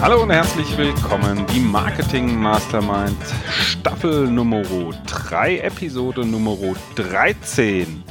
Hallo 0.00 0.22
und 0.22 0.30
herzlich 0.30 0.76
willkommen. 0.76 1.46
Die 1.54 1.60
Marketing 1.60 2.36
Mastermind 2.36 3.16
Staffel 3.48 4.26
Nummer 4.28 4.62
3, 5.06 5.58
Episode 5.58 6.26
Nummer 6.26 6.56
13. 6.96 8.02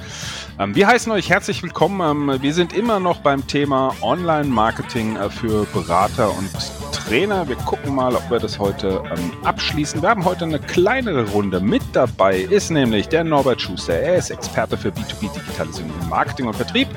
Ähm, 0.59 0.75
wir 0.75 0.87
heißen 0.87 1.09
euch 1.13 1.29
herzlich 1.29 1.63
willkommen. 1.63 2.29
Ähm, 2.29 2.41
wir 2.41 2.53
sind 2.53 2.73
immer 2.73 2.99
noch 2.99 3.21
beim 3.21 3.47
Thema 3.47 3.95
Online-Marketing 4.01 5.15
äh, 5.15 5.29
für 5.29 5.65
Berater 5.73 6.37
und 6.37 6.51
Trainer. 6.91 7.47
Wir 7.47 7.55
gucken 7.55 7.95
mal, 7.95 8.13
ob 8.13 8.29
wir 8.29 8.39
das 8.39 8.59
heute 8.59 9.01
ähm, 9.09 9.31
abschließen. 9.45 10.01
Wir 10.01 10.09
haben 10.09 10.25
heute 10.25 10.43
eine 10.43 10.59
kleinere 10.59 11.29
Runde. 11.29 11.61
Mit 11.61 11.81
dabei 11.93 12.39
ist 12.39 12.71
nämlich 12.71 13.07
der 13.07 13.23
Norbert 13.23 13.61
Schuster. 13.61 13.93
Er 13.93 14.17
ist 14.17 14.31
Experte 14.31 14.75
für 14.75 14.89
B2B-Digitalisierung 14.89 15.91
im 16.01 16.09
Marketing 16.09 16.47
und 16.47 16.57
Vertrieb 16.57 16.89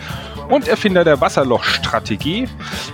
und 0.49 0.67
Erfinder 0.67 1.05
der 1.05 1.21
Wasserlochstrategie. 1.21 2.49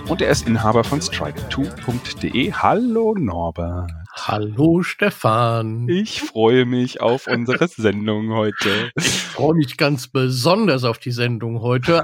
Und 0.07 0.21
er 0.21 0.29
ist 0.29 0.47
Inhaber 0.47 0.83
von 0.83 0.99
strike2.de. 0.99 2.51
Hallo 2.53 3.15
Norbert. 3.17 3.89
Hallo 4.31 4.83
Stefan. 4.83 5.89
Ich 5.89 6.21
freue 6.21 6.65
mich 6.65 7.01
auf 7.01 7.25
unsere 7.25 7.67
Sendung 7.67 8.31
heute. 8.31 8.91
Ich 8.93 9.09
freue 9.23 9.55
mich 9.55 9.75
ganz 9.75 10.07
besonders 10.07 10.83
auf 10.83 10.99
die 10.99 11.09
Sendung 11.09 11.61
heute. 11.61 12.03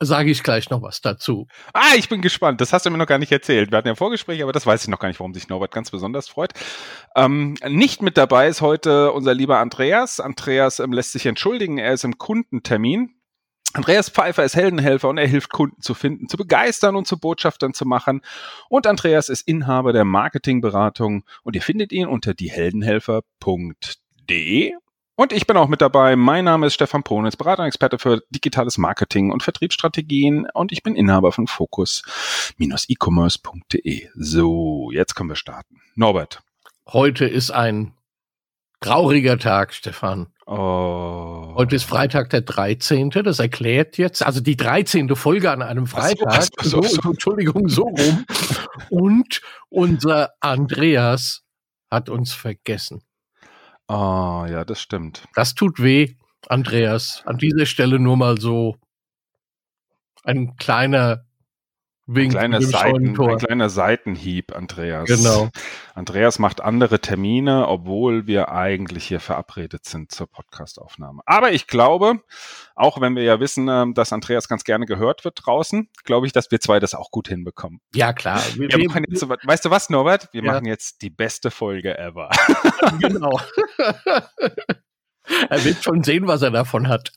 Sage 0.00 0.30
ich 0.30 0.42
gleich 0.42 0.70
noch 0.70 0.80
was 0.80 1.02
dazu. 1.02 1.46
Ah, 1.74 1.92
ich 1.98 2.08
bin 2.08 2.22
gespannt. 2.22 2.62
Das 2.62 2.72
hast 2.72 2.86
du 2.86 2.90
mir 2.90 2.96
noch 2.96 3.04
gar 3.06 3.18
nicht 3.18 3.32
erzählt. 3.32 3.70
Wir 3.70 3.76
hatten 3.76 3.88
ja 3.88 3.96
Vorgespräch, 3.96 4.42
aber 4.42 4.52
das 4.52 4.64
weiß 4.64 4.84
ich 4.84 4.88
noch 4.88 4.98
gar 4.98 5.08
nicht, 5.08 5.20
warum 5.20 5.34
sich 5.34 5.50
Norbert 5.50 5.72
ganz 5.72 5.90
besonders 5.90 6.26
freut. 6.26 6.54
Ähm, 7.14 7.52
nicht 7.68 8.00
mit 8.00 8.16
dabei 8.16 8.48
ist 8.48 8.62
heute 8.62 9.12
unser 9.12 9.34
lieber 9.34 9.58
Andreas. 9.58 10.20
Andreas 10.20 10.78
ähm, 10.78 10.94
lässt 10.94 11.12
sich 11.12 11.26
entschuldigen. 11.26 11.76
Er 11.76 11.92
ist 11.92 12.04
im 12.04 12.16
Kundentermin. 12.16 13.17
Andreas 13.74 14.08
Pfeiffer 14.08 14.44
ist 14.44 14.56
Heldenhelfer 14.56 15.08
und 15.08 15.18
er 15.18 15.26
hilft 15.26 15.50
Kunden 15.50 15.82
zu 15.82 15.94
finden, 15.94 16.28
zu 16.28 16.36
begeistern 16.36 16.94
und 16.96 17.06
zu 17.06 17.18
Botschaftern 17.18 17.74
zu 17.74 17.84
machen. 17.84 18.22
Und 18.68 18.86
Andreas 18.86 19.28
ist 19.28 19.46
Inhaber 19.46 19.92
der 19.92 20.04
Marketingberatung 20.04 21.24
und 21.42 21.54
ihr 21.54 21.62
findet 21.62 21.92
ihn 21.92 22.08
unter 22.08 22.34
dieheldenhelfer.de. 22.34 24.72
Und 25.16 25.32
ich 25.32 25.46
bin 25.46 25.56
auch 25.56 25.68
mit 25.68 25.80
dabei. 25.80 26.16
Mein 26.16 26.44
Name 26.44 26.66
ist 26.68 26.74
Stefan 26.74 27.02
Ponitz, 27.02 27.34
Berater 27.34 27.62
und 27.62 27.68
Experte 27.68 27.98
für 27.98 28.22
digitales 28.30 28.78
Marketing 28.78 29.32
und 29.32 29.42
Vertriebsstrategien 29.42 30.46
und 30.54 30.70
ich 30.70 30.84
bin 30.84 30.94
Inhaber 30.94 31.32
von 31.32 31.48
Focus-e-commerce.de. 31.48 34.08
So, 34.14 34.90
jetzt 34.92 35.14
können 35.14 35.28
wir 35.28 35.36
starten. 35.36 35.82
Norbert. 35.96 36.40
Heute 36.86 37.26
ist 37.26 37.50
ein 37.50 37.92
trauriger 38.80 39.38
Tag, 39.38 39.74
Stefan. 39.74 40.32
Oh. 40.50 41.52
Heute 41.56 41.76
ist 41.76 41.84
Freitag 41.84 42.30
der 42.30 42.40
13. 42.40 43.10
Das 43.10 43.38
erklärt 43.38 43.98
jetzt, 43.98 44.24
also 44.24 44.40
die 44.40 44.56
13. 44.56 45.14
Folge 45.14 45.50
an 45.50 45.60
einem 45.60 45.86
Freitag. 45.86 46.48
so, 46.62 46.80
so, 46.80 46.88
so. 47.02 47.10
Entschuldigung, 47.10 47.68
so 47.68 47.82
rum. 47.82 48.24
Und 48.88 49.42
unser 49.68 50.30
Andreas 50.40 51.42
hat 51.90 52.08
uns 52.08 52.32
vergessen. 52.32 53.02
Oh, 53.88 54.46
ja, 54.48 54.64
das 54.64 54.80
stimmt. 54.80 55.24
Das 55.34 55.54
tut 55.54 55.82
weh, 55.82 56.14
Andreas. 56.48 57.22
An 57.26 57.36
dieser 57.36 57.66
Stelle 57.66 57.98
nur 57.98 58.16
mal 58.16 58.40
so 58.40 58.76
ein 60.24 60.56
kleiner 60.56 61.26
Wink 62.10 62.32
Kleiner, 62.32 62.58
mit 62.58 62.68
dem 62.68 62.70
Seiten, 62.70 63.20
ein 63.20 63.36
kleiner 63.38 63.68
Seitenhieb, 63.68 64.56
Andreas. 64.56 65.06
Genau. 65.06 65.50
Andreas 65.94 66.38
macht 66.38 66.62
andere 66.62 67.00
Termine, 67.00 67.68
obwohl 67.68 68.26
wir 68.26 68.50
eigentlich 68.50 69.04
hier 69.06 69.20
verabredet 69.20 69.84
sind 69.84 70.10
zur 70.10 70.26
Podcastaufnahme. 70.26 71.20
Aber 71.26 71.52
ich 71.52 71.66
glaube, 71.66 72.22
auch 72.74 73.02
wenn 73.02 73.14
wir 73.14 73.24
ja 73.24 73.40
wissen, 73.40 73.68
ähm, 73.68 73.92
dass 73.92 74.14
Andreas 74.14 74.48
ganz 74.48 74.64
gerne 74.64 74.86
gehört 74.86 75.26
wird 75.26 75.38
draußen, 75.44 75.90
glaube 76.04 76.26
ich, 76.26 76.32
dass 76.32 76.50
wir 76.50 76.60
zwei 76.60 76.80
das 76.80 76.94
auch 76.94 77.10
gut 77.10 77.28
hinbekommen. 77.28 77.80
Ja, 77.94 78.14
klar. 78.14 78.40
Wir, 78.56 78.70
Wir 78.70 78.88
machen 78.88 79.04
jetzt, 79.06 79.28
weißt 79.28 79.66
du 79.66 79.70
was, 79.70 79.90
Norbert? 79.90 80.30
Wir 80.32 80.42
Ja. 80.42 80.52
machen 80.52 80.64
jetzt 80.64 81.02
die 81.02 81.10
beste 81.10 81.50
Folge 81.50 81.98
ever. 81.98 82.30
genau. 83.00 83.38
er 85.50 85.64
wird 85.64 85.84
schon 85.84 86.02
sehen, 86.02 86.26
was 86.26 86.40
er 86.40 86.52
davon 86.52 86.88
hat. 86.88 87.12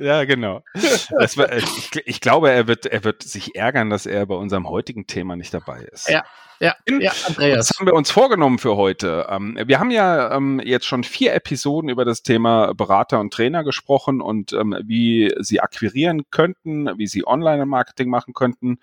Ja, 0.00 0.24
genau. 0.24 0.62
Das 0.74 1.36
war, 1.36 1.50
äh, 1.50 1.58
ich, 1.58 1.90
ich 2.04 2.20
glaube, 2.20 2.50
er 2.50 2.66
wird, 2.66 2.86
er 2.86 3.04
wird 3.04 3.22
sich 3.22 3.54
ärgern, 3.54 3.90
dass 3.90 4.06
er 4.06 4.26
bei 4.26 4.34
unserem 4.34 4.68
heutigen 4.68 5.06
Thema 5.06 5.36
nicht 5.36 5.54
dabei 5.54 5.80
ist. 5.80 6.08
Ja, 6.08 6.24
ja, 6.60 6.74
ja, 6.88 7.12
Andreas. 7.26 7.70
Was 7.70 7.78
haben 7.78 7.86
wir 7.86 7.94
uns 7.94 8.10
vorgenommen 8.10 8.58
für 8.58 8.76
heute? 8.76 9.26
Ähm, 9.30 9.56
wir 9.64 9.78
haben 9.78 9.92
ja 9.92 10.34
ähm, 10.34 10.60
jetzt 10.64 10.86
schon 10.86 11.04
vier 11.04 11.32
Episoden 11.34 11.88
über 11.88 12.04
das 12.04 12.22
Thema 12.22 12.74
Berater 12.74 13.20
und 13.20 13.32
Trainer 13.32 13.62
gesprochen 13.62 14.20
und 14.20 14.52
ähm, 14.52 14.76
wie 14.82 15.32
sie 15.38 15.60
akquirieren 15.60 16.24
könnten, 16.30 16.86
wie 16.98 17.06
sie 17.06 17.26
Online-Marketing 17.26 18.08
machen 18.08 18.34
könnten. 18.34 18.78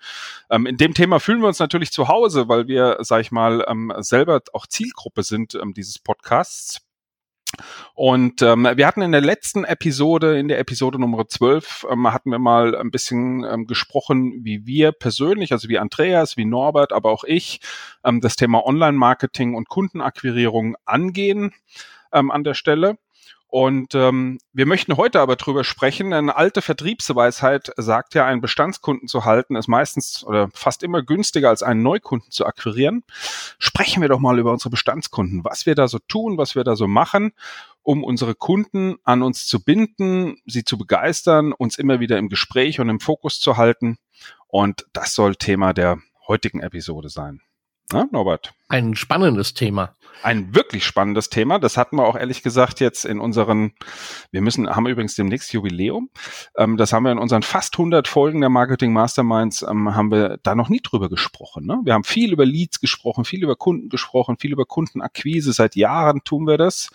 In 0.50 0.76
dem 0.76 0.94
Thema 0.94 1.20
fühlen 1.20 1.40
wir 1.40 1.48
uns 1.48 1.58
natürlich 1.58 1.92
zu 1.92 2.08
Hause, 2.08 2.48
weil 2.48 2.66
wir, 2.66 2.98
sag 3.00 3.20
ich 3.20 3.30
mal, 3.30 3.64
selber 3.98 4.40
auch 4.52 4.66
Zielgruppe 4.66 5.22
sind 5.22 5.58
dieses 5.76 5.98
Podcasts. 5.98 6.85
Und 7.94 8.42
ähm, 8.42 8.68
wir 8.74 8.86
hatten 8.86 9.02
in 9.02 9.12
der 9.12 9.20
letzten 9.20 9.64
Episode, 9.64 10.38
in 10.38 10.48
der 10.48 10.58
Episode 10.58 10.98
Nummer 10.98 11.28
12, 11.28 11.86
ähm, 11.90 12.12
hatten 12.12 12.30
wir 12.30 12.38
mal 12.38 12.76
ein 12.76 12.90
bisschen 12.90 13.44
ähm, 13.44 13.66
gesprochen, 13.66 14.40
wie 14.44 14.66
wir 14.66 14.92
persönlich, 14.92 15.52
also 15.52 15.68
wie 15.68 15.78
Andreas, 15.78 16.36
wie 16.36 16.44
Norbert, 16.44 16.92
aber 16.92 17.10
auch 17.10 17.24
ich, 17.24 17.60
ähm, 18.04 18.20
das 18.20 18.36
Thema 18.36 18.64
Online-Marketing 18.64 19.54
und 19.54 19.68
Kundenakquirierung 19.68 20.76
angehen 20.84 21.52
ähm, 22.12 22.30
an 22.30 22.44
der 22.44 22.54
Stelle. 22.54 22.98
Und 23.56 23.94
ähm, 23.94 24.36
wir 24.52 24.66
möchten 24.66 24.98
heute 24.98 25.18
aber 25.18 25.36
drüber 25.36 25.64
sprechen. 25.64 26.12
Eine 26.12 26.36
alte 26.36 26.60
Vertriebsweisheit 26.60 27.72
sagt 27.78 28.12
ja, 28.12 28.26
einen 28.26 28.42
Bestandskunden 28.42 29.08
zu 29.08 29.24
halten, 29.24 29.56
ist 29.56 29.66
meistens 29.66 30.22
oder 30.24 30.50
fast 30.52 30.82
immer 30.82 31.02
günstiger 31.02 31.48
als 31.48 31.62
einen 31.62 31.82
Neukunden 31.82 32.30
zu 32.30 32.44
akquirieren. 32.44 33.02
Sprechen 33.58 34.02
wir 34.02 34.10
doch 34.10 34.20
mal 34.20 34.38
über 34.38 34.52
unsere 34.52 34.68
Bestandskunden, 34.68 35.42
was 35.42 35.64
wir 35.64 35.74
da 35.74 35.88
so 35.88 35.98
tun, 36.06 36.36
was 36.36 36.54
wir 36.54 36.64
da 36.64 36.76
so 36.76 36.86
machen, 36.86 37.32
um 37.80 38.04
unsere 38.04 38.34
Kunden 38.34 38.96
an 39.04 39.22
uns 39.22 39.46
zu 39.46 39.64
binden, 39.64 40.36
sie 40.44 40.64
zu 40.64 40.76
begeistern, 40.76 41.54
uns 41.54 41.78
immer 41.78 41.98
wieder 41.98 42.18
im 42.18 42.28
Gespräch 42.28 42.78
und 42.78 42.90
im 42.90 43.00
Fokus 43.00 43.40
zu 43.40 43.56
halten. 43.56 43.96
Und 44.48 44.86
das 44.92 45.14
soll 45.14 45.34
Thema 45.34 45.72
der 45.72 45.96
heutigen 46.28 46.60
Episode 46.60 47.08
sein. 47.08 47.40
Na, 47.92 48.08
Norbert? 48.10 48.52
Ein 48.68 48.96
spannendes 48.96 49.54
Thema. 49.54 49.94
Ein 50.22 50.54
wirklich 50.54 50.84
spannendes 50.84 51.28
Thema. 51.28 51.58
Das 51.58 51.76
hatten 51.76 51.96
wir 51.96 52.04
auch 52.04 52.16
ehrlich 52.16 52.42
gesagt 52.42 52.80
jetzt 52.80 53.04
in 53.04 53.20
unseren, 53.20 53.74
wir 54.32 54.40
müssen, 54.40 54.68
haben 54.68 54.86
übrigens 54.86 55.14
demnächst 55.14 55.52
Jubiläum. 55.52 56.10
Ähm, 56.56 56.76
das 56.76 56.92
haben 56.92 57.04
wir 57.04 57.12
in 57.12 57.18
unseren 57.18 57.42
fast 57.42 57.74
100 57.74 58.08
Folgen 58.08 58.40
der 58.40 58.50
Marketing 58.50 58.92
Masterminds, 58.92 59.62
ähm, 59.62 59.94
haben 59.94 60.10
wir 60.10 60.38
da 60.42 60.54
noch 60.54 60.68
nie 60.68 60.80
drüber 60.80 61.08
gesprochen. 61.08 61.66
Ne? 61.66 61.80
Wir 61.84 61.94
haben 61.94 62.02
viel 62.02 62.32
über 62.32 62.44
Leads 62.44 62.80
gesprochen, 62.80 63.24
viel 63.24 63.44
über 63.44 63.56
Kunden 63.56 63.88
gesprochen, 63.88 64.36
viel 64.38 64.52
über 64.52 64.64
Kundenakquise. 64.64 65.52
Seit 65.52 65.76
Jahren 65.76 66.24
tun 66.24 66.46
wir 66.46 66.58
das. 66.58 66.90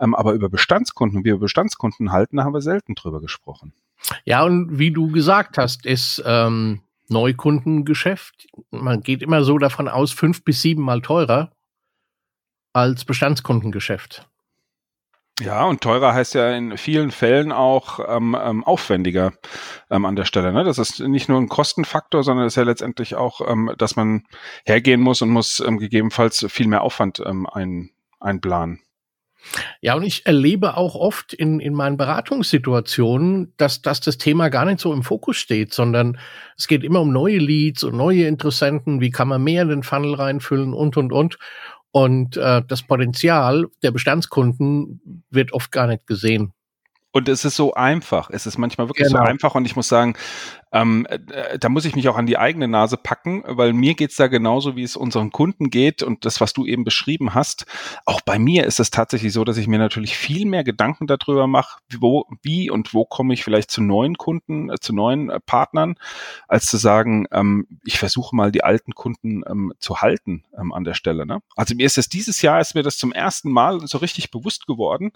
Ähm, 0.00 0.14
aber 0.14 0.32
über 0.32 0.50
Bestandskunden, 0.50 1.20
wie 1.20 1.30
wir 1.30 1.38
Bestandskunden 1.38 2.12
halten, 2.12 2.36
da 2.36 2.44
haben 2.44 2.54
wir 2.54 2.60
selten 2.60 2.94
drüber 2.96 3.20
gesprochen. 3.20 3.72
Ja, 4.24 4.42
und 4.42 4.78
wie 4.78 4.90
du 4.90 5.10
gesagt 5.10 5.56
hast, 5.56 5.86
ist 5.86 6.22
ähm, 6.26 6.80
Neukundengeschäft, 7.08 8.46
man 8.70 9.02
geht 9.02 9.22
immer 9.22 9.44
so 9.44 9.58
davon 9.58 9.88
aus, 9.88 10.12
fünf 10.12 10.44
bis 10.44 10.62
sieben 10.62 10.82
Mal 10.82 11.02
teurer 11.02 11.52
als 12.72 13.04
Bestandskundengeschäft. 13.04 14.28
Ja, 15.40 15.64
und 15.64 15.80
teurer 15.80 16.14
heißt 16.14 16.34
ja 16.34 16.52
in 16.52 16.78
vielen 16.78 17.10
Fällen 17.10 17.50
auch 17.50 17.98
ähm, 18.06 18.36
ähm, 18.40 18.62
aufwendiger 18.62 19.32
ähm, 19.90 20.04
an 20.04 20.14
der 20.14 20.26
Stelle. 20.26 20.52
Ne? 20.52 20.62
Das 20.62 20.78
ist 20.78 21.00
nicht 21.00 21.28
nur 21.28 21.40
ein 21.40 21.48
Kostenfaktor, 21.48 22.22
sondern 22.22 22.46
ist 22.46 22.54
ja 22.54 22.62
letztendlich 22.62 23.16
auch, 23.16 23.40
ähm, 23.48 23.72
dass 23.76 23.96
man 23.96 24.22
hergehen 24.64 25.00
muss 25.00 25.22
und 25.22 25.30
muss 25.30 25.58
ähm, 25.58 25.78
gegebenenfalls 25.78 26.46
viel 26.48 26.68
mehr 26.68 26.82
Aufwand 26.82 27.20
ähm, 27.26 27.48
ein, 27.48 27.90
einplanen. 28.20 28.80
Ja, 29.80 29.94
und 29.94 30.02
ich 30.02 30.26
erlebe 30.26 30.76
auch 30.76 30.94
oft 30.94 31.32
in, 31.32 31.60
in 31.60 31.74
meinen 31.74 31.96
Beratungssituationen, 31.96 33.52
dass, 33.56 33.82
dass 33.82 34.00
das 34.00 34.18
Thema 34.18 34.48
gar 34.48 34.64
nicht 34.64 34.80
so 34.80 34.92
im 34.92 35.02
Fokus 35.02 35.36
steht, 35.36 35.72
sondern 35.72 36.18
es 36.56 36.66
geht 36.66 36.84
immer 36.84 37.00
um 37.00 37.12
neue 37.12 37.38
Leads 37.38 37.84
und 37.84 37.96
neue 37.96 38.26
Interessenten, 38.26 39.00
wie 39.00 39.10
kann 39.10 39.28
man 39.28 39.42
mehr 39.42 39.62
in 39.62 39.68
den 39.68 39.82
Funnel 39.82 40.14
reinfüllen 40.14 40.72
und, 40.72 40.96
und, 40.96 41.12
und. 41.12 41.38
Und 41.90 42.36
äh, 42.36 42.62
das 42.66 42.82
Potenzial 42.82 43.66
der 43.82 43.92
Bestandskunden 43.92 45.22
wird 45.30 45.52
oft 45.52 45.70
gar 45.70 45.86
nicht 45.86 46.06
gesehen. 46.06 46.52
Und 47.12 47.28
es 47.28 47.44
ist 47.44 47.54
so 47.54 47.74
einfach. 47.74 48.28
Es 48.32 48.44
ist 48.44 48.58
manchmal 48.58 48.88
wirklich 48.88 49.06
Genau. 49.06 49.20
so 49.20 49.24
einfach. 49.24 49.54
Und 49.54 49.66
ich 49.66 49.76
muss 49.76 49.86
sagen, 49.86 50.16
Ähm, 50.74 51.06
äh, 51.08 51.56
da 51.58 51.68
muss 51.68 51.84
ich 51.84 51.94
mich 51.94 52.08
auch 52.08 52.16
an 52.16 52.26
die 52.26 52.36
eigene 52.36 52.66
Nase 52.66 52.96
packen, 52.96 53.44
weil 53.46 53.72
mir 53.72 53.94
geht's 53.94 54.16
da 54.16 54.26
genauso, 54.26 54.74
wie 54.74 54.82
es 54.82 54.96
unseren 54.96 55.30
Kunden 55.30 55.70
geht 55.70 56.02
und 56.02 56.24
das, 56.24 56.40
was 56.40 56.52
du 56.52 56.66
eben 56.66 56.82
beschrieben 56.82 57.32
hast. 57.32 57.66
Auch 58.04 58.20
bei 58.20 58.40
mir 58.40 58.64
ist 58.64 58.80
es 58.80 58.90
tatsächlich 58.90 59.32
so, 59.32 59.44
dass 59.44 59.56
ich 59.56 59.68
mir 59.68 59.78
natürlich 59.78 60.16
viel 60.16 60.46
mehr 60.46 60.64
Gedanken 60.64 61.06
darüber 61.06 61.46
mache, 61.46 61.78
wo, 61.96 62.26
wie 62.42 62.70
und 62.70 62.92
wo 62.92 63.04
komme 63.04 63.34
ich 63.34 63.44
vielleicht 63.44 63.70
zu 63.70 63.82
neuen 63.82 64.18
Kunden, 64.18 64.68
äh, 64.68 64.80
zu 64.80 64.92
neuen 64.92 65.30
äh, 65.30 65.38
Partnern, 65.38 65.94
als 66.48 66.66
zu 66.66 66.76
sagen, 66.76 67.26
ähm, 67.30 67.68
ich 67.84 67.98
versuche 67.98 68.34
mal 68.34 68.50
die 68.50 68.64
alten 68.64 68.96
Kunden 68.96 69.42
ähm, 69.48 69.72
zu 69.78 70.00
halten 70.00 70.42
ähm, 70.58 70.72
an 70.72 70.82
der 70.82 70.94
Stelle. 70.94 71.24
Ne? 71.24 71.38
Also 71.54 71.76
mir 71.76 71.86
ist 71.86 71.98
es 71.98 72.08
dieses 72.08 72.42
Jahr 72.42 72.60
ist 72.60 72.74
mir 72.74 72.82
das 72.82 72.98
zum 72.98 73.12
ersten 73.12 73.52
Mal 73.52 73.86
so 73.86 73.98
richtig 73.98 74.32
bewusst 74.32 74.66
geworden, 74.66 75.12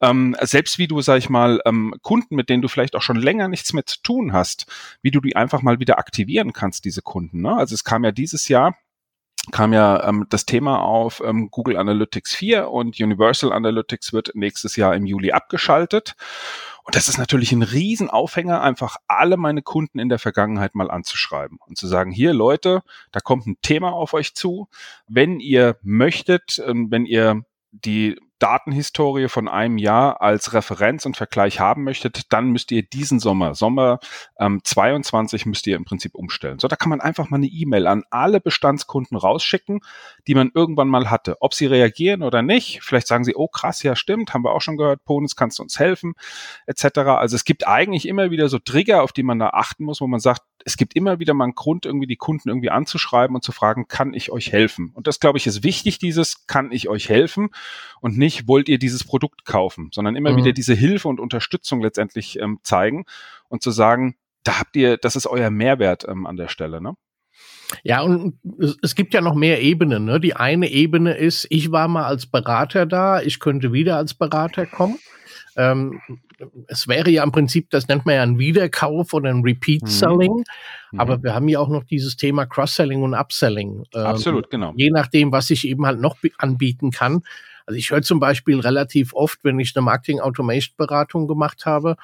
ähm, 0.00 0.36
selbst 0.42 0.78
wie 0.78 0.88
du, 0.88 1.00
sag 1.00 1.18
ich 1.18 1.30
mal, 1.30 1.60
ähm, 1.64 1.94
Kunden, 2.02 2.36
mit 2.36 2.50
denen 2.50 2.62
du 2.62 2.68
vielleicht 2.68 2.94
auch 2.96 3.02
schon 3.02 3.16
länger 3.16 3.48
nichts 3.48 3.72
mehr 3.72 3.86
zu 3.86 4.02
tun 4.02 4.32
hast, 4.32 4.66
wie 5.02 5.10
du 5.10 5.20
die 5.20 5.36
einfach 5.36 5.62
mal 5.62 5.80
wieder 5.80 5.98
aktivieren 5.98 6.52
kannst, 6.52 6.84
diese 6.84 7.02
Kunden. 7.02 7.42
Ne? 7.42 7.56
Also 7.56 7.74
es 7.74 7.84
kam 7.84 8.04
ja 8.04 8.12
dieses 8.12 8.48
Jahr 8.48 8.76
kam 9.52 9.72
ja 9.72 10.08
ähm, 10.08 10.26
das 10.28 10.44
Thema 10.46 10.80
auf 10.80 11.22
ähm, 11.24 11.50
Google 11.50 11.76
Analytics 11.76 12.34
4 12.34 12.68
und 12.68 13.00
Universal 13.00 13.52
Analytics 13.52 14.12
wird 14.12 14.32
nächstes 14.34 14.76
Jahr 14.76 14.94
im 14.94 15.06
Juli 15.06 15.32
abgeschaltet. 15.32 16.16
Und 16.82 16.94
das 16.94 17.08
ist 17.08 17.18
natürlich 17.18 17.50
ein 17.50 17.62
Riesenaufhänger, 17.62 18.60
einfach 18.62 18.96
alle 19.08 19.36
meine 19.36 19.62
Kunden 19.62 19.98
in 19.98 20.08
der 20.08 20.20
Vergangenheit 20.20 20.76
mal 20.76 20.90
anzuschreiben 20.90 21.58
und 21.66 21.76
zu 21.76 21.88
sagen, 21.88 22.12
hier 22.12 22.32
Leute, 22.32 22.82
da 23.10 23.20
kommt 23.20 23.46
ein 23.46 23.56
Thema 23.60 23.92
auf 23.92 24.14
euch 24.14 24.34
zu. 24.34 24.68
Wenn 25.08 25.40
ihr 25.40 25.78
möchtet, 25.82 26.62
ähm, 26.64 26.90
wenn 26.90 27.04
ihr 27.04 27.42
die 27.72 28.20
Datenhistorie 28.38 29.28
von 29.28 29.48
einem 29.48 29.78
Jahr 29.78 30.20
als 30.20 30.52
Referenz 30.52 31.06
und 31.06 31.16
Vergleich 31.16 31.60
haben 31.60 31.84
möchtet, 31.84 32.32
dann 32.32 32.50
müsst 32.50 32.70
ihr 32.70 32.82
diesen 32.82 33.18
Sommer, 33.18 33.54
Sommer 33.54 33.98
ähm, 34.38 34.60
22, 34.62 35.46
müsst 35.46 35.66
ihr 35.66 35.76
im 35.76 35.84
Prinzip 35.84 36.14
umstellen. 36.14 36.58
So, 36.58 36.68
da 36.68 36.76
kann 36.76 36.90
man 36.90 37.00
einfach 37.00 37.30
mal 37.30 37.38
eine 37.38 37.46
E-Mail 37.46 37.86
an 37.86 38.04
alle 38.10 38.40
Bestandskunden 38.40 39.16
rausschicken, 39.16 39.80
die 40.26 40.34
man 40.34 40.50
irgendwann 40.54 40.88
mal 40.88 41.10
hatte. 41.10 41.36
Ob 41.40 41.54
sie 41.54 41.66
reagieren 41.66 42.22
oder 42.22 42.42
nicht, 42.42 42.80
vielleicht 42.82 43.06
sagen 43.06 43.24
sie, 43.24 43.34
oh 43.34 43.48
krass, 43.48 43.82
ja 43.82 43.96
stimmt, 43.96 44.34
haben 44.34 44.44
wir 44.44 44.52
auch 44.52 44.62
schon 44.62 44.76
gehört, 44.76 45.04
Ponis, 45.04 45.36
kannst 45.36 45.58
du 45.58 45.62
uns 45.62 45.78
helfen, 45.78 46.14
etc. 46.66 46.98
Also 46.98 47.36
es 47.36 47.44
gibt 47.44 47.66
eigentlich 47.66 48.06
immer 48.06 48.30
wieder 48.30 48.48
so 48.48 48.58
Trigger, 48.58 49.02
auf 49.02 49.12
die 49.12 49.22
man 49.22 49.38
da 49.38 49.50
achten 49.50 49.84
muss, 49.84 50.00
wo 50.00 50.06
man 50.06 50.20
sagt, 50.20 50.42
es 50.66 50.76
gibt 50.76 50.96
immer 50.96 51.20
wieder 51.20 51.32
mal 51.32 51.44
einen 51.44 51.54
Grund, 51.54 51.86
irgendwie 51.86 52.08
die 52.08 52.16
Kunden 52.16 52.48
irgendwie 52.48 52.70
anzuschreiben 52.70 53.36
und 53.36 53.44
zu 53.44 53.52
fragen, 53.52 53.86
kann 53.86 54.12
ich 54.12 54.32
euch 54.32 54.50
helfen? 54.50 54.90
Und 54.94 55.06
das, 55.06 55.20
glaube 55.20 55.38
ich, 55.38 55.46
ist 55.46 55.62
wichtig, 55.62 55.98
dieses 55.98 56.48
kann 56.48 56.72
ich 56.72 56.88
euch 56.88 57.08
helfen 57.08 57.50
und 58.00 58.18
nicht 58.18 58.48
wollt 58.48 58.68
ihr 58.68 58.80
dieses 58.80 59.04
Produkt 59.04 59.44
kaufen, 59.44 59.90
sondern 59.94 60.16
immer 60.16 60.32
mhm. 60.32 60.38
wieder 60.38 60.52
diese 60.52 60.74
Hilfe 60.74 61.06
und 61.06 61.20
Unterstützung 61.20 61.80
letztendlich 61.80 62.40
ähm, 62.40 62.58
zeigen 62.64 63.04
und 63.48 63.62
zu 63.62 63.70
sagen, 63.70 64.16
da 64.42 64.58
habt 64.58 64.74
ihr, 64.74 64.96
das 64.96 65.14
ist 65.14 65.28
euer 65.28 65.50
Mehrwert 65.50 66.04
ähm, 66.08 66.26
an 66.26 66.36
der 66.36 66.48
Stelle, 66.48 66.80
ne? 66.80 66.94
Ja, 67.82 68.02
und 68.02 68.38
es 68.82 68.94
gibt 68.94 69.14
ja 69.14 69.20
noch 69.20 69.34
mehr 69.34 69.60
Ebenen. 69.60 70.04
Ne? 70.04 70.20
Die 70.20 70.34
eine 70.34 70.70
Ebene 70.70 71.16
ist, 71.16 71.46
ich 71.50 71.72
war 71.72 71.88
mal 71.88 72.04
als 72.04 72.26
Berater 72.26 72.86
da, 72.86 73.20
ich 73.20 73.40
könnte 73.40 73.72
wieder 73.72 73.96
als 73.96 74.14
Berater 74.14 74.66
kommen. 74.66 74.98
Ähm, 75.56 76.00
es 76.68 76.86
wäre 76.86 77.10
ja 77.10 77.24
im 77.24 77.32
Prinzip, 77.32 77.70
das 77.70 77.88
nennt 77.88 78.04
man 78.04 78.14
ja 78.14 78.22
ein 78.22 78.38
Wiederkauf 78.38 79.14
oder 79.14 79.30
ein 79.30 79.42
Repeat-Selling. 79.42 80.44
Mhm. 80.92 81.00
Aber 81.00 81.22
wir 81.22 81.34
haben 81.34 81.48
ja 81.48 81.60
auch 81.60 81.68
noch 81.68 81.84
dieses 81.84 82.16
Thema 82.16 82.46
Cross-Selling 82.46 83.02
und 83.02 83.14
Upselling. 83.14 83.84
Ähm, 83.94 84.06
Absolut, 84.06 84.50
genau. 84.50 84.72
Je 84.76 84.90
nachdem, 84.90 85.32
was 85.32 85.50
ich 85.50 85.66
eben 85.66 85.86
halt 85.86 86.00
noch 86.00 86.16
anbieten 86.38 86.90
kann. 86.90 87.22
Also 87.64 87.78
ich 87.78 87.90
höre 87.90 88.02
zum 88.02 88.20
Beispiel 88.20 88.60
relativ 88.60 89.12
oft, 89.14 89.40
wenn 89.42 89.58
ich 89.58 89.74
eine 89.74 89.84
Marketing-Automation-Beratung 89.84 91.26
gemacht 91.26 91.66
habe, 91.66 91.96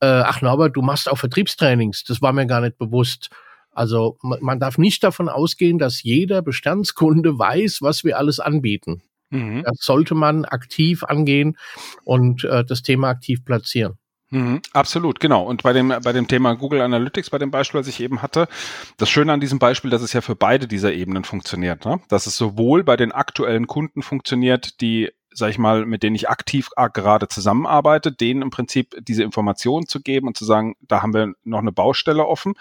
äh, 0.00 0.06
ach 0.06 0.42
Norbert, 0.42 0.76
du 0.76 0.82
machst 0.82 1.08
auch 1.10 1.16
Vertriebstrainings. 1.16 2.04
Das 2.04 2.20
war 2.20 2.32
mir 2.32 2.46
gar 2.46 2.60
nicht 2.60 2.76
bewusst. 2.76 3.30
Also 3.72 4.16
man 4.22 4.58
darf 4.58 4.78
nicht 4.78 5.04
davon 5.04 5.28
ausgehen, 5.28 5.78
dass 5.78 6.02
jeder 6.02 6.42
Bestandskunde 6.42 7.38
weiß, 7.38 7.82
was 7.82 8.04
wir 8.04 8.18
alles 8.18 8.40
anbieten. 8.40 9.02
Mhm. 9.30 9.62
Das 9.64 9.78
sollte 9.80 10.14
man 10.14 10.44
aktiv 10.44 11.04
angehen 11.04 11.56
und 12.04 12.44
äh, 12.44 12.64
das 12.64 12.82
Thema 12.82 13.08
aktiv 13.08 13.44
platzieren. 13.44 13.98
Mhm, 14.30 14.60
absolut, 14.72 15.20
genau. 15.20 15.44
Und 15.44 15.62
bei 15.62 15.72
dem, 15.72 15.88
bei 16.02 16.12
dem 16.12 16.26
Thema 16.26 16.54
Google 16.54 16.80
Analytics, 16.80 17.30
bei 17.30 17.38
dem 17.38 17.52
Beispiel, 17.52 17.80
was 17.80 17.86
ich 17.86 18.00
eben 18.00 18.22
hatte, 18.22 18.48
das 18.96 19.08
Schöne 19.08 19.32
an 19.32 19.40
diesem 19.40 19.60
Beispiel, 19.60 19.90
dass 19.90 20.02
es 20.02 20.12
ja 20.12 20.20
für 20.20 20.34
beide 20.34 20.66
dieser 20.66 20.92
Ebenen 20.92 21.22
funktioniert. 21.22 21.84
Ne? 21.84 22.00
Dass 22.08 22.26
es 22.26 22.36
sowohl 22.36 22.82
bei 22.82 22.96
den 22.96 23.12
aktuellen 23.12 23.68
Kunden 23.68 24.02
funktioniert, 24.02 24.80
die 24.80 25.12
sag 25.36 25.50
ich 25.50 25.58
mal, 25.58 25.84
mit 25.84 26.02
denen 26.02 26.16
ich 26.16 26.30
aktiv 26.30 26.70
gerade 26.94 27.28
zusammenarbeite, 27.28 28.10
denen 28.10 28.42
im 28.42 28.50
Prinzip 28.50 28.96
diese 29.00 29.22
Informationen 29.22 29.86
zu 29.86 30.00
geben 30.00 30.26
und 30.28 30.36
zu 30.36 30.46
sagen, 30.46 30.76
da 30.80 31.02
haben 31.02 31.12
wir 31.12 31.34
noch 31.44 31.58
eine 31.58 31.72
Baustelle 31.72 32.26
offen. 32.26 32.54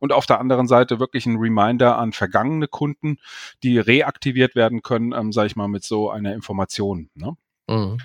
Und 0.00 0.12
auf 0.12 0.26
der 0.26 0.40
anderen 0.40 0.66
Seite 0.66 0.98
wirklich 0.98 1.26
ein 1.26 1.36
Reminder 1.36 1.98
an 1.98 2.12
vergangene 2.12 2.66
Kunden, 2.66 3.18
die 3.62 3.78
reaktiviert 3.78 4.56
werden 4.56 4.82
können, 4.82 5.12
ähm, 5.12 5.32
sage 5.32 5.46
ich 5.46 5.56
mal, 5.56 5.68
mit 5.68 5.84
so 5.84 6.10
einer 6.10 6.34
Information. 6.34 7.10
Ne? 7.14 7.36
Mhm. 7.68 7.98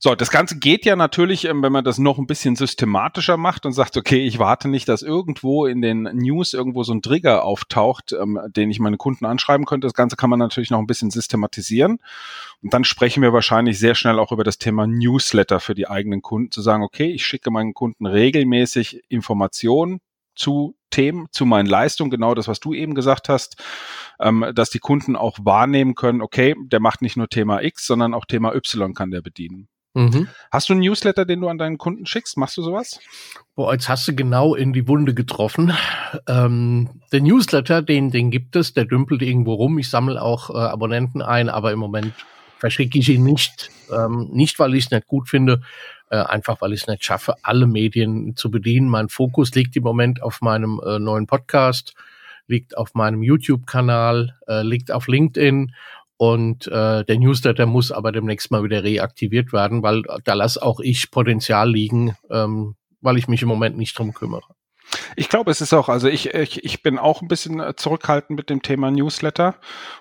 So, 0.00 0.14
das 0.14 0.30
Ganze 0.30 0.60
geht 0.60 0.84
ja 0.84 0.94
natürlich, 0.94 1.44
ähm, 1.44 1.60
wenn 1.60 1.72
man 1.72 1.82
das 1.82 1.98
noch 1.98 2.18
ein 2.18 2.28
bisschen 2.28 2.54
systematischer 2.54 3.36
macht 3.36 3.66
und 3.66 3.72
sagt, 3.72 3.96
okay, 3.96 4.24
ich 4.24 4.38
warte 4.38 4.68
nicht, 4.68 4.88
dass 4.88 5.02
irgendwo 5.02 5.66
in 5.66 5.82
den 5.82 6.02
News 6.02 6.54
irgendwo 6.54 6.84
so 6.84 6.92
ein 6.92 7.02
Trigger 7.02 7.42
auftaucht, 7.42 8.12
ähm, 8.12 8.38
den 8.46 8.70
ich 8.70 8.78
meine 8.78 8.96
Kunden 8.96 9.26
anschreiben 9.26 9.66
könnte. 9.66 9.88
Das 9.88 9.94
Ganze 9.94 10.14
kann 10.14 10.30
man 10.30 10.38
natürlich 10.38 10.70
noch 10.70 10.78
ein 10.78 10.86
bisschen 10.86 11.10
systematisieren. 11.10 11.98
Und 12.62 12.72
dann 12.72 12.84
sprechen 12.84 13.24
wir 13.24 13.32
wahrscheinlich 13.32 13.80
sehr 13.80 13.96
schnell 13.96 14.20
auch 14.20 14.30
über 14.30 14.44
das 14.44 14.58
Thema 14.58 14.86
Newsletter 14.86 15.58
für 15.58 15.74
die 15.74 15.88
eigenen 15.88 16.22
Kunden, 16.22 16.52
zu 16.52 16.62
sagen, 16.62 16.84
okay, 16.84 17.10
ich 17.10 17.26
schicke 17.26 17.50
meinen 17.50 17.74
Kunden 17.74 18.06
regelmäßig 18.06 19.02
Informationen 19.08 19.98
zu 20.36 20.76
Themen, 20.90 21.26
zu 21.32 21.44
meinen 21.44 21.66
Leistungen, 21.66 22.12
genau 22.12 22.36
das, 22.36 22.46
was 22.46 22.60
du 22.60 22.72
eben 22.72 22.94
gesagt 22.94 23.28
hast, 23.28 23.56
ähm, 24.20 24.46
dass 24.54 24.70
die 24.70 24.78
Kunden 24.78 25.16
auch 25.16 25.38
wahrnehmen 25.42 25.96
können, 25.96 26.22
okay, 26.22 26.54
der 26.56 26.78
macht 26.78 27.02
nicht 27.02 27.16
nur 27.16 27.28
Thema 27.28 27.64
X, 27.64 27.84
sondern 27.84 28.14
auch 28.14 28.26
Thema 28.26 28.54
Y 28.54 28.94
kann 28.94 29.10
der 29.10 29.22
bedienen. 29.22 29.68
Mhm. 29.98 30.28
Hast 30.52 30.68
du 30.68 30.74
einen 30.74 30.82
Newsletter, 30.82 31.24
den 31.24 31.40
du 31.40 31.48
an 31.48 31.58
deinen 31.58 31.76
Kunden 31.76 32.06
schickst? 32.06 32.36
Machst 32.36 32.56
du 32.56 32.62
sowas? 32.62 33.00
Boah, 33.56 33.72
jetzt 33.72 33.88
hast 33.88 34.06
du 34.06 34.14
genau 34.14 34.54
in 34.54 34.72
die 34.72 34.86
Wunde 34.86 35.12
getroffen. 35.12 35.72
Ähm, 36.28 37.00
der 37.10 37.20
Newsletter, 37.20 37.82
den, 37.82 38.12
den 38.12 38.30
gibt 38.30 38.54
es, 38.54 38.72
der 38.72 38.84
dümpelt 38.84 39.22
irgendwo 39.22 39.54
rum. 39.54 39.76
Ich 39.78 39.90
sammle 39.90 40.22
auch 40.22 40.50
äh, 40.50 40.58
Abonnenten 40.58 41.20
ein, 41.20 41.48
aber 41.48 41.72
im 41.72 41.80
Moment 41.80 42.14
verschicke 42.58 42.96
ich 42.96 43.08
ihn 43.08 43.24
nicht. 43.24 43.70
Ähm, 43.92 44.28
nicht, 44.32 44.60
weil 44.60 44.76
ich 44.76 44.84
es 44.84 44.90
nicht 44.92 45.08
gut 45.08 45.28
finde, 45.28 45.62
äh, 46.10 46.18
einfach 46.18 46.60
weil 46.60 46.72
ich 46.74 46.82
es 46.82 46.86
nicht 46.86 47.04
schaffe, 47.04 47.34
alle 47.42 47.66
Medien 47.66 48.36
zu 48.36 48.52
bedienen. 48.52 48.88
Mein 48.88 49.08
Fokus 49.08 49.52
liegt 49.56 49.74
im 49.74 49.82
Moment 49.82 50.22
auf 50.22 50.42
meinem 50.42 50.80
äh, 50.86 51.00
neuen 51.00 51.26
Podcast, 51.26 51.94
liegt 52.46 52.78
auf 52.78 52.94
meinem 52.94 53.24
YouTube-Kanal, 53.24 54.36
äh, 54.46 54.62
liegt 54.62 54.92
auf 54.92 55.08
LinkedIn 55.08 55.74
und 56.18 56.66
äh, 56.66 57.04
der 57.04 57.18
Newsletter 57.18 57.64
muss 57.64 57.92
aber 57.92 58.12
demnächst 58.12 58.50
mal 58.50 58.64
wieder 58.64 58.82
reaktiviert 58.82 59.52
werden, 59.52 59.82
weil 59.82 60.02
da 60.24 60.34
lasse 60.34 60.60
auch 60.60 60.80
ich 60.80 61.10
Potenzial 61.10 61.70
liegen, 61.70 62.16
ähm, 62.28 62.74
weil 63.00 63.16
ich 63.18 63.28
mich 63.28 63.40
im 63.40 63.48
Moment 63.48 63.78
nicht 63.78 63.96
drum 63.96 64.12
kümmere. 64.12 64.42
Ich 65.16 65.28
glaube, 65.28 65.50
es 65.50 65.60
ist 65.60 65.72
auch, 65.72 65.88
also 65.88 66.08
ich, 66.08 66.34
ich, 66.34 66.64
ich 66.64 66.82
bin 66.82 66.98
auch 66.98 67.22
ein 67.22 67.28
bisschen 67.28 67.60
äh, 67.60 67.76
zurückhaltend 67.76 68.36
mit 68.36 68.50
dem 68.50 68.62
Thema 68.62 68.90
Newsletter 68.90 69.54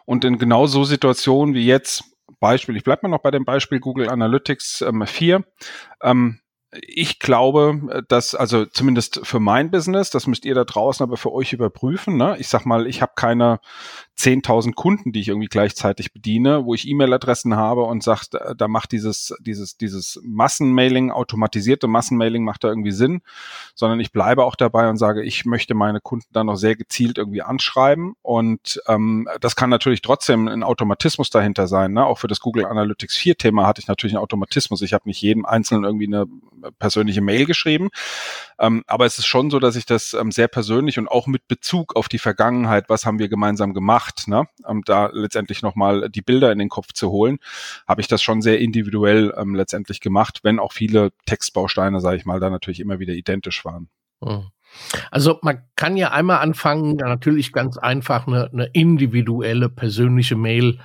und 0.06 0.26
in 0.26 0.40
genau 0.40 0.66
so 0.66 0.84
Situationen 0.84 1.54
wie 1.54 1.66
jetzt, 1.66 2.04
Beispiel, 2.40 2.76
ich 2.76 2.84
bleibe 2.84 3.02
mal 3.04 3.16
noch 3.16 3.22
bei 3.22 3.32
dem 3.32 3.46
Beispiel 3.46 3.80
Google 3.80 4.10
Analytics 4.10 4.82
ähm, 4.82 5.06
4, 5.06 5.44
ähm, 6.02 6.40
ich 6.72 7.20
glaube, 7.20 8.04
dass, 8.10 8.36
also 8.36 8.66
zumindest 8.66 9.22
für 9.24 9.40
mein 9.40 9.72
Business, 9.72 10.10
das 10.10 10.28
müsst 10.28 10.46
ihr 10.46 10.54
da 10.54 10.66
draußen 10.66 11.04
aber 11.04 11.16
für 11.16 11.32
euch 11.32 11.54
überprüfen. 11.54 12.18
Ne? 12.18 12.36
Ich 12.40 12.50
sag 12.50 12.66
mal, 12.66 12.88
ich 12.88 13.02
habe 13.02 13.14
keine 13.16 13.60
10.000 14.20 14.74
Kunden, 14.74 15.12
die 15.12 15.20
ich 15.20 15.28
irgendwie 15.28 15.48
gleichzeitig 15.48 16.12
bediene, 16.12 16.66
wo 16.66 16.74
ich 16.74 16.88
E-Mail-Adressen 16.88 17.56
habe 17.56 17.84
und 17.84 18.02
sagt, 18.02 18.36
da 18.58 18.68
macht 18.68 18.92
dieses, 18.92 19.36
dieses, 19.40 19.78
dieses 19.78 20.20
Massenmailing, 20.24 21.12
automatisierte 21.12 21.88
Massenmailing 21.88 22.44
macht 22.44 22.64
da 22.64 22.70
irgendwie 22.70 22.92
Sinn, 22.92 23.22
sondern 23.76 24.00
ich 24.00 24.12
bleibe 24.12 24.44
auch 24.44 24.56
dabei 24.56 24.90
und 24.90 24.98
sage, 24.98 25.24
ich 25.24 25.46
möchte 25.46 25.76
meine 25.76 26.00
Kunden 26.02 26.28
dann 26.34 26.48
noch 26.48 26.56
sehr 26.56 26.76
gezielt 26.76 27.20
irgendwie 27.20 27.44
anschreiben 27.44 28.16
und 28.24 28.82
ähm, 28.88 29.28
das 29.40 29.56
kann 29.56 29.70
natürlich 29.70 30.02
trotzdem 30.02 30.48
ein 30.48 30.64
Automatismus 30.64 31.30
dahinter 31.30 31.68
sein. 31.68 31.94
Ne? 31.94 32.04
Auch 32.04 32.18
für 32.18 32.28
das 32.28 32.40
Google 32.40 32.66
Analytics 32.66 33.16
4 33.18 33.38
Thema 33.38 33.68
hatte 33.68 33.82
ich 33.82 33.88
natürlich 33.88 34.16
einen 34.16 34.24
Automatismus. 34.24 34.82
Ich 34.82 34.94
habe 34.94 35.08
nicht 35.08 35.22
jedem 35.22 35.46
Einzelnen 35.46 35.84
irgendwie 35.84 36.08
eine 36.08 36.26
persönliche 36.80 37.22
Mail 37.22 37.46
geschrieben, 37.46 37.90
ähm, 38.60 38.84
aber 38.88 39.06
es 39.06 39.20
ist 39.20 39.28
schon 39.28 39.52
so, 39.52 39.60
dass 39.60 39.76
ich 39.76 39.86
das 39.86 40.14
ähm, 40.14 40.32
sehr 40.32 40.48
persönlich 40.48 40.98
und 40.98 41.08
auch 41.08 41.28
mit 41.28 41.48
Bezug 41.48 41.96
auf 41.96 42.10
die 42.10 42.18
Vergangenheit, 42.18 42.90
was 42.90 43.06
haben 43.06 43.20
wir 43.20 43.30
gemeinsam 43.30 43.74
gemacht, 43.74 44.07
macht, 44.08 44.28
ne, 44.28 44.48
um 44.64 44.84
da 44.84 45.10
letztendlich 45.12 45.62
nochmal 45.62 46.10
die 46.10 46.22
Bilder 46.22 46.52
in 46.52 46.60
den 46.60 46.70
Kopf 46.70 46.94
zu 46.94 47.10
holen, 47.10 47.40
habe 47.88 48.02
ich 48.02 48.08
das 48.08 48.22
schon 48.22 48.42
sehr 48.42 48.60
individuell 48.60 49.34
ähm, 49.38 49.56
letztendlich 49.56 50.02
gemacht, 50.02 50.40
wenn 50.44 50.60
auch 50.60 50.74
viele 50.74 51.12
Textbausteine, 51.26 52.00
sage 52.00 52.18
ich 52.18 52.26
mal, 52.26 52.40
da 52.40 52.50
natürlich 52.50 52.80
immer 52.80 53.00
wieder 53.00 53.14
identisch 53.14 53.64
waren. 53.66 53.90
Hm. 54.24 54.48
Also 55.12 55.40
man 55.42 55.64
kann 55.76 55.96
ja 55.98 56.12
einmal 56.12 56.40
anfangen, 56.40 56.98
natürlich 56.98 57.54
ganz 57.54 57.78
einfach 57.78 58.28
eine, 58.28 58.50
eine 58.52 58.66
individuelle 58.74 59.70
persönliche 59.70 60.36
Mail 60.36 60.80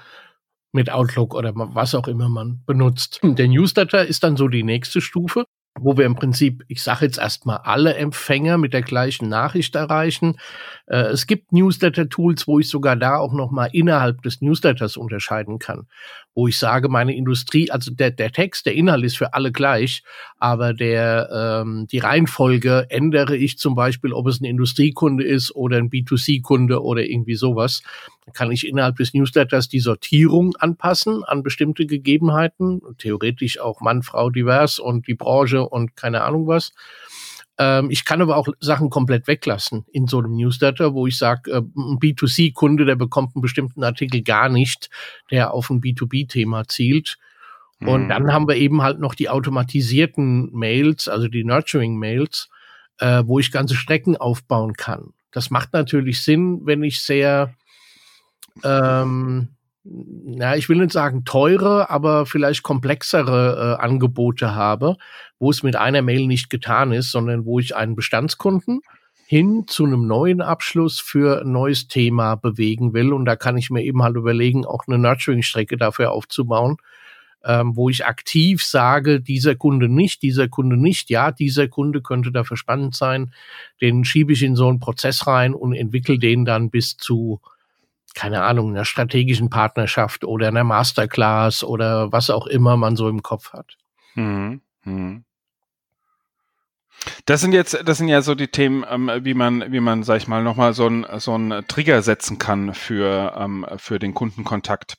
mit 0.72 0.90
Outlook 0.90 1.34
oder 1.34 1.52
was 1.54 1.94
auch 1.94 2.08
immer 2.08 2.28
man 2.28 2.62
benutzt. 2.64 3.20
Der 3.22 3.48
Newsletter 3.48 4.06
ist 4.06 4.22
dann 4.22 4.36
so 4.36 4.48
die 4.48 4.62
nächste 4.62 5.00
Stufe. 5.00 5.44
Wo 5.80 5.96
wir 5.96 6.04
im 6.04 6.14
Prinzip, 6.14 6.64
ich 6.68 6.82
sage 6.82 7.06
jetzt 7.06 7.18
erstmal, 7.18 7.58
alle 7.58 7.94
Empfänger 7.94 8.58
mit 8.58 8.72
der 8.72 8.82
gleichen 8.82 9.28
Nachricht 9.28 9.74
erreichen. 9.74 10.38
Äh, 10.86 11.04
es 11.06 11.26
gibt 11.26 11.52
Newsletter-Tools, 11.52 12.46
wo 12.46 12.58
ich 12.58 12.68
sogar 12.68 12.96
da 12.96 13.16
auch 13.16 13.32
nochmal 13.32 13.70
innerhalb 13.72 14.22
des 14.22 14.42
Newsletters 14.42 14.96
unterscheiden 14.96 15.58
kann, 15.58 15.86
wo 16.34 16.48
ich 16.48 16.58
sage, 16.58 16.88
meine 16.88 17.14
Industrie, 17.14 17.70
also 17.70 17.90
der, 17.90 18.10
der 18.10 18.32
Text, 18.32 18.66
der 18.66 18.74
Inhalt 18.74 19.04
ist 19.04 19.18
für 19.18 19.34
alle 19.34 19.52
gleich, 19.52 20.02
aber 20.38 20.72
der 20.72 21.62
ähm, 21.62 21.86
die 21.90 21.98
Reihenfolge 21.98 22.86
ändere 22.88 23.36
ich 23.36 23.58
zum 23.58 23.74
Beispiel, 23.74 24.12
ob 24.12 24.26
es 24.26 24.40
ein 24.40 24.44
Industriekunde 24.44 25.24
ist 25.24 25.54
oder 25.54 25.76
ein 25.76 25.90
B2C-Kunde 25.90 26.82
oder 26.82 27.04
irgendwie 27.04 27.34
sowas. 27.34 27.82
Kann 28.32 28.52
ich 28.52 28.66
innerhalb 28.66 28.96
des 28.96 29.14
Newsletters 29.14 29.68
die 29.68 29.80
Sortierung 29.80 30.54
anpassen 30.56 31.24
an 31.24 31.42
bestimmte 31.42 31.86
Gegebenheiten, 31.86 32.80
theoretisch 32.98 33.60
auch 33.60 33.80
Mann, 33.80 34.02
Frau 34.02 34.30
divers 34.30 34.78
und 34.78 35.06
die 35.08 35.14
Branche 35.14 35.68
und 35.68 35.96
keine 35.96 36.22
Ahnung 36.22 36.46
was. 36.46 36.72
Ähm, 37.62 37.90
ich 37.90 38.04
kann 38.04 38.20
aber 38.20 38.36
auch 38.36 38.48
Sachen 38.58 38.90
komplett 38.90 39.28
weglassen 39.28 39.84
in 39.92 40.08
so 40.08 40.18
einem 40.18 40.34
Newsletter, 40.34 40.94
wo 40.94 41.06
ich 41.06 41.16
sage, 41.16 41.50
äh, 41.52 41.58
ein 41.58 41.98
B2C-Kunde, 42.00 42.84
der 42.84 42.96
bekommt 42.96 43.36
einen 43.36 43.42
bestimmten 43.42 43.84
Artikel 43.84 44.22
gar 44.22 44.48
nicht, 44.48 44.90
der 45.30 45.54
auf 45.54 45.70
ein 45.70 45.80
B2B-Thema 45.80 46.66
zielt. 46.66 47.18
Und 47.80 48.04
mhm. 48.04 48.08
dann 48.08 48.32
haben 48.32 48.48
wir 48.48 48.56
eben 48.56 48.82
halt 48.82 48.98
noch 48.98 49.14
die 49.14 49.28
automatisierten 49.28 50.50
Mails, 50.52 51.08
also 51.08 51.28
die 51.28 51.44
Nurturing-Mails, 51.44 52.48
äh, 52.98 53.22
wo 53.26 53.38
ich 53.38 53.52
ganze 53.52 53.76
Strecken 53.76 54.16
aufbauen 54.16 54.74
kann. 54.74 55.12
Das 55.30 55.50
macht 55.50 55.72
natürlich 55.72 56.22
Sinn, 56.22 56.62
wenn 56.64 56.82
ich 56.82 57.02
sehr 57.02 57.54
ähm, 58.64 59.48
na, 59.84 60.56
ich 60.56 60.68
will 60.68 60.78
nicht 60.78 60.92
sagen 60.92 61.24
teure, 61.24 61.90
aber 61.90 62.24
vielleicht 62.26 62.62
komplexere 62.62 63.78
äh, 63.78 63.82
Angebote 63.82 64.54
habe, 64.54 64.96
wo 65.38 65.50
es 65.50 65.62
mit 65.62 65.76
einer 65.76 66.02
Mail 66.02 66.26
nicht 66.26 66.50
getan 66.50 66.92
ist, 66.92 67.10
sondern 67.10 67.44
wo 67.44 67.58
ich 67.58 67.74
einen 67.74 67.96
Bestandskunden 67.96 68.80
hin 69.26 69.64
zu 69.66 69.84
einem 69.84 70.06
neuen 70.06 70.40
Abschluss 70.40 71.00
für 71.00 71.42
ein 71.42 71.52
neues 71.52 71.88
Thema 71.88 72.36
bewegen 72.36 72.92
will. 72.92 73.12
Und 73.12 73.24
da 73.24 73.34
kann 73.34 73.56
ich 73.56 73.70
mir 73.70 73.82
eben 73.82 74.02
halt 74.02 74.16
überlegen, 74.16 74.66
auch 74.66 74.84
eine 74.86 74.98
Nurturing-Strecke 74.98 75.76
dafür 75.76 76.12
aufzubauen, 76.12 76.76
ähm, 77.44 77.74
wo 77.74 77.88
ich 77.88 78.06
aktiv 78.06 78.62
sage, 78.62 79.20
dieser 79.20 79.56
Kunde 79.56 79.88
nicht, 79.88 80.22
dieser 80.22 80.48
Kunde 80.48 80.76
nicht, 80.76 81.10
ja, 81.10 81.32
dieser 81.32 81.66
Kunde 81.66 82.02
könnte 82.02 82.30
dafür 82.30 82.56
spannend 82.56 82.94
sein, 82.94 83.32
den 83.80 84.04
schiebe 84.04 84.32
ich 84.32 84.42
in 84.42 84.54
so 84.54 84.68
einen 84.68 84.80
Prozess 84.80 85.26
rein 85.26 85.54
und 85.54 85.72
entwickle 85.72 86.18
den 86.18 86.44
dann 86.44 86.70
bis 86.70 86.96
zu 86.96 87.40
keine 88.14 88.42
Ahnung, 88.42 88.70
einer 88.70 88.84
strategischen 88.84 89.50
Partnerschaft 89.50 90.24
oder 90.24 90.48
einer 90.48 90.64
Masterclass 90.64 91.64
oder 91.64 92.12
was 92.12 92.30
auch 92.30 92.46
immer 92.46 92.76
man 92.76 92.96
so 92.96 93.08
im 93.08 93.22
Kopf 93.22 93.52
hat. 93.52 93.76
Mhm. 94.14 94.60
Mhm. 94.84 95.24
Das 97.24 97.40
sind 97.40 97.52
jetzt, 97.52 97.82
das 97.84 97.98
sind 97.98 98.08
ja 98.08 98.22
so 98.22 98.34
die 98.34 98.48
Themen, 98.48 98.84
ähm, 98.88 99.10
wie 99.22 99.34
man, 99.34 99.72
wie 99.72 99.80
man, 99.80 100.02
sag 100.02 100.18
ich 100.18 100.28
mal, 100.28 100.42
nochmal 100.42 100.72
so 100.72 100.86
ein, 100.86 101.06
so 101.18 101.36
Trigger 101.66 102.02
setzen 102.02 102.38
kann 102.38 102.74
für, 102.74 103.34
ähm, 103.36 103.66
für 103.76 103.98
den 103.98 104.14
Kundenkontakt. 104.14 104.96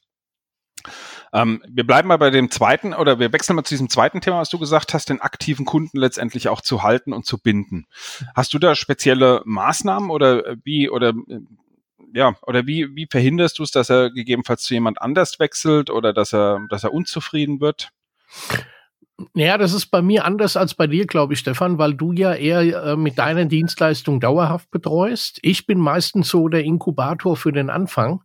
Ähm, 1.32 1.64
wir 1.68 1.86
bleiben 1.86 2.10
mal 2.10 2.18
bei 2.18 2.30
dem 2.30 2.52
zweiten 2.52 2.94
oder 2.94 3.20
wir 3.20 3.34
wechseln 3.34 3.56
mal 3.56 3.64
zu 3.64 3.74
diesem 3.74 3.90
zweiten 3.90 4.22
Thema, 4.22 4.40
was 4.40 4.50
du 4.50 4.60
gesagt 4.60 4.94
hast, 4.94 5.10
den 5.10 5.22
aktiven 5.22 5.66
Kunden 5.66 5.98
letztendlich 5.98 6.48
auch 6.48 6.62
zu 6.62 6.84
halten 6.84 7.14
und 7.14 7.26
zu 7.26 7.40
binden. 7.40 7.88
Hast 8.36 8.54
du 8.54 8.60
da 8.60 8.76
spezielle 8.76 9.42
Maßnahmen 9.46 10.10
oder 10.12 10.56
wie 10.64 10.90
oder 10.90 11.10
äh, 11.10 11.40
ja, 12.14 12.36
oder 12.44 12.68
wie, 12.68 12.96
wie 12.96 13.08
verhinderst 13.10 13.58
du 13.58 13.64
es, 13.64 13.72
dass 13.72 13.90
er 13.90 14.12
gegebenenfalls 14.12 14.62
zu 14.62 14.76
jemand 14.76 15.02
anders 15.02 15.40
wechselt 15.40 15.90
oder 15.90 16.14
dass 16.14 16.34
er, 16.34 16.60
dass 16.70 16.84
er 16.84 16.94
unzufrieden 16.94 17.60
wird? 17.60 17.90
Ja, 19.34 19.58
das 19.58 19.74
ist 19.74 19.88
bei 19.88 20.02
mir 20.02 20.26
anders 20.26 20.56
als 20.56 20.76
bei 20.76 20.88
dir, 20.88 21.08
glaube 21.08 21.34
ich, 21.34 21.40
Stefan, 21.40 21.78
weil 21.78 21.96
du 21.96 22.12
ja 22.14 22.34
eher 22.34 22.62
äh, 22.62 22.96
mit 22.96 23.18
deiner 23.18 23.46
Dienstleistung 23.46 24.20
dauerhaft 24.20 24.70
betreust. 24.70 25.40
Ich 25.42 25.66
bin 25.66 25.80
meistens 25.80 26.30
so 26.30 26.50
der 26.50 26.64
Inkubator 26.64 27.36
für 27.36 27.52
den 27.52 27.70
Anfang. 27.70 28.24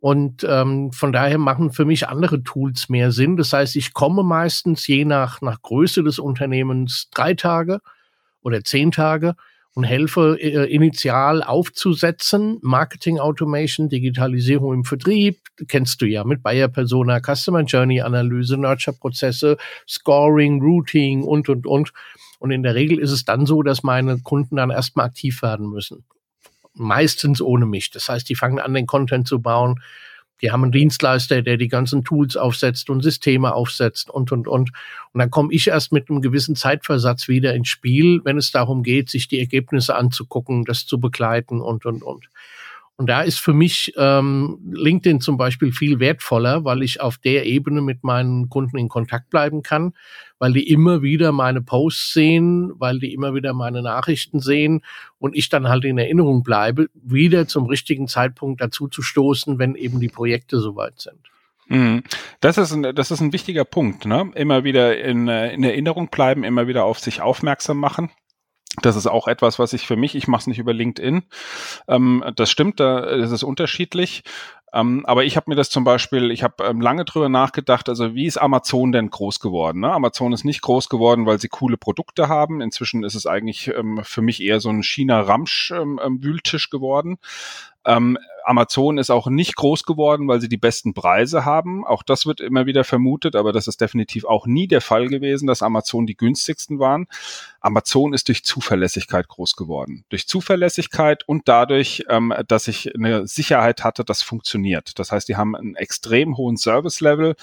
Und 0.00 0.44
ähm, 0.48 0.92
von 0.92 1.12
daher 1.12 1.38
machen 1.38 1.72
für 1.72 1.84
mich 1.84 2.08
andere 2.08 2.44
Tools 2.44 2.88
mehr 2.88 3.10
Sinn. 3.10 3.36
Das 3.36 3.52
heißt, 3.52 3.74
ich 3.74 3.94
komme 3.94 4.22
meistens 4.22 4.86
je 4.86 5.04
nach, 5.04 5.40
nach 5.40 5.60
Größe 5.60 6.04
des 6.04 6.20
Unternehmens 6.20 7.08
drei 7.10 7.34
Tage 7.34 7.80
oder 8.40 8.62
zehn 8.62 8.92
Tage 8.92 9.34
und 9.78 9.84
helfe 9.84 10.36
äh, 10.40 10.64
initial 10.74 11.40
aufzusetzen. 11.40 12.58
Marketing 12.62 13.20
Automation, 13.20 13.88
Digitalisierung 13.88 14.74
im 14.74 14.84
Vertrieb, 14.84 15.38
kennst 15.68 16.02
du 16.02 16.06
ja 16.06 16.24
mit 16.24 16.42
Bayer 16.42 16.66
Persona, 16.66 17.20
Customer 17.20 17.62
Journey 17.62 18.00
Analyse, 18.00 18.56
Nurture 18.56 18.96
Prozesse, 18.98 19.56
Scoring, 19.88 20.60
Routing 20.60 21.22
und, 21.22 21.48
und, 21.48 21.64
und. 21.64 21.92
Und 22.40 22.50
in 22.50 22.64
der 22.64 22.74
Regel 22.74 22.98
ist 22.98 23.12
es 23.12 23.24
dann 23.24 23.46
so, 23.46 23.62
dass 23.62 23.84
meine 23.84 24.18
Kunden 24.18 24.56
dann 24.56 24.70
erstmal 24.70 25.06
aktiv 25.06 25.42
werden 25.42 25.70
müssen. 25.70 26.02
Meistens 26.74 27.40
ohne 27.40 27.64
mich. 27.64 27.92
Das 27.92 28.08
heißt, 28.08 28.28
die 28.28 28.34
fangen 28.34 28.58
an, 28.58 28.74
den 28.74 28.86
Content 28.86 29.28
zu 29.28 29.40
bauen, 29.40 29.80
die 30.40 30.50
haben 30.50 30.62
einen 30.62 30.72
Dienstleister, 30.72 31.42
der 31.42 31.56
die 31.56 31.68
ganzen 31.68 32.04
Tools 32.04 32.36
aufsetzt 32.36 32.90
und 32.90 33.02
Systeme 33.02 33.54
aufsetzt 33.54 34.10
und, 34.10 34.32
und, 34.32 34.46
und. 34.46 34.70
Und 35.12 35.18
dann 35.18 35.30
komme 35.30 35.52
ich 35.52 35.68
erst 35.68 35.92
mit 35.92 36.08
einem 36.08 36.22
gewissen 36.22 36.56
Zeitversatz 36.56 37.28
wieder 37.28 37.54
ins 37.54 37.68
Spiel, 37.68 38.20
wenn 38.24 38.38
es 38.38 38.52
darum 38.52 38.82
geht, 38.82 39.10
sich 39.10 39.28
die 39.28 39.40
Ergebnisse 39.40 39.94
anzugucken, 39.96 40.64
das 40.64 40.86
zu 40.86 41.00
begleiten 41.00 41.60
und, 41.60 41.86
und, 41.86 42.02
und. 42.02 42.28
Und 42.98 43.08
da 43.08 43.22
ist 43.22 43.38
für 43.38 43.54
mich 43.54 43.92
ähm, 43.96 44.58
LinkedIn 44.72 45.20
zum 45.20 45.36
Beispiel 45.36 45.70
viel 45.70 46.00
wertvoller, 46.00 46.64
weil 46.64 46.82
ich 46.82 47.00
auf 47.00 47.16
der 47.16 47.46
Ebene 47.46 47.80
mit 47.80 48.02
meinen 48.02 48.48
Kunden 48.48 48.76
in 48.76 48.88
Kontakt 48.88 49.30
bleiben 49.30 49.62
kann, 49.62 49.94
weil 50.40 50.52
die 50.52 50.68
immer 50.68 51.00
wieder 51.00 51.30
meine 51.30 51.62
Posts 51.62 52.12
sehen, 52.12 52.72
weil 52.74 52.98
die 52.98 53.14
immer 53.14 53.34
wieder 53.34 53.52
meine 53.52 53.82
Nachrichten 53.82 54.40
sehen 54.40 54.82
und 55.20 55.36
ich 55.36 55.48
dann 55.48 55.68
halt 55.68 55.84
in 55.84 55.96
Erinnerung 55.96 56.42
bleibe, 56.42 56.88
wieder 56.92 57.46
zum 57.46 57.66
richtigen 57.66 58.08
Zeitpunkt 58.08 58.60
dazu 58.60 58.88
zu 58.88 59.00
stoßen, 59.00 59.60
wenn 59.60 59.76
eben 59.76 60.00
die 60.00 60.08
Projekte 60.08 60.58
soweit 60.58 61.00
sind. 61.00 61.20
Mhm. 61.68 62.02
Das 62.40 62.58
ist 62.58 62.72
ein, 62.72 62.96
das 62.96 63.12
ist 63.12 63.20
ein 63.20 63.32
wichtiger 63.32 63.64
Punkt, 63.64 64.06
ne? 64.06 64.32
Immer 64.34 64.64
wieder 64.64 64.98
in, 64.98 65.28
äh, 65.28 65.52
in 65.52 65.62
Erinnerung 65.62 66.08
bleiben, 66.08 66.42
immer 66.42 66.66
wieder 66.66 66.84
auf 66.84 66.98
sich 66.98 67.20
aufmerksam 67.20 67.76
machen. 67.76 68.10
Das 68.82 68.96
ist 68.96 69.06
auch 69.06 69.28
etwas, 69.28 69.58
was 69.58 69.72
ich 69.72 69.86
für 69.86 69.96
mich, 69.96 70.14
ich 70.14 70.28
mache 70.28 70.40
es 70.40 70.46
nicht 70.46 70.58
über 70.58 70.72
LinkedIn. 70.72 71.22
Ähm, 71.88 72.24
das 72.36 72.50
stimmt, 72.50 72.80
da 72.80 73.00
ist 73.00 73.30
es 73.30 73.42
unterschiedlich. 73.42 74.24
Ähm, 74.72 75.06
aber 75.06 75.24
ich 75.24 75.36
habe 75.36 75.50
mir 75.50 75.56
das 75.56 75.70
zum 75.70 75.84
Beispiel, 75.84 76.30
ich 76.30 76.42
habe 76.42 76.64
ähm, 76.64 76.80
lange 76.80 77.04
drüber 77.04 77.28
nachgedacht, 77.28 77.88
also 77.88 78.14
wie 78.14 78.26
ist 78.26 78.36
Amazon 78.36 78.92
denn 78.92 79.08
groß 79.08 79.40
geworden? 79.40 79.80
Ne? 79.80 79.90
Amazon 79.90 80.32
ist 80.32 80.44
nicht 80.44 80.60
groß 80.60 80.88
geworden, 80.88 81.26
weil 81.26 81.38
sie 81.38 81.48
coole 81.48 81.78
Produkte 81.78 82.28
haben. 82.28 82.60
Inzwischen 82.60 83.02
ist 83.02 83.14
es 83.14 83.26
eigentlich 83.26 83.68
ähm, 83.68 84.00
für 84.02 84.20
mich 84.20 84.42
eher 84.42 84.60
so 84.60 84.68
ein 84.68 84.82
China-Ramsch-Wühltisch 84.82 86.66
ähm, 86.66 86.68
ähm, 86.68 86.78
geworden. 86.78 87.18
Ähm, 87.84 88.18
Amazon 88.48 88.96
ist 88.96 89.10
auch 89.10 89.26
nicht 89.26 89.56
groß 89.56 89.82
geworden, 89.82 90.26
weil 90.26 90.40
sie 90.40 90.48
die 90.48 90.56
besten 90.56 90.94
Preise 90.94 91.44
haben. 91.44 91.86
Auch 91.86 92.02
das 92.02 92.24
wird 92.24 92.40
immer 92.40 92.64
wieder 92.64 92.82
vermutet, 92.82 93.36
aber 93.36 93.52
das 93.52 93.68
ist 93.68 93.82
definitiv 93.82 94.24
auch 94.24 94.46
nie 94.46 94.66
der 94.66 94.80
Fall 94.80 95.08
gewesen, 95.08 95.46
dass 95.46 95.62
Amazon 95.62 96.06
die 96.06 96.16
günstigsten 96.16 96.78
waren. 96.78 97.08
Amazon 97.60 98.14
ist 98.14 98.28
durch 98.28 98.44
Zuverlässigkeit 98.44 99.28
groß 99.28 99.54
geworden. 99.54 100.04
Durch 100.08 100.28
Zuverlässigkeit 100.28 101.28
und 101.28 101.48
dadurch, 101.48 102.04
ähm, 102.08 102.32
dass 102.46 102.68
ich 102.68 102.94
eine 102.94 103.26
Sicherheit 103.26 103.84
hatte, 103.84 104.04
das 104.04 104.22
funktioniert. 104.22 104.98
Das 104.98 105.12
heißt, 105.12 105.28
die 105.28 105.36
haben 105.36 105.54
einen 105.54 105.74
extrem 105.74 106.36
hohen 106.38 106.56
Service-Level 106.56 107.34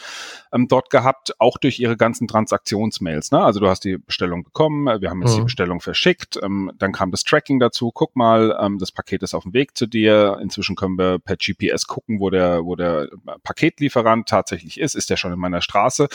ähm, 0.54 0.68
dort 0.68 0.89
gehabt, 0.89 1.39
auch 1.39 1.58
durch 1.58 1.80
ihre 1.80 1.98
ganzen 1.98 2.27
Transaktionsmails. 2.27 3.32
Ne? 3.32 3.42
Also 3.42 3.60
du 3.60 3.68
hast 3.68 3.84
die 3.84 3.98
Bestellung 3.98 4.44
bekommen, 4.44 5.01
wir 5.01 5.10
haben 5.10 5.22
jetzt 5.22 5.34
mhm. 5.34 5.38
die 5.38 5.44
Bestellung 5.44 5.82
verschickt, 5.82 6.39
ähm, 6.42 6.72
dann 6.80 6.94
kam 6.94 7.12
das 7.12 7.24
Tracking 7.24 7.60
dazu. 7.60 7.92
Guck 7.94 8.15
mal, 8.15 8.58
ähm, 8.60 8.80
das 8.80 8.92
Paket 8.92 9.22
ist 9.22 9.36
auf 9.36 9.44
dem 9.44 9.54
Weg 9.54 9.77
zu 9.77 9.86
dir. 9.86 10.25
Inzwischen 10.34 10.75
können 10.75 10.98
wir 10.98 11.20
per 11.20 11.38
GPS 11.38 11.88
gucken, 11.88 12.20
wo 12.20 12.29
der, 12.29 12.63
wo 12.63 12.75
der 12.75 13.08
Paketlieferant 13.44 14.27
tatsächlich 14.27 14.79
ist. 14.79 14.96
Ist 14.96 15.10
der 15.10 15.17
schon 15.17 15.34
in 15.34 15.39
meiner 15.39 15.62
Straße? 15.62 16.08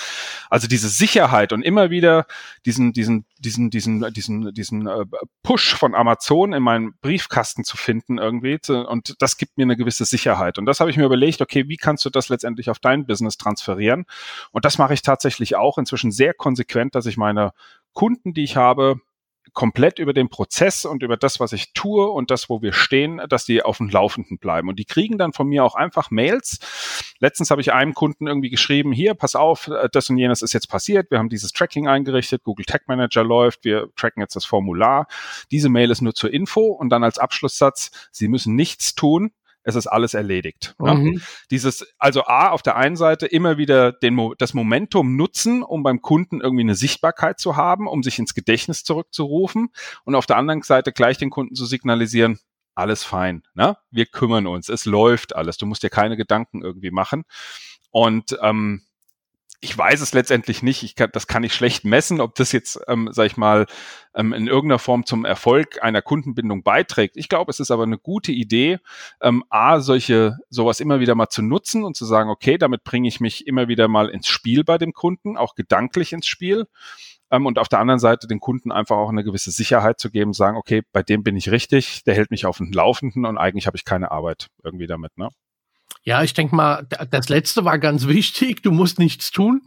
Also 0.48 0.68
diese 0.68 0.88
Sicherheit 0.88 1.52
und 1.52 1.62
immer 1.62 1.90
wieder 1.90 2.26
diesen, 2.66 2.92
diesen, 2.92 3.24
diesen, 3.38 3.70
diesen, 3.70 4.12
diesen, 4.12 4.52
diesen 4.52 4.86
äh, 4.86 5.04
Push 5.42 5.74
von 5.74 5.94
Amazon 5.94 6.52
in 6.52 6.62
meinen 6.62 6.94
Briefkasten 7.00 7.64
zu 7.64 7.76
finden 7.76 8.18
irgendwie. 8.18 8.58
Und 8.68 9.16
das 9.20 9.36
gibt 9.36 9.56
mir 9.56 9.64
eine 9.64 9.76
gewisse 9.76 10.04
Sicherheit. 10.04 10.58
Und 10.58 10.66
das 10.66 10.80
habe 10.80 10.90
ich 10.90 10.96
mir 10.96 11.06
überlegt, 11.06 11.40
okay, 11.40 11.68
wie 11.68 11.76
kannst 11.76 12.04
du 12.04 12.10
das 12.10 12.28
letztendlich 12.28 12.70
auf 12.70 12.78
dein 12.78 13.06
Business 13.06 13.36
transferieren? 13.36 14.04
Und 14.52 14.64
das 14.64 14.78
mache 14.78 14.94
ich 14.94 15.02
tatsächlich 15.02 15.56
auch 15.56 15.78
inzwischen 15.78 16.12
sehr 16.12 16.34
konsequent, 16.34 16.94
dass 16.94 17.06
ich 17.06 17.16
meine 17.16 17.52
Kunden, 17.92 18.34
die 18.34 18.44
ich 18.44 18.56
habe, 18.56 19.00
komplett 19.52 19.98
über 19.98 20.12
den 20.12 20.28
Prozess 20.28 20.84
und 20.84 21.02
über 21.02 21.16
das, 21.16 21.40
was 21.40 21.52
ich 21.52 21.72
tue 21.72 22.08
und 22.08 22.30
das, 22.30 22.48
wo 22.48 22.62
wir 22.62 22.72
stehen, 22.72 23.20
dass 23.28 23.44
die 23.44 23.62
auf 23.62 23.78
dem 23.78 23.88
Laufenden 23.88 24.38
bleiben. 24.38 24.68
Und 24.68 24.78
die 24.78 24.84
kriegen 24.84 25.18
dann 25.18 25.32
von 25.32 25.48
mir 25.48 25.64
auch 25.64 25.74
einfach 25.74 26.10
Mails. 26.10 26.58
Letztens 27.18 27.50
habe 27.50 27.60
ich 27.60 27.72
einem 27.72 27.94
Kunden 27.94 28.26
irgendwie 28.26 28.50
geschrieben, 28.50 28.92
hier, 28.92 29.14
pass 29.14 29.34
auf, 29.34 29.68
äh, 29.68 29.88
das 29.92 30.08
und 30.10 30.18
jenes 30.18 30.42
ist 30.42 30.52
jetzt 30.52 30.68
passiert. 30.68 31.10
Wir 31.10 31.18
haben 31.18 31.28
dieses 31.28 31.52
Tracking 31.52 31.88
eingerichtet, 31.88 32.44
Google 32.44 32.64
Tag 32.64 32.88
Manager 32.88 33.24
läuft, 33.24 33.64
wir 33.64 33.88
tracken 33.96 34.20
jetzt 34.20 34.36
das 34.36 34.44
Formular. 34.44 35.06
Diese 35.50 35.68
Mail 35.68 35.90
ist 35.90 36.00
nur 36.00 36.14
zur 36.14 36.32
Info 36.32 36.68
und 36.68 36.90
dann 36.90 37.04
als 37.04 37.18
Abschlusssatz, 37.18 37.90
Sie 38.12 38.28
müssen 38.28 38.54
nichts 38.54 38.94
tun. 38.94 39.32
Es 39.62 39.74
ist 39.74 39.86
alles 39.86 40.14
erledigt. 40.14 40.74
Mhm. 40.78 41.14
Ja? 41.14 41.20
Dieses, 41.50 41.86
also 41.98 42.24
A, 42.24 42.50
auf 42.50 42.62
der 42.62 42.76
einen 42.76 42.96
Seite 42.96 43.26
immer 43.26 43.58
wieder 43.58 43.92
den, 43.92 44.32
das 44.38 44.54
Momentum 44.54 45.16
nutzen, 45.16 45.62
um 45.62 45.82
beim 45.82 46.00
Kunden 46.00 46.40
irgendwie 46.40 46.62
eine 46.62 46.74
Sichtbarkeit 46.74 47.38
zu 47.38 47.56
haben, 47.56 47.86
um 47.86 48.02
sich 48.02 48.18
ins 48.18 48.34
Gedächtnis 48.34 48.84
zurückzurufen 48.84 49.70
und 50.04 50.14
auf 50.14 50.26
der 50.26 50.36
anderen 50.36 50.62
Seite 50.62 50.92
gleich 50.92 51.18
den 51.18 51.30
Kunden 51.30 51.54
zu 51.54 51.66
signalisieren, 51.66 52.38
alles 52.74 53.04
fein, 53.04 53.42
ne? 53.54 53.76
wir 53.90 54.06
kümmern 54.06 54.46
uns, 54.46 54.68
es 54.68 54.86
läuft 54.86 55.36
alles, 55.36 55.58
du 55.58 55.66
musst 55.66 55.82
dir 55.82 55.90
keine 55.90 56.16
Gedanken 56.16 56.62
irgendwie 56.62 56.90
machen. 56.90 57.24
Und 57.90 58.38
ähm, 58.40 58.82
ich 59.62 59.76
weiß 59.76 60.00
es 60.00 60.14
letztendlich 60.14 60.62
nicht. 60.62 60.82
Ich 60.82 60.94
kann, 60.94 61.10
das 61.12 61.26
kann 61.26 61.44
ich 61.44 61.52
schlecht 61.52 61.84
messen, 61.84 62.20
ob 62.20 62.34
das 62.34 62.52
jetzt, 62.52 62.80
ähm, 62.88 63.10
sag 63.12 63.26
ich 63.26 63.36
mal, 63.36 63.66
ähm, 64.14 64.32
in 64.32 64.46
irgendeiner 64.46 64.78
Form 64.78 65.04
zum 65.04 65.24
Erfolg 65.26 65.82
einer 65.82 66.00
Kundenbindung 66.00 66.62
beiträgt. 66.62 67.16
Ich 67.16 67.28
glaube, 67.28 67.50
es 67.50 67.60
ist 67.60 67.70
aber 67.70 67.82
eine 67.82 67.98
gute 67.98 68.32
Idee, 68.32 68.78
ähm, 69.20 69.44
a 69.50 69.80
solche 69.80 70.38
sowas 70.48 70.80
immer 70.80 71.00
wieder 71.00 71.14
mal 71.14 71.28
zu 71.28 71.42
nutzen 71.42 71.84
und 71.84 71.94
zu 71.96 72.06
sagen, 72.06 72.30
okay, 72.30 72.56
damit 72.56 72.84
bringe 72.84 73.08
ich 73.08 73.20
mich 73.20 73.46
immer 73.46 73.68
wieder 73.68 73.86
mal 73.88 74.08
ins 74.08 74.28
Spiel 74.28 74.64
bei 74.64 74.78
dem 74.78 74.94
Kunden, 74.94 75.36
auch 75.36 75.54
gedanklich 75.54 76.12
ins 76.14 76.26
Spiel. 76.26 76.66
Ähm, 77.30 77.44
und 77.44 77.58
auf 77.58 77.68
der 77.68 77.80
anderen 77.80 78.00
Seite 78.00 78.26
den 78.26 78.40
Kunden 78.40 78.72
einfach 78.72 78.96
auch 78.96 79.10
eine 79.10 79.24
gewisse 79.24 79.50
Sicherheit 79.50 80.00
zu 80.00 80.10
geben, 80.10 80.32
sagen, 80.32 80.56
okay, 80.56 80.82
bei 80.92 81.02
dem 81.02 81.22
bin 81.22 81.36
ich 81.36 81.50
richtig, 81.50 82.02
der 82.04 82.14
hält 82.14 82.30
mich 82.30 82.46
auf 82.46 82.56
dem 82.56 82.72
Laufenden 82.72 83.26
und 83.26 83.38
eigentlich 83.38 83.66
habe 83.66 83.76
ich 83.76 83.84
keine 83.84 84.10
Arbeit 84.10 84.48
irgendwie 84.64 84.86
damit. 84.86 85.16
Ne? 85.18 85.28
Ja, 86.02 86.22
ich 86.22 86.32
denke 86.34 86.56
mal, 86.56 86.86
das 87.10 87.28
letzte 87.28 87.64
war 87.64 87.78
ganz 87.78 88.06
wichtig. 88.06 88.62
Du 88.62 88.70
musst 88.70 88.98
nichts 88.98 89.30
tun. 89.30 89.62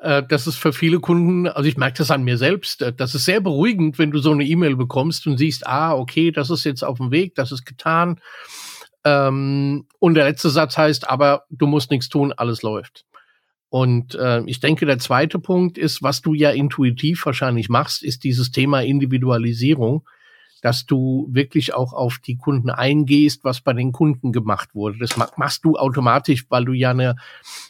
Äh, 0.00 0.22
das 0.28 0.46
ist 0.46 0.56
für 0.56 0.72
viele 0.72 1.00
Kunden, 1.00 1.46
also 1.46 1.68
ich 1.68 1.76
merke 1.76 1.98
das 1.98 2.10
an 2.10 2.22
mir 2.22 2.38
selbst, 2.38 2.82
äh, 2.82 2.92
das 2.92 3.14
ist 3.14 3.26
sehr 3.26 3.40
beruhigend, 3.40 3.98
wenn 3.98 4.10
du 4.10 4.18
so 4.18 4.32
eine 4.32 4.44
E-Mail 4.44 4.76
bekommst 4.76 5.26
und 5.26 5.36
siehst, 5.36 5.66
ah, 5.66 5.94
okay, 5.94 6.30
das 6.30 6.50
ist 6.50 6.64
jetzt 6.64 6.82
auf 6.82 6.98
dem 6.98 7.10
Weg, 7.10 7.34
das 7.34 7.52
ist 7.52 7.66
getan. 7.66 8.20
Ähm, 9.04 9.86
und 9.98 10.14
der 10.14 10.24
letzte 10.24 10.50
Satz 10.50 10.76
heißt, 10.76 11.08
aber 11.08 11.44
du 11.50 11.66
musst 11.66 11.90
nichts 11.90 12.08
tun, 12.08 12.32
alles 12.32 12.62
läuft. 12.62 13.04
Und 13.68 14.14
äh, 14.16 14.42
ich 14.46 14.60
denke, 14.60 14.84
der 14.84 14.98
zweite 14.98 15.38
Punkt 15.38 15.78
ist, 15.78 16.02
was 16.02 16.22
du 16.22 16.34
ja 16.34 16.50
intuitiv 16.50 17.24
wahrscheinlich 17.24 17.68
machst, 17.68 18.02
ist 18.02 18.24
dieses 18.24 18.50
Thema 18.50 18.82
Individualisierung 18.82 20.04
dass 20.60 20.86
du 20.86 21.28
wirklich 21.30 21.74
auch 21.74 21.92
auf 21.92 22.18
die 22.18 22.36
Kunden 22.36 22.70
eingehst, 22.70 23.44
was 23.44 23.60
bei 23.60 23.72
den 23.72 23.92
Kunden 23.92 24.32
gemacht 24.32 24.74
wurde. 24.74 24.98
Das 24.98 25.16
machst 25.16 25.64
du 25.64 25.76
automatisch, 25.76 26.46
weil 26.48 26.64
du 26.64 26.72
ja 26.72 26.90
eine, 26.90 27.16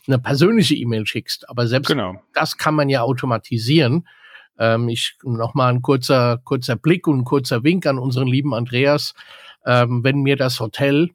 eine 0.06 0.18
persönliche 0.18 0.74
E-Mail 0.74 1.06
schickst. 1.06 1.48
Aber 1.48 1.66
selbst 1.66 1.88
genau. 1.88 2.20
das 2.34 2.56
kann 2.56 2.74
man 2.74 2.88
ja 2.88 3.02
automatisieren. 3.02 4.06
Ähm, 4.58 4.88
ich 4.88 5.16
noch 5.22 5.54
mal 5.54 5.72
ein 5.72 5.82
kurzer 5.82 6.38
kurzer 6.44 6.76
Blick 6.76 7.06
und 7.06 7.20
ein 7.20 7.24
kurzer 7.24 7.62
Wink 7.64 7.86
an 7.86 7.98
unseren 7.98 8.28
lieben 8.28 8.54
Andreas. 8.54 9.14
Ähm, 9.64 10.02
wenn 10.04 10.22
mir 10.22 10.36
das 10.36 10.60
Hotel 10.60 11.10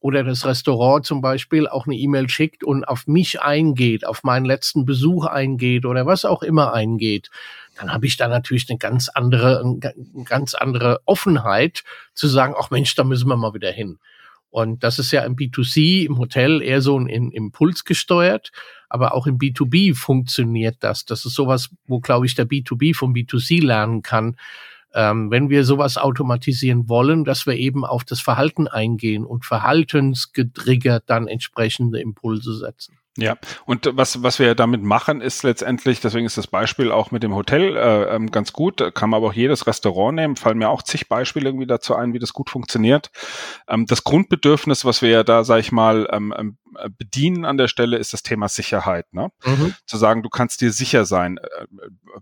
oder 0.00 0.22
das 0.22 0.44
Restaurant 0.44 1.04
zum 1.04 1.20
Beispiel 1.20 1.66
auch 1.66 1.86
eine 1.86 1.96
E-Mail 1.96 2.28
schickt 2.28 2.62
und 2.62 2.84
auf 2.84 3.06
mich 3.06 3.40
eingeht, 3.40 4.06
auf 4.06 4.22
meinen 4.22 4.44
letzten 4.44 4.84
Besuch 4.84 5.24
eingeht 5.24 5.84
oder 5.84 6.06
was 6.06 6.24
auch 6.24 6.42
immer 6.42 6.72
eingeht, 6.74 7.30
dann 7.78 7.92
habe 7.92 8.06
ich 8.06 8.16
da 8.16 8.28
natürlich 8.28 8.68
eine 8.68 8.78
ganz 8.78 9.08
andere, 9.08 9.60
eine 9.60 10.24
ganz 10.24 10.54
andere 10.54 11.00
Offenheit 11.04 11.84
zu 12.14 12.26
sagen, 12.26 12.54
ach 12.58 12.70
Mensch, 12.70 12.94
da 12.94 13.04
müssen 13.04 13.28
wir 13.28 13.36
mal 13.36 13.54
wieder 13.54 13.70
hin. 13.70 13.98
Und 14.50 14.84
das 14.84 14.98
ist 14.98 15.10
ja 15.12 15.22
im 15.22 15.36
B2C, 15.36 16.06
im 16.06 16.18
Hotel 16.18 16.62
eher 16.62 16.80
so 16.80 16.98
ein 16.98 17.08
Impuls 17.08 17.84
gesteuert, 17.84 18.52
aber 18.88 19.14
auch 19.14 19.26
im 19.26 19.38
B2B 19.38 19.94
funktioniert 19.94 20.76
das. 20.80 21.04
Das 21.04 21.26
ist 21.26 21.34
sowas, 21.34 21.68
wo, 21.86 22.00
glaube 22.00 22.26
ich, 22.26 22.34
der 22.34 22.48
B2B 22.48 22.94
vom 22.94 23.12
B2C 23.12 23.62
lernen 23.62 24.00
kann. 24.02 24.36
Ähm, 24.94 25.30
wenn 25.30 25.50
wir 25.50 25.64
sowas 25.64 25.98
automatisieren 25.98 26.88
wollen, 26.88 27.24
dass 27.24 27.46
wir 27.46 27.54
eben 27.54 27.84
auf 27.84 28.04
das 28.04 28.20
Verhalten 28.20 28.66
eingehen 28.66 29.26
und 29.26 29.44
verhaltensgetriggert 29.44 31.04
dann 31.06 31.28
entsprechende 31.28 32.00
Impulse 32.00 32.56
setzen. 32.56 32.96
Ja, 33.16 33.36
und 33.64 33.88
was, 33.92 34.22
was 34.22 34.38
wir 34.38 34.54
damit 34.54 34.82
machen, 34.82 35.20
ist 35.20 35.42
letztendlich, 35.42 36.00
deswegen 36.00 36.26
ist 36.26 36.36
das 36.36 36.46
Beispiel 36.46 36.92
auch 36.92 37.10
mit 37.10 37.22
dem 37.22 37.34
Hotel 37.34 37.76
äh, 37.76 38.14
ähm, 38.14 38.30
ganz 38.30 38.52
gut, 38.52 38.80
da 38.80 38.90
kann 38.90 39.10
man 39.10 39.18
aber 39.18 39.28
auch 39.28 39.32
jedes 39.32 39.66
Restaurant 39.66 40.16
nehmen, 40.16 40.36
fallen 40.36 40.58
mir 40.58 40.68
auch 40.68 40.82
zig 40.82 41.08
Beispiele 41.08 41.48
irgendwie 41.48 41.66
dazu 41.66 41.94
ein, 41.94 42.12
wie 42.12 42.18
das 42.18 42.32
gut 42.32 42.50
funktioniert. 42.50 43.10
Ähm, 43.68 43.86
das 43.86 44.04
Grundbedürfnis, 44.04 44.84
was 44.84 45.02
wir 45.02 45.10
ja 45.10 45.22
da, 45.24 45.44
sag 45.44 45.60
ich 45.60 45.72
mal, 45.72 46.08
ähm, 46.12 46.34
ähm 46.36 46.58
äh, 46.78 46.90
bedienen 46.90 47.44
an 47.44 47.56
der 47.56 47.68
Stelle, 47.68 47.96
ist 47.96 48.12
das 48.12 48.22
Thema 48.22 48.48
Sicherheit. 48.48 49.12
Ne? 49.12 49.30
Mhm. 49.44 49.74
Zu 49.86 49.96
sagen, 49.96 50.22
du 50.22 50.28
kannst 50.28 50.60
dir 50.60 50.72
sicher 50.72 51.04
sein. 51.04 51.38
Äh, 51.38 51.66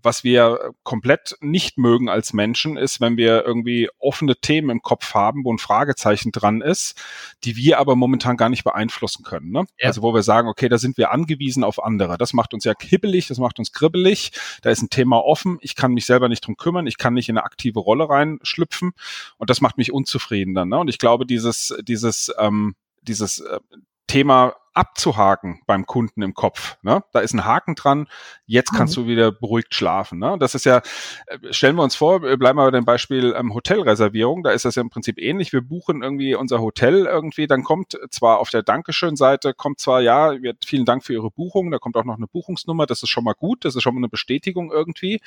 was 0.02 0.24
wir 0.24 0.72
komplett 0.82 1.36
nicht 1.40 1.78
mögen 1.78 2.08
als 2.08 2.32
Menschen, 2.32 2.76
ist, 2.76 3.00
wenn 3.00 3.16
wir 3.16 3.44
irgendwie 3.44 3.88
offene 3.98 4.36
Themen 4.36 4.70
im 4.70 4.82
Kopf 4.82 5.14
haben, 5.14 5.44
wo 5.44 5.52
ein 5.52 5.58
Fragezeichen 5.58 6.32
dran 6.32 6.60
ist, 6.60 7.00
die 7.44 7.56
wir 7.56 7.78
aber 7.78 7.96
momentan 7.96 8.36
gar 8.36 8.48
nicht 8.48 8.64
beeinflussen 8.64 9.24
können. 9.24 9.50
Ne? 9.50 9.64
Ja. 9.78 9.88
Also 9.88 10.02
wo 10.02 10.14
wir 10.14 10.22
sagen, 10.22 10.48
okay, 10.48 10.68
da 10.68 10.78
sind 10.84 10.98
wir 10.98 11.10
angewiesen 11.10 11.64
auf 11.64 11.82
andere. 11.82 12.18
Das 12.18 12.34
macht 12.34 12.54
uns 12.54 12.64
ja 12.64 12.74
kibbelig, 12.74 13.26
das 13.26 13.38
macht 13.38 13.58
uns 13.58 13.72
kribbelig. 13.72 14.32
Da 14.62 14.70
ist 14.70 14.82
ein 14.82 14.90
Thema 14.90 15.24
offen. 15.24 15.58
Ich 15.62 15.74
kann 15.74 15.92
mich 15.92 16.04
selber 16.04 16.28
nicht 16.28 16.46
drum 16.46 16.56
kümmern. 16.56 16.86
Ich 16.86 16.98
kann 16.98 17.14
nicht 17.14 17.28
in 17.28 17.38
eine 17.38 17.44
aktive 17.44 17.80
Rolle 17.80 18.08
reinschlüpfen. 18.08 18.92
Und 19.38 19.50
das 19.50 19.60
macht 19.60 19.78
mich 19.78 19.92
unzufrieden 19.92 20.54
dann. 20.54 20.68
Ne? 20.68 20.78
Und 20.78 20.88
ich 20.88 20.98
glaube, 20.98 21.26
dieses, 21.26 21.74
dieses, 21.82 22.30
ähm, 22.38 22.74
dieses 23.02 23.40
äh, 23.40 23.60
Thema 24.06 24.54
abzuhaken 24.74 25.60
beim 25.66 25.86
Kunden 25.86 26.22
im 26.22 26.34
Kopf. 26.34 26.76
Ne? 26.82 27.02
Da 27.12 27.20
ist 27.20 27.32
ein 27.32 27.44
Haken 27.44 27.76
dran, 27.76 28.08
jetzt 28.46 28.72
kannst 28.74 28.96
mhm. 28.96 29.02
du 29.02 29.08
wieder 29.08 29.32
beruhigt 29.32 29.74
schlafen. 29.74 30.18
Ne? 30.18 30.36
Das 30.38 30.54
ist 30.54 30.64
ja, 30.64 30.82
äh, 31.26 31.38
stellen 31.52 31.76
wir 31.76 31.82
uns 31.82 31.94
vor, 31.94 32.20
bleiben 32.20 32.58
wir 32.58 32.64
bei 32.64 32.70
dem 32.72 32.84
Beispiel 32.84 33.34
ähm, 33.36 33.54
Hotelreservierung, 33.54 34.42
da 34.42 34.50
ist 34.50 34.64
das 34.64 34.74
ja 34.74 34.82
im 34.82 34.90
Prinzip 34.90 35.18
ähnlich. 35.18 35.52
Wir 35.52 35.62
buchen 35.62 36.02
irgendwie 36.02 36.34
unser 36.34 36.60
Hotel 36.60 37.06
irgendwie, 37.06 37.46
dann 37.46 37.62
kommt 37.62 37.98
zwar 38.10 38.38
auf 38.38 38.50
der 38.50 38.62
Dankeschön-Seite, 38.62 39.54
kommt 39.54 39.80
zwar, 39.80 40.00
ja, 40.00 40.42
wird, 40.42 40.64
vielen 40.64 40.84
Dank 40.84 41.04
für 41.04 41.12
Ihre 41.12 41.30
Buchung, 41.30 41.70
da 41.70 41.78
kommt 41.78 41.96
auch 41.96 42.04
noch 42.04 42.16
eine 42.16 42.26
Buchungsnummer, 42.26 42.86
das 42.86 43.02
ist 43.02 43.10
schon 43.10 43.24
mal 43.24 43.34
gut, 43.34 43.64
das 43.64 43.76
ist 43.76 43.82
schon 43.82 43.94
mal 43.94 44.00
eine 44.00 44.08
Bestätigung 44.08 44.72
irgendwie. 44.72 45.20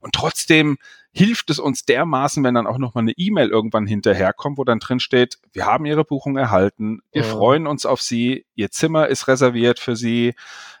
Und 0.00 0.14
trotzdem 0.14 0.78
hilft 1.12 1.50
es 1.50 1.58
uns 1.58 1.84
dermaßen, 1.84 2.44
wenn 2.44 2.54
dann 2.54 2.66
auch 2.66 2.78
noch 2.78 2.94
mal 2.94 3.00
eine 3.00 3.12
E-Mail 3.12 3.48
irgendwann 3.48 3.86
hinterherkommt, 3.86 4.58
wo 4.58 4.64
dann 4.64 4.78
drin 4.78 5.00
steht, 5.00 5.38
wir 5.52 5.66
haben 5.66 5.84
Ihre 5.84 6.04
Buchung 6.04 6.36
erhalten, 6.36 7.00
wir 7.12 7.22
ja. 7.22 7.28
freuen 7.28 7.66
uns 7.66 7.86
auf 7.86 8.00
Sie, 8.00 8.46
Ihr 8.54 8.70
Zimmer 8.70 9.08
ist 9.08 9.26
reserviert 9.26 9.80
für 9.80 9.96
Sie. 9.96 10.34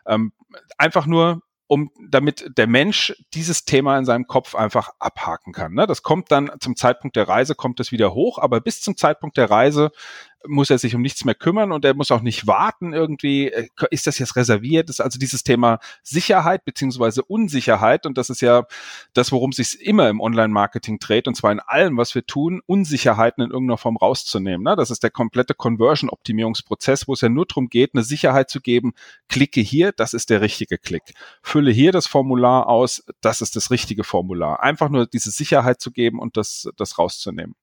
Ähm, 0.06 0.32
einfach 0.78 1.06
nur, 1.06 1.42
um 1.66 1.90
damit 2.08 2.50
der 2.56 2.66
Mensch 2.66 3.14
dieses 3.32 3.64
Thema 3.64 3.96
in 3.96 4.04
seinem 4.04 4.26
Kopf 4.26 4.56
einfach 4.56 4.90
abhaken 4.98 5.52
kann. 5.52 5.72
Ne? 5.72 5.86
Das 5.86 6.02
kommt 6.02 6.32
dann 6.32 6.50
zum 6.58 6.74
Zeitpunkt 6.74 7.14
der 7.14 7.28
Reise, 7.28 7.54
kommt 7.54 7.78
es 7.78 7.92
wieder 7.92 8.12
hoch, 8.12 8.38
aber 8.38 8.60
bis 8.60 8.80
zum 8.80 8.96
Zeitpunkt 8.96 9.36
der 9.36 9.50
Reise 9.50 9.92
muss 10.46 10.70
er 10.70 10.78
sich 10.78 10.94
um 10.94 11.02
nichts 11.02 11.24
mehr 11.24 11.34
kümmern 11.34 11.72
und 11.72 11.84
er 11.84 11.94
muss 11.94 12.10
auch 12.10 12.22
nicht 12.22 12.46
warten 12.46 12.92
irgendwie, 12.92 13.48
äh, 13.48 13.68
ist 13.90 14.06
das 14.06 14.18
jetzt 14.18 14.36
reserviert? 14.36 14.88
Das 14.88 14.96
ist 14.96 15.00
also 15.00 15.18
dieses 15.18 15.42
Thema 15.42 15.78
Sicherheit 16.02 16.64
beziehungsweise 16.64 17.22
Unsicherheit 17.24 18.06
und 18.06 18.16
das 18.16 18.30
ist 18.30 18.40
ja 18.40 18.64
das, 19.12 19.32
worum 19.32 19.50
es 19.50 19.56
sich 19.56 19.80
immer 19.80 20.08
im 20.08 20.20
Online-Marketing 20.20 20.98
dreht 20.98 21.28
und 21.28 21.36
zwar 21.36 21.52
in 21.52 21.60
allem, 21.60 21.96
was 21.96 22.14
wir 22.14 22.24
tun, 22.24 22.62
Unsicherheiten 22.66 23.44
in 23.44 23.50
irgendeiner 23.50 23.78
Form 23.78 23.96
rauszunehmen. 23.96 24.64
Ne? 24.64 24.76
Das 24.76 24.90
ist 24.90 25.02
der 25.02 25.10
komplette 25.10 25.54
Conversion-Optimierungsprozess, 25.54 27.06
wo 27.06 27.12
es 27.12 27.20
ja 27.20 27.28
nur 27.28 27.46
darum 27.46 27.68
geht, 27.68 27.94
eine 27.94 28.02
Sicherheit 28.02 28.50
zu 28.50 28.60
geben, 28.60 28.92
klicke 29.28 29.60
hier, 29.60 29.92
das 29.92 30.14
ist 30.14 30.30
der 30.30 30.40
richtige 30.40 30.78
Klick. 30.78 31.14
Fülle 31.42 31.70
hier 31.70 31.92
das 31.92 32.06
Formular 32.06 32.66
aus, 32.68 33.04
das 33.20 33.42
ist 33.42 33.56
das 33.56 33.70
richtige 33.70 34.04
Formular. 34.04 34.62
Einfach 34.62 34.88
nur 34.88 35.06
diese 35.06 35.30
Sicherheit 35.30 35.80
zu 35.80 35.90
geben 35.90 36.18
und 36.18 36.36
das, 36.36 36.68
das 36.76 36.98
rauszunehmen. 36.98 37.54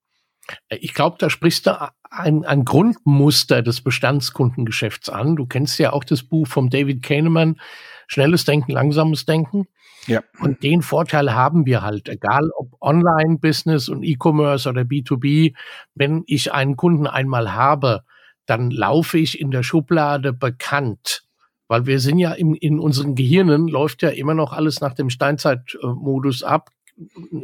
Ich 0.69 0.93
glaube, 0.93 1.17
da 1.19 1.29
sprichst 1.29 1.67
du 1.67 1.91
ein, 2.09 2.45
ein 2.45 2.65
Grundmuster 2.65 3.61
des 3.61 3.81
Bestandskundengeschäfts 3.81 5.09
an. 5.09 5.35
Du 5.35 5.45
kennst 5.45 5.79
ja 5.79 5.93
auch 5.93 6.03
das 6.03 6.23
Buch 6.23 6.47
vom 6.47 6.69
David 6.69 7.03
Kahneman, 7.03 7.59
Schnelles 8.07 8.45
Denken, 8.45 8.71
Langsames 8.71 9.25
Denken. 9.25 9.67
Ja. 10.07 10.23
Und 10.39 10.63
den 10.63 10.81
Vorteil 10.81 11.33
haben 11.33 11.65
wir 11.65 11.81
halt, 11.81 12.07
egal 12.07 12.49
ob 12.57 12.81
Online-Business 12.81 13.89
und 13.89 14.03
E-Commerce 14.03 14.69
oder 14.69 14.83
B2B, 14.83 15.53
wenn 15.95 16.23
ich 16.27 16.53
einen 16.53 16.77
Kunden 16.77 17.07
einmal 17.07 17.53
habe, 17.53 18.03
dann 18.45 18.71
laufe 18.71 19.17
ich 19.17 19.39
in 19.39 19.51
der 19.51 19.63
Schublade 19.63 20.31
bekannt. 20.31 21.23
Weil 21.67 21.85
wir 21.85 21.99
sind 21.99 22.17
ja 22.17 22.31
im, 22.31 22.55
in 22.55 22.79
unseren 22.79 23.15
Gehirnen 23.15 23.67
läuft 23.67 24.01
ja 24.01 24.09
immer 24.09 24.33
noch 24.33 24.53
alles 24.53 24.79
nach 24.79 24.93
dem 24.93 25.09
Steinzeitmodus 25.09 26.43
ab. 26.43 26.69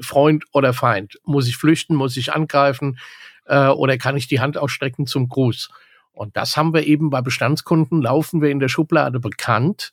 Freund 0.01 0.45
oder 0.51 0.73
Feind? 0.73 1.19
Muss 1.23 1.47
ich 1.47 1.57
flüchten? 1.57 1.95
Muss 1.95 2.17
ich 2.17 2.33
angreifen? 2.33 2.97
Äh, 3.45 3.67
oder 3.67 3.97
kann 3.97 4.17
ich 4.17 4.27
die 4.27 4.39
Hand 4.39 4.57
ausstrecken 4.57 5.07
zum 5.07 5.29
Gruß? 5.29 5.69
Und 6.13 6.37
das 6.37 6.57
haben 6.57 6.73
wir 6.73 6.85
eben 6.85 7.09
bei 7.09 7.21
Bestandskunden, 7.21 8.01
laufen 8.01 8.41
wir 8.41 8.49
in 8.49 8.59
der 8.59 8.69
Schublade 8.69 9.19
bekannt. 9.19 9.91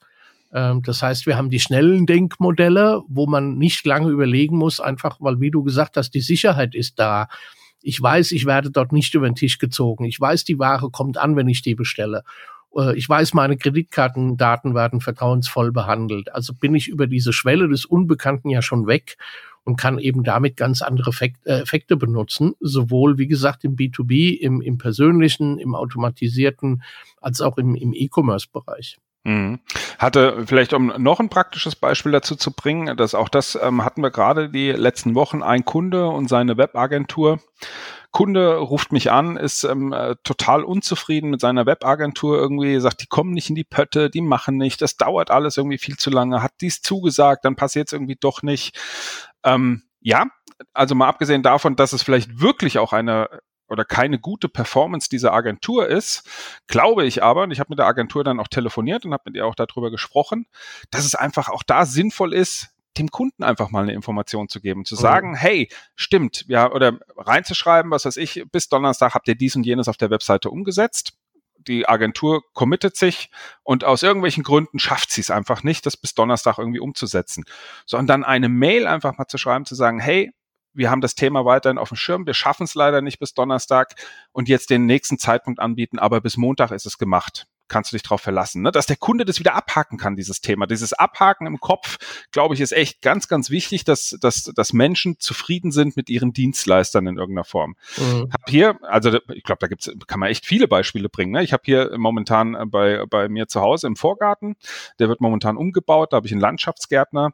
Ähm, 0.52 0.82
das 0.82 1.02
heißt, 1.02 1.26
wir 1.26 1.36
haben 1.36 1.50
die 1.50 1.60
schnellen 1.60 2.06
Denkmodelle, 2.06 3.02
wo 3.08 3.26
man 3.26 3.56
nicht 3.56 3.84
lange 3.86 4.10
überlegen 4.10 4.56
muss, 4.56 4.80
einfach 4.80 5.16
weil, 5.20 5.40
wie 5.40 5.50
du 5.50 5.62
gesagt 5.62 5.96
hast, 5.96 6.10
die 6.10 6.20
Sicherheit 6.20 6.74
ist 6.74 6.98
da. 6.98 7.28
Ich 7.82 8.00
weiß, 8.00 8.32
ich 8.32 8.44
werde 8.44 8.70
dort 8.70 8.92
nicht 8.92 9.14
über 9.14 9.28
den 9.28 9.34
Tisch 9.34 9.58
gezogen. 9.58 10.04
Ich 10.04 10.20
weiß, 10.20 10.44
die 10.44 10.58
Ware 10.58 10.90
kommt 10.90 11.16
an, 11.16 11.36
wenn 11.36 11.48
ich 11.48 11.62
die 11.62 11.74
bestelle. 11.74 12.22
Äh, 12.76 12.96
ich 12.96 13.08
weiß, 13.08 13.32
meine 13.32 13.56
Kreditkartendaten 13.56 14.74
werden 14.74 15.00
vertrauensvoll 15.00 15.72
behandelt. 15.72 16.32
Also 16.34 16.52
bin 16.52 16.74
ich 16.74 16.88
über 16.88 17.06
diese 17.06 17.32
Schwelle 17.32 17.68
des 17.68 17.86
Unbekannten 17.86 18.50
ja 18.50 18.60
schon 18.60 18.86
weg 18.86 19.16
und 19.64 19.76
kann 19.76 19.98
eben 19.98 20.24
damit 20.24 20.56
ganz 20.56 20.82
andere 20.82 21.12
äh, 21.20 21.60
Effekte 21.60 21.96
benutzen, 21.96 22.54
sowohl, 22.60 23.18
wie 23.18 23.28
gesagt, 23.28 23.64
im 23.64 23.76
B2B, 23.76 24.36
im, 24.38 24.60
im 24.60 24.78
persönlichen, 24.78 25.58
im 25.58 25.74
automatisierten, 25.74 26.82
als 27.20 27.40
auch 27.40 27.58
im, 27.58 27.74
im 27.74 27.92
E-Commerce-Bereich. 27.92 28.98
Mhm. 29.24 29.60
Hatte 29.98 30.46
vielleicht, 30.46 30.72
um 30.72 30.86
noch 30.96 31.20
ein 31.20 31.28
praktisches 31.28 31.76
Beispiel 31.76 32.12
dazu 32.12 32.36
zu 32.36 32.52
bringen, 32.52 32.96
dass 32.96 33.14
auch 33.14 33.28
das 33.28 33.58
ähm, 33.60 33.84
hatten 33.84 34.02
wir 34.02 34.10
gerade 34.10 34.48
die 34.48 34.72
letzten 34.72 35.14
Wochen, 35.14 35.42
ein 35.42 35.64
Kunde 35.64 36.06
und 36.06 36.28
seine 36.28 36.56
Webagentur. 36.56 37.38
Kunde 38.12 38.56
ruft 38.56 38.92
mich 38.92 39.12
an, 39.12 39.36
ist 39.36 39.62
ähm, 39.62 39.92
äh, 39.92 40.16
total 40.24 40.64
unzufrieden 40.64 41.30
mit 41.30 41.40
seiner 41.40 41.64
Webagentur 41.66 42.38
irgendwie, 42.38 42.80
sagt, 42.80 43.02
die 43.02 43.06
kommen 43.06 43.32
nicht 43.32 43.50
in 43.50 43.54
die 43.54 43.64
Pötte, 43.64 44.10
die 44.10 44.22
machen 44.22 44.56
nicht, 44.56 44.82
das 44.82 44.96
dauert 44.96 45.30
alles 45.30 45.56
irgendwie 45.56 45.78
viel 45.78 45.96
zu 45.96 46.10
lange, 46.10 46.42
hat 46.42 46.52
dies 46.60 46.82
zugesagt, 46.82 47.44
dann 47.44 47.54
passiert 47.54 47.88
es 47.88 47.92
irgendwie 47.92 48.16
doch 48.18 48.42
nicht. 48.42 48.76
Ähm, 49.44 49.82
ja, 50.00 50.26
also 50.72 50.94
mal 50.94 51.08
abgesehen 51.08 51.42
davon, 51.42 51.76
dass 51.76 51.92
es 51.92 52.02
vielleicht 52.02 52.40
wirklich 52.40 52.78
auch 52.78 52.92
eine 52.92 53.28
oder 53.68 53.84
keine 53.84 54.18
gute 54.18 54.48
Performance 54.48 55.08
dieser 55.08 55.32
Agentur 55.32 55.86
ist, 55.86 56.28
glaube 56.66 57.06
ich 57.06 57.22
aber, 57.22 57.44
und 57.44 57.52
ich 57.52 57.60
habe 57.60 57.70
mit 57.70 57.78
der 57.78 57.86
Agentur 57.86 58.24
dann 58.24 58.40
auch 58.40 58.48
telefoniert 58.48 59.04
und 59.04 59.12
habe 59.12 59.22
mit 59.26 59.36
ihr 59.36 59.46
auch 59.46 59.54
darüber 59.54 59.90
gesprochen, 59.90 60.46
dass 60.90 61.04
es 61.04 61.14
einfach 61.14 61.48
auch 61.48 61.62
da 61.62 61.86
sinnvoll 61.86 62.34
ist, 62.34 62.74
dem 62.98 63.08
Kunden 63.08 63.44
einfach 63.44 63.70
mal 63.70 63.84
eine 63.84 63.92
Information 63.92 64.48
zu 64.48 64.60
geben, 64.60 64.84
zu 64.84 64.96
mhm. 64.96 65.00
sagen, 65.00 65.30
mhm. 65.30 65.36
hey, 65.36 65.68
stimmt, 65.94 66.44
ja, 66.48 66.70
oder 66.70 66.98
reinzuschreiben, 67.16 67.90
was 67.90 68.04
weiß 68.04 68.16
ich, 68.16 68.44
bis 68.50 68.68
Donnerstag 68.68 69.14
habt 69.14 69.28
ihr 69.28 69.36
dies 69.36 69.54
und 69.54 69.64
jenes 69.64 69.88
auf 69.88 69.96
der 69.96 70.10
Webseite 70.10 70.50
umgesetzt. 70.50 71.12
Die 71.66 71.88
Agentur 71.88 72.42
committet 72.54 72.96
sich 72.96 73.30
und 73.62 73.84
aus 73.84 74.02
irgendwelchen 74.02 74.42
Gründen 74.42 74.78
schafft 74.78 75.10
sie 75.10 75.20
es 75.20 75.30
einfach 75.30 75.62
nicht, 75.62 75.86
das 75.86 75.96
bis 75.96 76.14
Donnerstag 76.14 76.58
irgendwie 76.58 76.80
umzusetzen. 76.80 77.44
Sondern 77.86 78.06
dann 78.06 78.24
eine 78.24 78.48
Mail 78.48 78.86
einfach 78.86 79.18
mal 79.18 79.26
zu 79.26 79.38
schreiben, 79.38 79.66
zu 79.66 79.74
sagen, 79.74 80.00
hey, 80.00 80.32
wir 80.72 80.90
haben 80.90 81.00
das 81.00 81.14
Thema 81.14 81.44
weiterhin 81.44 81.78
auf 81.78 81.88
dem 81.88 81.96
Schirm, 81.96 82.26
wir 82.26 82.34
schaffen 82.34 82.64
es 82.64 82.74
leider 82.74 83.02
nicht 83.02 83.18
bis 83.18 83.34
Donnerstag 83.34 83.94
und 84.32 84.48
jetzt 84.48 84.70
den 84.70 84.86
nächsten 84.86 85.18
Zeitpunkt 85.18 85.60
anbieten, 85.60 85.98
aber 85.98 86.20
bis 86.20 86.36
Montag 86.36 86.70
ist 86.70 86.86
es 86.86 86.96
gemacht 86.96 87.46
kannst 87.70 87.92
du 87.92 87.96
dich 87.96 88.02
darauf 88.02 88.20
verlassen, 88.20 88.62
ne? 88.62 88.70
dass 88.70 88.86
der 88.86 88.96
Kunde 88.96 89.24
das 89.24 89.38
wieder 89.38 89.54
abhaken 89.54 89.96
kann, 89.96 90.16
dieses 90.16 90.42
Thema. 90.42 90.66
Dieses 90.66 90.92
Abhaken 90.92 91.46
im 91.46 91.58
Kopf, 91.58 91.96
glaube 92.32 92.54
ich, 92.54 92.60
ist 92.60 92.72
echt 92.72 93.00
ganz, 93.00 93.28
ganz 93.28 93.48
wichtig, 93.48 93.84
dass, 93.84 94.16
dass, 94.20 94.44
dass 94.54 94.72
Menschen 94.74 95.18
zufrieden 95.18 95.70
sind 95.70 95.96
mit 95.96 96.10
ihren 96.10 96.32
Dienstleistern 96.32 97.06
in 97.06 97.16
irgendeiner 97.16 97.44
Form. 97.44 97.76
Mhm. 97.96 98.28
Hab 98.32 98.50
hier, 98.50 98.78
also 98.82 99.18
ich 99.32 99.44
glaube, 99.44 99.60
da 99.60 99.68
gibt's, 99.68 99.90
kann 100.06 100.20
man 100.20 100.28
echt 100.28 100.44
viele 100.44 100.68
Beispiele 100.68 101.08
bringen. 101.08 101.32
Ne? 101.32 101.42
Ich 101.42 101.52
habe 101.52 101.62
hier 101.64 101.96
momentan 101.96 102.70
bei, 102.70 103.06
bei 103.08 103.28
mir 103.28 103.48
zu 103.48 103.60
Hause 103.60 103.86
im 103.86 103.96
Vorgarten, 103.96 104.56
der 104.98 105.08
wird 105.08 105.20
momentan 105.20 105.56
umgebaut, 105.56 106.12
da 106.12 106.16
habe 106.16 106.26
ich 106.26 106.32
einen 106.32 106.40
Landschaftsgärtner, 106.40 107.30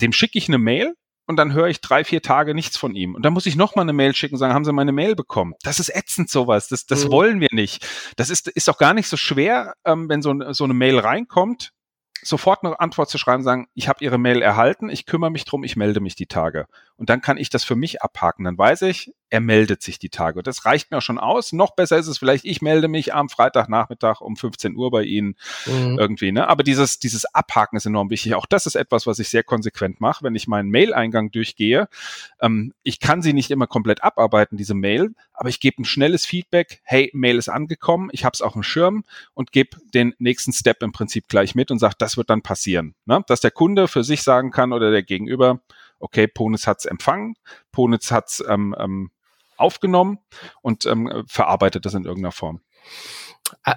dem 0.00 0.12
schicke 0.12 0.38
ich 0.38 0.48
eine 0.48 0.58
Mail, 0.58 0.94
und 1.26 1.36
dann 1.36 1.52
höre 1.52 1.68
ich 1.68 1.80
drei, 1.80 2.04
vier 2.04 2.22
Tage 2.22 2.54
nichts 2.54 2.76
von 2.76 2.94
ihm. 2.94 3.14
Und 3.14 3.24
dann 3.24 3.32
muss 3.32 3.46
ich 3.46 3.56
noch 3.56 3.74
mal 3.76 3.82
eine 3.82 3.92
Mail 3.92 4.14
schicken 4.14 4.34
und 4.34 4.38
sagen, 4.38 4.54
haben 4.54 4.64
Sie 4.64 4.72
meine 4.72 4.92
Mail 4.92 5.14
bekommen? 5.14 5.54
Das 5.62 5.80
ist 5.80 5.94
ätzend 5.94 6.30
sowas. 6.30 6.68
Das, 6.68 6.86
das 6.86 7.06
mhm. 7.06 7.10
wollen 7.10 7.40
wir 7.40 7.48
nicht. 7.52 7.86
Das 8.16 8.30
ist, 8.30 8.48
ist 8.48 8.68
auch 8.68 8.78
gar 8.78 8.94
nicht 8.94 9.08
so 9.08 9.16
schwer, 9.16 9.74
ähm, 9.84 10.08
wenn 10.08 10.22
so, 10.22 10.34
so 10.52 10.64
eine 10.64 10.74
Mail 10.74 10.98
reinkommt, 10.98 11.72
sofort 12.22 12.64
eine 12.64 12.78
Antwort 12.80 13.10
zu 13.10 13.18
schreiben, 13.18 13.42
sagen, 13.42 13.66
ich 13.74 13.88
habe 13.88 14.04
Ihre 14.04 14.18
Mail 14.18 14.42
erhalten, 14.42 14.88
ich 14.88 15.06
kümmere 15.06 15.30
mich 15.30 15.44
drum, 15.44 15.64
ich 15.64 15.76
melde 15.76 16.00
mich 16.00 16.14
die 16.14 16.26
Tage. 16.26 16.66
Und 16.96 17.10
dann 17.10 17.20
kann 17.20 17.36
ich 17.36 17.50
das 17.50 17.64
für 17.64 17.76
mich 17.76 18.02
abhaken. 18.02 18.44
Dann 18.44 18.58
weiß 18.58 18.82
ich, 18.82 19.12
er 19.34 19.40
meldet 19.40 19.82
sich 19.82 19.98
die 19.98 20.10
Tage. 20.10 20.38
Und 20.38 20.46
das 20.46 20.64
reicht 20.64 20.92
mir 20.92 20.98
auch 20.98 21.02
schon 21.02 21.18
aus. 21.18 21.52
Noch 21.52 21.74
besser 21.74 21.98
ist 21.98 22.06
es 22.06 22.18
vielleicht, 22.18 22.44
ich 22.44 22.62
melde 22.62 22.86
mich 22.86 23.14
am 23.14 23.28
Freitagnachmittag 23.28 24.20
um 24.20 24.36
15 24.36 24.76
Uhr 24.76 24.92
bei 24.92 25.02
Ihnen 25.02 25.34
mhm. 25.66 25.98
irgendwie. 25.98 26.30
Ne? 26.30 26.46
Aber 26.46 26.62
dieses, 26.62 27.00
dieses 27.00 27.24
Abhaken 27.34 27.76
ist 27.76 27.84
enorm 27.84 28.10
wichtig. 28.10 28.36
Auch 28.36 28.46
das 28.46 28.66
ist 28.66 28.76
etwas, 28.76 29.08
was 29.08 29.18
ich 29.18 29.30
sehr 29.30 29.42
konsequent 29.42 30.00
mache, 30.00 30.22
wenn 30.22 30.36
ich 30.36 30.46
meinen 30.46 30.70
Mail-Eingang 30.70 31.32
durchgehe. 31.32 31.88
Ähm, 32.40 32.74
ich 32.84 33.00
kann 33.00 33.22
sie 33.22 33.32
nicht 33.32 33.50
immer 33.50 33.66
komplett 33.66 34.04
abarbeiten, 34.04 34.56
diese 34.56 34.74
Mail, 34.74 35.16
aber 35.32 35.48
ich 35.48 35.58
gebe 35.58 35.82
ein 35.82 35.84
schnelles 35.84 36.24
Feedback. 36.24 36.80
Hey, 36.84 37.10
Mail 37.12 37.36
ist 37.36 37.48
angekommen, 37.48 38.10
ich 38.12 38.24
habe 38.24 38.34
es 38.34 38.40
auf 38.40 38.52
dem 38.52 38.62
Schirm 38.62 39.02
und 39.34 39.50
gebe 39.50 39.78
den 39.92 40.14
nächsten 40.18 40.52
Step 40.52 40.80
im 40.80 40.92
Prinzip 40.92 41.26
gleich 41.26 41.56
mit 41.56 41.72
und 41.72 41.80
sage, 41.80 41.96
das 41.98 42.16
wird 42.16 42.30
dann 42.30 42.42
passieren. 42.42 42.94
Ne? 43.04 43.24
Dass 43.26 43.40
der 43.40 43.50
Kunde 43.50 43.88
für 43.88 44.04
sich 44.04 44.22
sagen 44.22 44.52
kann 44.52 44.72
oder 44.72 44.92
der 44.92 45.02
Gegenüber, 45.02 45.58
okay, 45.98 46.28
Ponitz 46.28 46.68
hat 46.68 46.78
es 46.78 46.84
empfangen, 46.84 47.34
Ponitz 47.72 48.12
hat 48.12 48.28
es 48.28 48.44
ähm, 48.48 48.76
ähm, 48.78 49.10
aufgenommen 49.56 50.18
und 50.62 50.86
ähm, 50.86 51.24
verarbeitet 51.26 51.84
das 51.86 51.94
in 51.94 52.04
irgendeiner 52.04 52.32
Form. 52.32 52.60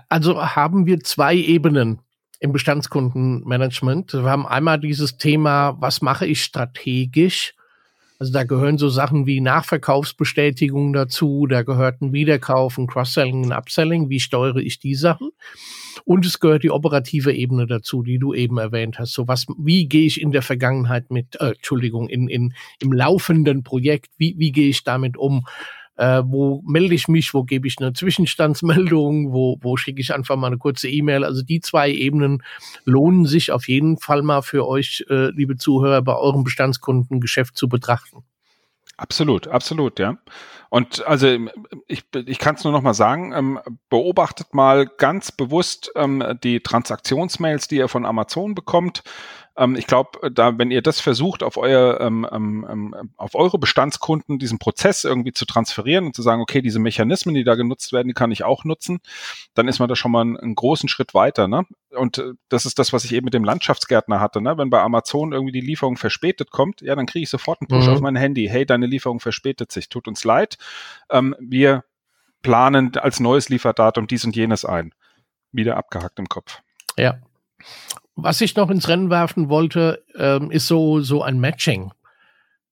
Also 0.10 0.56
haben 0.56 0.86
wir 0.86 1.00
zwei 1.02 1.36
Ebenen 1.36 2.02
im 2.40 2.52
Bestandskundenmanagement. 2.52 4.14
Wir 4.14 4.24
haben 4.24 4.46
einmal 4.46 4.80
dieses 4.80 5.18
Thema, 5.18 5.76
was 5.80 6.02
mache 6.02 6.26
ich 6.26 6.44
strategisch? 6.44 7.54
Also 8.20 8.34
da 8.34 8.44
gehören 8.44 8.80
so 8.80 8.90
Sachen 8.90 9.28
wie 9.28 9.42
Nachverkaufsbestätigung 9.42 10.92
dazu, 10.92 11.46
da 11.48 11.62
gehört 11.62 12.02
ein 12.02 12.14
Wiederkauf, 12.14 12.78
ein 12.78 12.88
Cross-Selling, 12.88 13.46
ein 13.46 13.52
Upselling. 13.52 14.10
Wie 14.10 14.20
steuere 14.20 14.58
ich 14.58 14.80
die 14.80 14.96
Sachen? 14.96 15.30
Und 16.04 16.26
es 16.26 16.40
gehört 16.40 16.64
die 16.64 16.72
operative 16.72 17.34
Ebene 17.34 17.68
dazu, 17.68 18.02
die 18.02 18.18
du 18.18 18.34
eben 18.34 18.58
erwähnt 18.58 18.98
hast. 18.98 19.14
So 19.14 19.28
was, 19.28 19.46
wie 19.60 19.88
gehe 19.88 20.08
ich 20.08 20.20
in 20.20 20.32
der 20.32 20.42
Vergangenheit 20.42 21.12
mit, 21.12 21.40
äh, 21.40 21.50
Entschuldigung, 21.50 22.10
in, 22.10 22.28
in, 22.28 22.54
im 22.82 22.92
laufenden 22.92 23.64
Projekt, 23.64 24.12
wie, 24.18 24.36
wie 24.38 24.52
gehe 24.52 24.70
ich 24.70 24.84
damit 24.84 25.18
um? 25.18 25.46
Äh, 25.98 26.24
wo 26.26 26.62
melde 26.66 26.94
ich 26.94 27.08
mich, 27.08 27.34
wo 27.34 27.44
gebe 27.44 27.68
ich 27.68 27.78
eine 27.80 27.94
Zwischenstandsmeldung, 27.94 29.34
wo, 29.34 29.58
wo 29.62 29.78
schicke 29.78 30.00
ich 30.00 30.14
einfach 30.14 30.36
mal 30.36 30.48
eine 30.48 30.58
kurze 30.58 30.88
E-Mail. 30.88 31.24
Also 31.24 31.42
die 31.42 31.60
zwei 31.60 31.92
Ebenen 31.92 32.44
lohnen 32.86 33.26
sich 33.26 33.52
auf 33.52 33.68
jeden 33.68 33.98
Fall 33.98 34.22
mal 34.22 34.42
für 34.44 34.68
euch, 34.68 35.06
äh, 35.10 35.32
liebe 35.32 35.58
Zuhörer, 35.58 36.02
bei 36.02 36.16
eurem 36.16 36.44
Bestandskundengeschäft 36.44 37.58
zu 37.58 37.68
betrachten. 37.68 38.24
Absolut, 38.98 39.48
absolut, 39.48 40.00
ja. 40.00 40.18
Und 40.70 41.06
also 41.06 41.28
ich, 41.88 42.04
ich 42.26 42.40
kann 42.40 42.56
es 42.56 42.64
nur 42.64 42.74
noch 42.74 42.82
mal 42.82 42.96
sagen, 42.96 43.32
ähm, 43.32 43.60
beobachtet 43.90 44.54
mal 44.54 44.88
ganz 44.88 45.32
bewusst 45.32 45.92
ähm, 45.96 46.38
die 46.44 46.60
Transaktionsmails, 46.62 47.68
die 47.68 47.78
ihr 47.78 47.88
von 47.88 48.06
Amazon 48.06 48.56
bekommt. 48.56 49.04
Ähm, 49.58 49.76
ich 49.76 49.88
glaube, 49.88 50.32
da, 50.32 50.58
wenn 50.58 50.72
ihr 50.72 50.82
das 50.82 51.00
versucht, 51.00 51.42
auf 51.42 51.58
euer, 51.58 52.00
ähm, 52.00 52.28
ähm, 52.32 52.68
ähm, 52.70 53.12
auf 53.18 53.34
eure 53.34 53.58
Bestandskunden 53.58 54.38
diesen 54.38 54.60
Prozess 54.60 55.04
irgendwie 55.04 55.34
zu 55.34 55.46
transferieren 55.46 56.06
und 56.06 56.16
zu 56.16 56.22
sagen, 56.22 56.42
okay, 56.42 56.62
diese 56.62 56.80
Mechanismen, 56.80 57.34
die 57.34 57.44
da 57.44 57.56
genutzt 57.56 57.92
werden, 57.92 58.08
die 58.08 58.14
kann 58.14 58.32
ich 58.32 58.44
auch 58.44 58.64
nutzen, 58.64 59.00
dann 59.56 59.68
ist 59.68 59.80
man 59.80 59.90
da 59.90 59.96
schon 59.96 60.12
mal 60.12 60.22
einen, 60.22 60.38
einen 60.38 60.56
großen 60.56 60.88
Schritt 60.88 61.14
weiter. 61.14 61.48
Ne? 61.48 61.66
Und 61.90 62.20
äh, 62.20 62.34
das 62.50 62.66
ist 62.66 62.78
das, 62.78 62.94
was 62.94 63.04
ich 63.04 63.14
eben 63.14 63.26
mit 63.26 63.34
dem 63.34 63.44
Landschaftsgärtner 63.44 64.20
hatte. 64.20 64.42
Ne? 64.42 64.58
Wenn 64.58 64.70
bei 64.70 64.82
Amazon 64.82 65.34
irgendwie 65.34 65.54
die 65.54 65.62
Lieferung 65.62 65.98
verspätet 65.98 66.52
kommt, 66.52 66.82
ja, 66.82 66.96
dann 66.96 67.08
kriege 67.08 67.24
ich 67.24 67.30
sofort 67.30 67.60
einen 67.62 67.68
Push 67.68 67.88
mhm. 67.88 67.94
auf 67.94 68.02
mein 68.02 68.16
Handy. 68.16 68.48
Hey, 68.48 68.66
deine 68.66 68.86
Lieferung 68.86 69.20
verspätet 69.20 69.72
sich, 69.72 69.90
tut 69.90 70.08
uns 70.08 70.24
leid. 70.24 70.58
Ähm, 71.10 71.36
wir 71.40 71.84
planen 72.44 72.96
als 72.98 73.20
neues 73.20 73.50
Lieferdatum 73.50 74.08
dies 74.08 74.24
und 74.24 74.36
jenes 74.36 74.66
ein. 74.66 74.94
Wieder 75.52 75.78
abgehackt 75.78 76.20
im 76.20 76.30
Kopf. 76.30 76.62
Ja. 76.98 77.20
Was 78.20 78.42
ich 78.42 78.56
noch 78.56 78.72
ins 78.72 78.88
Rennen 78.88 79.12
werfen 79.12 79.48
wollte, 79.48 80.04
ähm, 80.18 80.50
ist 80.50 80.66
so, 80.66 81.02
so 81.02 81.22
ein 81.22 81.40
Matching. 81.40 81.92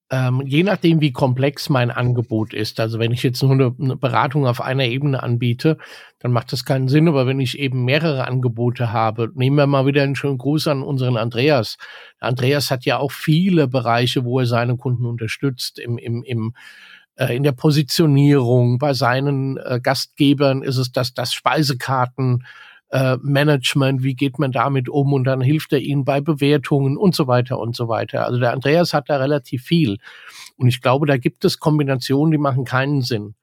Ähm, 0.10 0.42
je 0.44 0.64
nachdem, 0.64 1.02
wie 1.02 1.12
komplex 1.12 1.70
mein 1.70 1.92
Angebot 1.92 2.56
ist. 2.56 2.80
Also 2.80 2.98
wenn 2.98 3.12
ich 3.12 3.22
jetzt 3.22 3.44
nur 3.44 3.52
eine, 3.52 3.76
eine, 3.80 3.96
Beratung 3.96 4.48
auf 4.48 4.60
einer 4.60 4.86
Ebene 4.86 5.22
anbiete, 5.22 5.78
dann 6.18 6.32
macht 6.32 6.52
das 6.52 6.66
keinen 6.66 6.88
Sinn. 6.88 7.08
Aber 7.08 7.28
wenn 7.28 7.40
ich 7.40 7.60
eben 7.60 7.86
mehrere 7.86 8.28
Angebote 8.28 8.92
habe, 8.92 9.32
nehmen 9.36 9.56
wir 9.56 9.68
mal 9.68 9.86
wieder 9.86 10.02
einen 10.02 10.16
schönen 10.16 10.40
Gruß 10.40 10.68
an 10.68 10.82
unseren 10.82 11.16
Andreas. 11.16 11.78
Andreas 12.20 12.72
hat 12.72 12.86
ja 12.86 12.98
auch 12.98 13.12
viele 13.12 13.68
Bereiche, 13.68 14.26
wo 14.26 14.40
er 14.40 14.48
seine 14.48 14.78
Kunden 14.78 15.06
unterstützt. 15.06 15.78
Im, 15.78 16.00
im, 16.00 16.24
im, 16.24 16.56
äh, 17.18 17.36
in 17.36 17.44
der 17.44 17.52
Positionierung, 17.52 18.80
bei 18.80 18.96
seinen 18.96 19.58
äh, 19.58 19.80
Gastgebern 19.82 20.64
ist 20.64 20.78
es 20.78 20.92
das, 20.92 21.14
das 21.14 21.34
Speisekarten 21.34 22.46
äh, 22.90 23.18
Management, 23.22 24.04
wie 24.04 24.16
geht 24.16 24.40
man 24.40 24.52
damit 24.52 24.90
um 24.90 25.14
und 25.14 25.24
dann 25.24 25.42
hilft 25.42 25.74
er 25.74 25.80
ihnen 25.80 26.06
bei 26.06 26.22
Bewertungen 26.22 26.98
und 26.98 27.16
so 27.16 27.28
weiter 27.28 27.60
und 27.60 27.76
so 27.76 27.88
weiter. 27.88 28.26
Also 28.26 28.40
der 28.40 28.54
Andreas 28.54 28.94
hat 28.94 29.10
da 29.10 29.18
relativ 29.18 29.64
viel 29.64 29.98
und 30.58 30.68
ich 30.68 30.82
glaube, 30.82 31.06
da 31.06 31.18
gibt 31.18 31.46
es 31.46 31.60
Kombinationen, 31.60 32.32
die 32.32 32.38
machen 32.38 32.66
keinen 32.66 33.02
Sinn. 33.02 33.36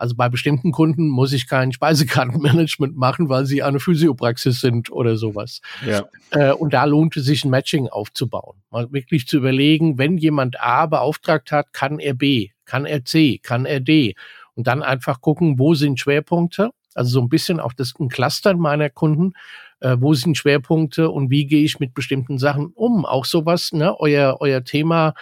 Also 0.00 0.16
bei 0.16 0.30
bestimmten 0.30 0.72
Kunden 0.72 1.08
muss 1.08 1.34
ich 1.34 1.46
kein 1.46 1.72
Speisekartenmanagement 1.72 2.96
machen, 2.96 3.28
weil 3.28 3.44
sie 3.44 3.62
eine 3.62 3.80
Physiopraxis 3.80 4.60
sind 4.60 4.90
oder 4.90 5.16
sowas. 5.16 5.60
Ja. 5.86 6.04
Äh, 6.30 6.52
und 6.52 6.72
da 6.72 6.86
lohnt 6.86 7.18
es 7.18 7.26
sich, 7.26 7.44
ein 7.44 7.50
Matching 7.50 7.86
aufzubauen. 7.86 8.62
Mal 8.70 8.90
wirklich 8.92 9.26
zu 9.26 9.36
überlegen, 9.36 9.98
wenn 9.98 10.16
jemand 10.16 10.58
A 10.58 10.86
beauftragt 10.86 11.52
hat, 11.52 11.74
kann 11.74 11.98
er 11.98 12.14
B, 12.14 12.48
kann 12.64 12.86
er 12.86 13.04
C, 13.04 13.38
kann 13.42 13.66
er 13.66 13.80
D. 13.80 14.14
Und 14.54 14.66
dann 14.66 14.82
einfach 14.82 15.20
gucken, 15.20 15.58
wo 15.58 15.74
sind 15.74 16.00
Schwerpunkte 16.00 16.70
also 16.94 17.10
so 17.10 17.20
ein 17.20 17.28
bisschen 17.28 17.60
auch 17.60 17.72
das 17.72 17.94
ein 17.98 18.08
Clustern 18.08 18.58
meiner 18.58 18.90
Kunden. 18.90 19.32
Äh, 19.80 19.96
wo 20.00 20.12
sind 20.14 20.36
Schwerpunkte 20.36 21.10
und 21.10 21.30
wie 21.30 21.46
gehe 21.46 21.64
ich 21.64 21.80
mit 21.80 21.94
bestimmten 21.94 22.38
Sachen 22.38 22.66
um? 22.74 23.06
Auch 23.06 23.24
sowas, 23.24 23.72
ne, 23.72 23.98
euer, 23.98 24.36
euer 24.40 24.62
Thema, 24.62 25.14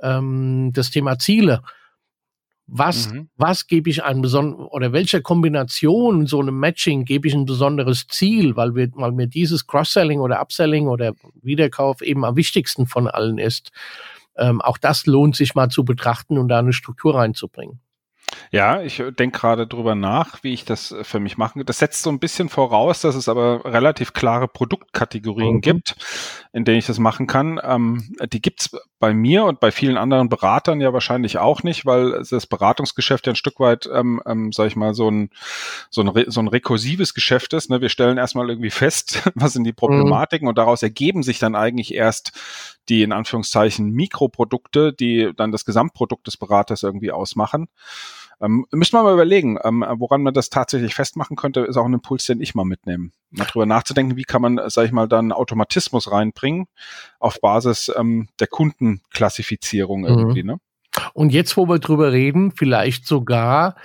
ähm, 0.00 0.70
das 0.72 0.90
Thema 0.90 1.18
Ziele. 1.18 1.62
Was, 2.68 3.12
mhm. 3.12 3.28
was 3.36 3.68
gebe 3.68 3.88
ich 3.90 4.02
einem 4.02 4.22
besonderen 4.22 4.66
oder 4.66 4.92
welcher 4.92 5.20
Kombination 5.20 6.26
so 6.26 6.40
einem 6.40 6.58
Matching 6.58 7.04
gebe 7.04 7.28
ich 7.28 7.34
ein 7.34 7.44
besonderes 7.46 8.08
Ziel, 8.08 8.56
weil 8.56 8.74
wir, 8.74 8.88
weil 8.94 9.12
mir 9.12 9.28
dieses 9.28 9.68
Cross-Selling 9.68 10.18
oder 10.18 10.40
Upselling 10.40 10.88
oder 10.88 11.14
Wiederkauf 11.42 12.02
eben 12.02 12.24
am 12.24 12.34
wichtigsten 12.34 12.86
von 12.86 13.06
allen 13.06 13.38
ist. 13.38 13.70
Ähm, 14.36 14.60
auch 14.60 14.78
das 14.78 15.06
lohnt 15.06 15.36
sich 15.36 15.54
mal 15.54 15.68
zu 15.68 15.84
betrachten 15.84 16.38
und 16.38 16.48
da 16.48 16.58
eine 16.58 16.72
Struktur 16.72 17.14
reinzubringen. 17.14 17.80
Ja, 18.50 18.82
ich 18.82 19.00
äh, 19.00 19.12
denke 19.12 19.38
gerade 19.38 19.66
drüber 19.66 19.94
nach, 19.94 20.42
wie 20.42 20.52
ich 20.52 20.64
das 20.64 20.92
äh, 20.92 21.04
für 21.04 21.20
mich 21.20 21.36
machen. 21.36 21.64
Das 21.66 21.78
setzt 21.78 22.02
so 22.02 22.10
ein 22.10 22.18
bisschen 22.18 22.48
voraus, 22.48 23.00
dass 23.00 23.14
es 23.14 23.28
aber 23.28 23.64
relativ 23.64 24.12
klare 24.12 24.48
Produktkategorien 24.48 25.56
mhm. 25.56 25.60
gibt, 25.60 25.96
in 26.52 26.64
denen 26.64 26.78
ich 26.78 26.86
das 26.86 26.98
machen 26.98 27.26
kann. 27.26 27.60
Ähm, 27.62 28.16
die 28.32 28.40
gibt's 28.40 28.76
bei 28.98 29.12
mir 29.12 29.44
und 29.44 29.60
bei 29.60 29.72
vielen 29.72 29.98
anderen 29.98 30.28
Beratern 30.28 30.80
ja 30.80 30.92
wahrscheinlich 30.92 31.38
auch 31.38 31.62
nicht, 31.62 31.84
weil 31.84 32.24
das 32.30 32.46
Beratungsgeschäft 32.46 33.26
ja 33.26 33.32
ein 33.32 33.36
Stück 33.36 33.60
weit, 33.60 33.88
ähm, 33.92 34.22
ähm, 34.26 34.52
sage 34.52 34.68
ich 34.68 34.76
mal, 34.76 34.94
so 34.94 35.10
ein, 35.10 35.30
so 35.90 36.02
ein, 36.02 36.24
so 36.28 36.40
ein 36.40 36.48
rekursives 36.48 37.12
Geschäft 37.12 37.52
ist. 37.52 37.68
Ne? 37.68 37.80
Wir 37.80 37.90
stellen 37.90 38.16
erstmal 38.16 38.48
irgendwie 38.48 38.70
fest, 38.70 39.22
was 39.34 39.52
sind 39.52 39.64
die 39.64 39.72
mhm. 39.72 39.76
Problematiken 39.76 40.46
mhm. 40.46 40.50
und 40.50 40.58
daraus 40.58 40.82
ergeben 40.82 41.22
sich 41.22 41.38
dann 41.38 41.54
eigentlich 41.54 41.94
erst 41.94 42.32
die 42.88 43.02
in 43.02 43.12
Anführungszeichen 43.12 43.90
Mikroprodukte, 43.90 44.92
die 44.92 45.32
dann 45.36 45.52
das 45.52 45.64
Gesamtprodukt 45.64 46.26
des 46.26 46.36
Beraters 46.36 46.82
irgendwie 46.82 47.10
ausmachen. 47.10 47.68
Ähm, 48.40 48.66
müssen 48.70 48.92
wir 48.94 49.02
mal 49.02 49.14
überlegen, 49.14 49.58
ähm, 49.64 49.84
woran 49.96 50.22
man 50.22 50.34
das 50.34 50.50
tatsächlich 50.50 50.94
festmachen 50.94 51.36
könnte, 51.36 51.60
ist 51.60 51.76
auch 51.76 51.86
ein 51.86 51.94
Impuls, 51.94 52.26
den 52.26 52.40
ich 52.40 52.54
mal 52.54 52.64
mitnehme. 52.64 53.10
Mal 53.30 53.44
drüber 53.46 53.66
nachzudenken, 53.66 54.16
wie 54.16 54.24
kann 54.24 54.42
man, 54.42 54.60
sag 54.66 54.84
ich 54.84 54.92
mal, 54.92 55.08
dann 55.08 55.32
Automatismus 55.32 56.10
reinbringen 56.10 56.66
auf 57.18 57.40
Basis 57.40 57.90
ähm, 57.96 58.28
der 58.40 58.46
Kundenklassifizierung 58.46 60.02
mhm. 60.02 60.06
irgendwie, 60.06 60.42
ne? 60.42 60.58
Und 61.12 61.30
jetzt, 61.30 61.56
wo 61.56 61.68
wir 61.68 61.78
drüber 61.78 62.12
reden, 62.12 62.52
vielleicht 62.52 63.06
sogar 63.06 63.76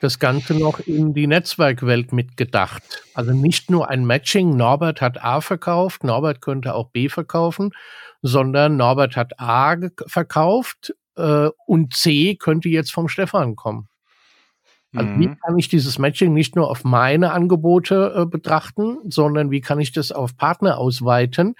das 0.00 0.18
Ganze 0.18 0.54
noch 0.54 0.80
in 0.80 1.14
die 1.14 1.26
Netzwerkwelt 1.26 2.12
mitgedacht. 2.12 3.04
Also 3.14 3.32
nicht 3.32 3.70
nur 3.70 3.88
ein 3.88 4.04
Matching, 4.04 4.56
Norbert 4.56 5.00
hat 5.00 5.22
A 5.22 5.40
verkauft, 5.40 6.04
Norbert 6.04 6.40
könnte 6.40 6.74
auch 6.74 6.90
B 6.90 7.08
verkaufen, 7.08 7.70
sondern 8.22 8.76
Norbert 8.76 9.16
hat 9.16 9.38
A 9.40 9.76
verkauft 10.06 10.94
äh, 11.16 11.48
und 11.66 11.94
C 11.94 12.36
könnte 12.36 12.68
jetzt 12.68 12.92
vom 12.92 13.08
Stefan 13.08 13.56
kommen. 13.56 13.88
Also 14.96 15.10
mhm. 15.10 15.20
wie 15.20 15.34
kann 15.34 15.58
ich 15.58 15.68
dieses 15.68 15.98
Matching 15.98 16.32
nicht 16.32 16.56
nur 16.56 16.70
auf 16.70 16.84
meine 16.84 17.32
Angebote 17.32 18.14
äh, 18.16 18.26
betrachten, 18.26 18.98
sondern 19.08 19.50
wie 19.50 19.60
kann 19.60 19.80
ich 19.80 19.92
das 19.92 20.12
auf 20.12 20.36
Partner 20.36 20.78
ausweiten? 20.78 21.54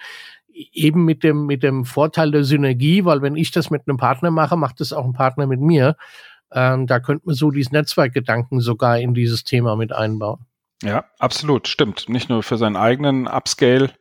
Eben 0.51 1.05
mit 1.05 1.23
dem, 1.23 1.45
mit 1.45 1.63
dem 1.63 1.85
Vorteil 1.85 2.31
der 2.31 2.43
Synergie, 2.43 3.05
weil 3.05 3.21
wenn 3.21 3.35
ich 3.35 3.51
das 3.51 3.69
mit 3.69 3.83
einem 3.87 3.97
Partner 3.97 4.31
mache, 4.31 4.57
macht 4.57 4.79
das 4.79 4.93
auch 4.93 5.05
ein 5.05 5.13
Partner 5.13 5.45
mit 5.45 5.61
mir. 5.61 5.95
Ähm, 6.51 6.87
da 6.87 6.99
könnte 6.99 7.25
man 7.25 7.35
so 7.35 7.51
dieses 7.51 7.71
Netzwerkgedanken 7.71 8.59
sogar 8.59 8.99
in 8.99 9.13
dieses 9.13 9.43
Thema 9.43 9.75
mit 9.75 9.91
einbauen. 9.91 10.45
Ja, 10.83 11.05
absolut, 11.17 11.67
stimmt. 11.67 12.07
Nicht 12.07 12.29
nur 12.29 12.43
für 12.43 12.57
seinen 12.57 12.75
eigenen 12.75 13.27
Upscale 13.27 13.91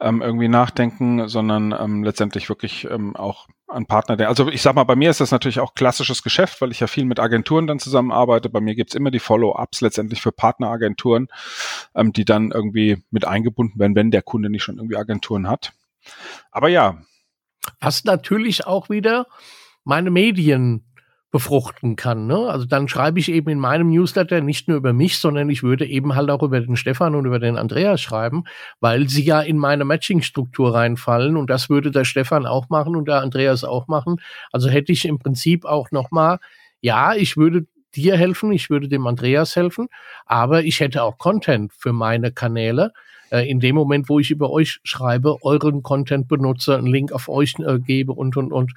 ähm, 0.00 0.20
irgendwie 0.20 0.48
nachdenken, 0.48 1.28
sondern 1.28 1.72
ähm, 1.72 2.04
letztendlich 2.04 2.48
wirklich 2.48 2.86
ähm, 2.90 3.16
auch 3.16 3.48
an 3.66 3.86
Partner. 3.86 4.16
Der, 4.16 4.28
also 4.28 4.48
ich 4.48 4.60
sag 4.60 4.74
mal, 4.74 4.84
bei 4.84 4.96
mir 4.96 5.08
ist 5.08 5.20
das 5.20 5.30
natürlich 5.30 5.60
auch 5.60 5.74
klassisches 5.74 6.22
Geschäft, 6.22 6.60
weil 6.60 6.70
ich 6.70 6.80
ja 6.80 6.86
viel 6.86 7.06
mit 7.06 7.18
Agenturen 7.18 7.66
dann 7.66 7.78
zusammenarbeite. 7.78 8.50
Bei 8.50 8.60
mir 8.60 8.74
gibt's 8.74 8.94
immer 8.94 9.10
die 9.10 9.20
Follow-ups 9.20 9.80
letztendlich 9.80 10.20
für 10.20 10.32
Partneragenturen, 10.32 11.28
ähm, 11.94 12.12
die 12.12 12.26
dann 12.26 12.50
irgendwie 12.50 13.02
mit 13.10 13.24
eingebunden 13.24 13.78
werden, 13.78 13.96
wenn 13.96 14.10
der 14.10 14.22
Kunde 14.22 14.50
nicht 14.50 14.64
schon 14.64 14.76
irgendwie 14.76 14.96
Agenturen 14.96 15.48
hat. 15.48 15.72
Aber 16.50 16.68
ja. 16.68 16.98
Was 17.80 18.04
natürlich 18.04 18.66
auch 18.66 18.90
wieder 18.90 19.26
meine 19.84 20.10
Medien 20.10 20.91
befruchten 21.32 21.96
kann. 21.96 22.26
Ne? 22.26 22.36
Also 22.36 22.66
dann 22.66 22.88
schreibe 22.88 23.18
ich 23.18 23.32
eben 23.32 23.48
in 23.48 23.58
meinem 23.58 23.90
Newsletter 23.90 24.42
nicht 24.42 24.68
nur 24.68 24.76
über 24.76 24.92
mich, 24.92 25.18
sondern 25.18 25.48
ich 25.48 25.62
würde 25.62 25.86
eben 25.86 26.14
halt 26.14 26.30
auch 26.30 26.42
über 26.42 26.60
den 26.60 26.76
Stefan 26.76 27.14
und 27.14 27.24
über 27.24 27.38
den 27.38 27.56
Andreas 27.56 28.02
schreiben, 28.02 28.44
weil 28.80 29.08
sie 29.08 29.24
ja 29.24 29.40
in 29.40 29.56
meine 29.56 29.86
Matching-Struktur 29.86 30.74
reinfallen 30.74 31.38
und 31.38 31.48
das 31.48 31.70
würde 31.70 31.90
der 31.90 32.04
Stefan 32.04 32.44
auch 32.44 32.68
machen 32.68 32.94
und 32.94 33.08
der 33.08 33.22
Andreas 33.22 33.64
auch 33.64 33.88
machen. 33.88 34.20
Also 34.52 34.68
hätte 34.68 34.92
ich 34.92 35.06
im 35.06 35.18
Prinzip 35.18 35.64
auch 35.64 35.90
nochmal, 35.90 36.38
ja, 36.82 37.14
ich 37.14 37.38
würde 37.38 37.66
dir 37.94 38.16
helfen, 38.18 38.52
ich 38.52 38.68
würde 38.68 38.88
dem 38.88 39.06
Andreas 39.06 39.56
helfen, 39.56 39.88
aber 40.26 40.64
ich 40.64 40.80
hätte 40.80 41.02
auch 41.02 41.16
Content 41.16 41.72
für 41.72 41.94
meine 41.94 42.30
Kanäle. 42.30 42.92
Äh, 43.30 43.48
in 43.48 43.58
dem 43.58 43.74
Moment, 43.74 44.10
wo 44.10 44.18
ich 44.18 44.30
über 44.30 44.50
euch 44.50 44.80
schreibe, 44.84 45.38
euren 45.40 45.82
Content 45.82 46.28
benutze, 46.28 46.76
einen 46.76 46.86
Link 46.86 47.12
auf 47.12 47.30
euch 47.30 47.54
äh, 47.58 47.78
gebe 47.78 48.12
und, 48.12 48.36
und, 48.36 48.52
und, 48.52 48.72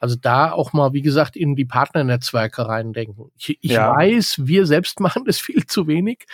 also 0.00 0.16
da 0.20 0.52
auch 0.52 0.72
mal, 0.72 0.92
wie 0.92 1.02
gesagt, 1.02 1.36
in 1.36 1.56
die 1.56 1.64
Partnernetzwerke 1.64 2.66
reindenken. 2.66 3.30
Ich, 3.36 3.58
ich 3.60 3.72
ja. 3.72 3.94
weiß, 3.94 4.46
wir 4.46 4.66
selbst 4.66 5.00
machen 5.00 5.24
das 5.26 5.38
viel 5.38 5.66
zu 5.66 5.86
wenig. 5.86 6.26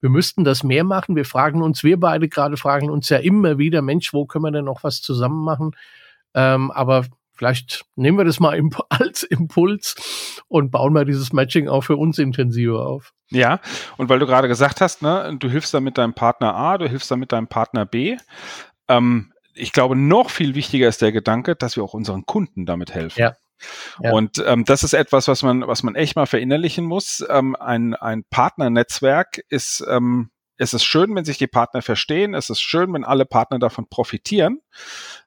Wir 0.00 0.10
müssten 0.10 0.44
das 0.44 0.64
mehr 0.64 0.84
machen. 0.84 1.14
Wir 1.14 1.24
fragen 1.24 1.62
uns, 1.62 1.84
wir 1.84 1.98
beide 1.98 2.28
gerade 2.28 2.56
fragen 2.56 2.90
uns 2.90 3.08
ja 3.08 3.18
immer 3.18 3.58
wieder, 3.58 3.82
Mensch, 3.82 4.12
wo 4.12 4.26
können 4.26 4.44
wir 4.44 4.50
denn 4.50 4.64
noch 4.64 4.82
was 4.82 5.00
zusammen 5.00 5.44
machen? 5.44 5.72
Ähm, 6.34 6.70
aber 6.72 7.06
vielleicht 7.32 7.84
nehmen 7.94 8.18
wir 8.18 8.24
das 8.24 8.40
mal 8.40 8.60
als 8.88 9.22
Impuls 9.22 10.44
und 10.48 10.70
bauen 10.70 10.92
mal 10.92 11.04
dieses 11.04 11.32
Matching 11.32 11.68
auch 11.68 11.82
für 11.82 11.96
uns 11.96 12.18
intensiver 12.18 12.86
auf. 12.86 13.12
Ja, 13.30 13.60
und 13.96 14.08
weil 14.08 14.18
du 14.18 14.26
gerade 14.26 14.48
gesagt 14.48 14.80
hast, 14.80 15.02
ne, 15.02 15.36
du 15.38 15.48
hilfst 15.48 15.72
da 15.72 15.80
mit 15.80 15.98
deinem 15.98 16.14
Partner 16.14 16.54
A, 16.54 16.78
du 16.78 16.88
hilfst 16.88 17.10
da 17.10 17.16
mit 17.16 17.32
deinem 17.32 17.48
Partner 17.48 17.86
B. 17.86 18.16
Ähm, 18.88 19.32
ich 19.54 19.72
glaube, 19.72 19.96
noch 19.96 20.30
viel 20.30 20.54
wichtiger 20.54 20.88
ist 20.88 21.02
der 21.02 21.12
Gedanke, 21.12 21.56
dass 21.56 21.76
wir 21.76 21.84
auch 21.84 21.94
unseren 21.94 22.26
Kunden 22.26 22.66
damit 22.66 22.94
helfen. 22.94 23.20
Ja. 23.20 23.36
Ja. 24.00 24.12
Und 24.12 24.42
ähm, 24.44 24.64
das 24.64 24.82
ist 24.82 24.92
etwas, 24.92 25.28
was 25.28 25.42
man, 25.42 25.66
was 25.66 25.82
man 25.82 25.94
echt 25.94 26.16
mal 26.16 26.26
verinnerlichen 26.26 26.84
muss. 26.84 27.24
Ähm, 27.28 27.54
ein, 27.56 27.94
ein 27.94 28.24
Partnernetzwerk 28.24 29.38
ist, 29.48 29.84
ähm, 29.88 30.30
es 30.56 30.74
ist 30.74 30.84
schön, 30.84 31.14
wenn 31.14 31.24
sich 31.24 31.38
die 31.38 31.46
Partner 31.46 31.82
verstehen. 31.82 32.34
Es 32.34 32.50
ist 32.50 32.60
schön, 32.60 32.92
wenn 32.92 33.04
alle 33.04 33.24
Partner 33.24 33.58
davon 33.58 33.88
profitieren. 33.88 34.60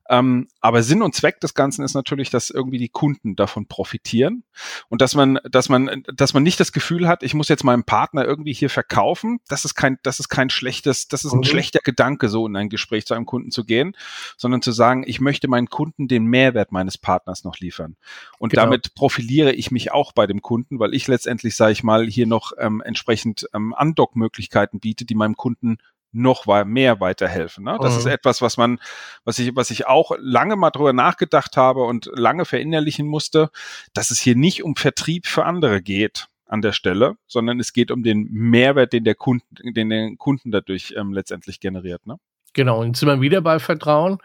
Ähm, 0.10 0.48
aber 0.62 0.84
Sinn 0.84 1.02
und 1.02 1.15
Zweck 1.15 1.39
des 1.39 1.54
Ganzen 1.54 1.84
ist 1.84 1.96
natürlich, 1.96 2.30
dass 2.30 2.50
irgendwie 2.50 2.78
die 2.78 2.89
Kunden 2.89 3.36
davon 3.36 3.65
profitieren 3.65 4.44
und 4.89 5.02
dass 5.02 5.15
man, 5.15 5.39
dass 5.50 5.70
man, 5.70 6.04
dass 6.13 6.34
man 6.34 6.44
nicht 6.44 6.60
das 6.60 6.72
Gefühl 6.72 7.08
hat, 7.08 7.24
ich 7.24 7.34
muss 7.34 7.48
jetzt 7.48 7.63
meinem 7.63 7.84
Partner 7.84 8.24
irgendwie 8.24 8.54
hier 8.54 8.70
verkaufen. 8.70 9.39
Das 9.48 9.65
ist 9.65 9.74
kein, 9.74 9.98
das 10.04 10.20
ist 10.20 10.30
kein 10.30 10.50
schlechtes, 10.50 11.08
das 11.08 11.26
ist 11.26 11.34
ein 11.34 11.39
mhm. 11.39 11.46
schlechter 11.46 11.80
Gedanke, 11.84 12.30
so 12.30 12.46
in 12.46 12.56
ein 12.56 12.70
Gespräch 12.70 13.06
zu 13.06 13.15
einem 13.15 13.26
Kunden 13.26 13.52
zu 13.52 13.63
gehen, 13.63 13.96
sondern 14.38 14.62
zu 14.62 14.72
sagen, 14.72 15.04
ich 15.08 15.20
möchte 15.20 15.48
meinen 15.48 15.70
Kunden 15.70 16.08
den 16.08 16.26
Mehrwert 16.26 16.72
meines 16.72 16.98
Partners 16.98 17.44
noch 17.44 17.58
liefern. 17.58 17.96
Und 18.38 18.50
genau. 18.50 18.63
damit 18.63 18.94
profiliere 18.94 19.54
ich 19.54 19.72
mich 19.72 19.91
auch 19.91 20.12
bei 20.12 20.28
dem 20.28 20.41
Kunden, 20.41 20.80
weil 20.80 20.94
ich 20.94 21.08
letztendlich, 21.08 21.56
sage 21.56 21.72
ich 21.72 21.84
mal, 21.84 22.06
hier 22.06 22.28
noch 22.28 22.52
ähm, 22.60 22.82
entsprechend 22.86 23.48
ähm, 23.54 23.74
Andock-Möglichkeiten 23.74 24.80
biete, 24.80 25.06
die 25.06 25.15
meinem 25.15 25.36
Kunden 25.36 25.78
noch 26.15 26.45
mehr 26.65 26.99
weiterhelfen. 26.99 27.65
Ne? 27.65 27.78
Das 27.82 27.93
mhm. 27.93 27.99
ist 27.99 28.06
etwas, 28.06 28.41
was 28.41 28.58
man, 28.58 28.80
was 29.23 29.39
ich, 29.39 29.56
was 29.56 29.71
ich 29.71 29.88
auch 29.88 30.12
lange 30.19 30.56
mal 30.56 30.71
drüber 30.71 30.93
nachgedacht 30.93 31.58
habe 31.58 31.84
und 31.84 32.10
lange 32.13 32.45
verinnerlichen 32.45 33.08
musste, 33.08 33.49
dass 33.93 34.12
es 34.12 34.19
hier 34.19 34.36
nicht 34.36 34.63
um 34.63 34.75
Vertrieb 34.75 35.28
für 35.28 35.45
andere 35.45 35.82
geht 35.82 36.28
an 36.47 36.62
der 36.62 36.73
Stelle, 36.73 37.17
sondern 37.28 37.60
es 37.60 37.73
geht 37.73 37.91
um 37.91 38.04
den 38.04 38.28
Mehrwert, 38.32 38.93
den 38.93 39.04
der 39.04 39.15
Kunden, 39.15 39.73
den 39.73 39.89
der 39.89 40.15
Kunden 40.17 40.51
dadurch 40.51 40.93
ähm, 40.97 41.12
letztendlich 41.12 41.60
generiert. 41.60 42.06
Ne? 42.06 42.17
Genau, 42.54 42.82
und 42.82 42.95
sind 42.95 43.10
wir 43.10 43.21
wieder 43.21 43.41
bei 43.41 43.60
Vertrauen, 43.60 44.19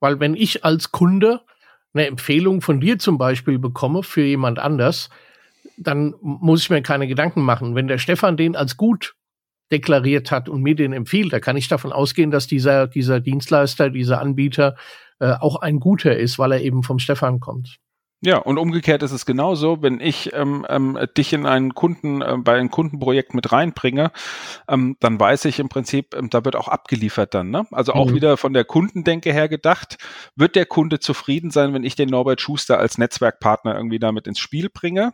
weil 0.00 0.20
wenn 0.20 0.34
ich 0.34 0.64
als 0.64 0.92
Kunde 0.92 1.42
eine 1.92 2.06
Empfehlung 2.06 2.60
von 2.60 2.80
dir 2.80 2.98
zum 2.98 3.18
Beispiel 3.18 3.58
bekomme 3.58 4.02
für 4.02 4.22
jemand 4.22 4.58
anders, 4.58 5.10
dann 5.76 6.14
muss 6.20 6.62
ich 6.62 6.70
mir 6.70 6.82
keine 6.82 7.06
Gedanken 7.06 7.42
machen. 7.42 7.74
Wenn 7.74 7.88
der 7.88 7.98
Stefan 7.98 8.36
den 8.36 8.56
als 8.56 8.76
gut 8.76 9.14
deklariert 9.72 10.30
hat 10.30 10.48
und 10.48 10.62
mir 10.62 10.74
den 10.74 10.92
empfiehlt, 10.92 11.32
da 11.32 11.40
kann 11.40 11.56
ich 11.56 11.68
davon 11.68 11.92
ausgehen, 11.92 12.30
dass 12.30 12.46
dieser, 12.46 12.86
dieser 12.86 13.20
Dienstleister, 13.20 13.90
dieser 13.90 14.20
Anbieter 14.20 14.76
äh, 15.18 15.32
auch 15.32 15.56
ein 15.56 15.80
guter 15.80 16.16
ist, 16.16 16.38
weil 16.38 16.52
er 16.52 16.60
eben 16.60 16.82
vom 16.82 16.98
Stefan 16.98 17.40
kommt. 17.40 17.78
Ja, 18.22 18.38
und 18.38 18.56
umgekehrt 18.56 19.02
ist 19.02 19.12
es 19.12 19.26
genauso, 19.26 19.82
wenn 19.82 20.00
ich 20.00 20.32
ähm, 20.32 20.64
ähm, 20.70 20.98
dich 21.18 21.34
in 21.34 21.44
einen 21.44 21.74
Kunden, 21.74 22.22
äh, 22.22 22.36
bei 22.38 22.56
einem 22.56 22.70
Kundenprojekt 22.70 23.34
mit 23.34 23.52
reinbringe, 23.52 24.10
ähm, 24.68 24.96
dann 25.00 25.20
weiß 25.20 25.44
ich 25.44 25.58
im 25.58 25.68
Prinzip, 25.68 26.14
ähm, 26.14 26.30
da 26.30 26.42
wird 26.44 26.56
auch 26.56 26.68
abgeliefert 26.68 27.34
dann. 27.34 27.50
Ne? 27.50 27.66
Also 27.72 27.92
auch 27.92 28.06
mhm. 28.06 28.14
wieder 28.14 28.36
von 28.38 28.54
der 28.54 28.64
Kundendenke 28.64 29.34
her 29.34 29.50
gedacht, 29.50 29.98
wird 30.34 30.56
der 30.56 30.64
Kunde 30.64 30.98
zufrieden 30.98 31.50
sein, 31.50 31.74
wenn 31.74 31.84
ich 31.84 31.94
den 31.94 32.08
Norbert 32.08 32.40
Schuster 32.40 32.78
als 32.78 32.96
Netzwerkpartner 32.96 33.76
irgendwie 33.76 33.98
damit 33.98 34.26
ins 34.26 34.38
Spiel 34.38 34.70
bringe? 34.70 35.12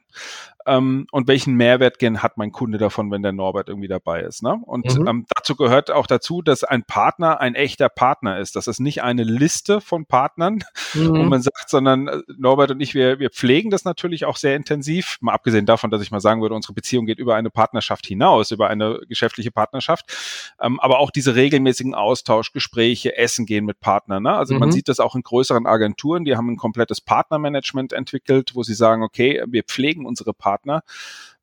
Ähm, 0.66 1.06
und 1.10 1.28
welchen 1.28 1.54
Mehrwert 1.54 2.02
hat 2.02 2.36
mein 2.36 2.52
Kunde 2.52 2.78
davon, 2.78 3.10
wenn 3.10 3.22
der 3.22 3.32
Norbert 3.32 3.68
irgendwie 3.68 3.88
dabei 3.88 4.22
ist. 4.22 4.42
Ne? 4.42 4.58
Und 4.64 4.98
mhm. 4.98 5.06
ähm, 5.06 5.26
dazu 5.34 5.56
gehört 5.56 5.90
auch 5.90 6.06
dazu, 6.06 6.42
dass 6.42 6.64
ein 6.64 6.84
Partner 6.84 7.40
ein 7.40 7.54
echter 7.54 7.88
Partner 7.88 8.38
ist. 8.38 8.56
Das 8.56 8.66
ist 8.66 8.80
nicht 8.80 9.02
eine 9.02 9.24
Liste 9.24 9.80
von 9.80 10.06
Partnern, 10.06 10.64
mhm. 10.94 11.08
wo 11.08 11.22
man 11.22 11.42
sagt, 11.42 11.68
sondern 11.68 12.08
äh, 12.08 12.18
Norbert 12.36 12.70
und 12.70 12.80
ich, 12.80 12.94
wir, 12.94 13.18
wir 13.18 13.30
pflegen 13.30 13.70
das 13.70 13.84
natürlich 13.84 14.24
auch 14.24 14.36
sehr 14.36 14.56
intensiv. 14.56 15.18
Mal 15.20 15.32
abgesehen 15.32 15.66
davon, 15.66 15.90
dass 15.90 16.02
ich 16.02 16.10
mal 16.10 16.20
sagen 16.20 16.42
würde, 16.42 16.54
unsere 16.54 16.74
Beziehung 16.74 17.06
geht 17.06 17.18
über 17.18 17.36
eine 17.36 17.50
Partnerschaft 17.50 18.06
hinaus, 18.06 18.50
über 18.50 18.68
eine 18.68 19.00
geschäftliche 19.08 19.50
Partnerschaft. 19.50 20.12
Ähm, 20.60 20.80
aber 20.80 20.98
auch 20.98 21.10
diese 21.10 21.34
regelmäßigen 21.34 21.94
Austausch, 21.94 22.52
Gespräche, 22.52 23.16
Essen 23.16 23.46
gehen 23.46 23.64
mit 23.64 23.80
Partnern. 23.80 24.22
Ne? 24.22 24.34
Also 24.34 24.54
mhm. 24.54 24.60
man 24.60 24.72
sieht 24.72 24.88
das 24.88 25.00
auch 25.00 25.14
in 25.14 25.22
größeren 25.22 25.66
Agenturen, 25.66 26.24
die 26.24 26.36
haben 26.36 26.48
ein 26.50 26.56
komplettes 26.56 27.00
Partnermanagement 27.00 27.92
entwickelt, 27.92 28.52
wo 28.54 28.62
sie 28.62 28.74
sagen, 28.74 29.02
okay, 29.02 29.42
wir 29.46 29.62
pflegen 29.62 30.06
unsere 30.06 30.32
Partner, 30.32 30.51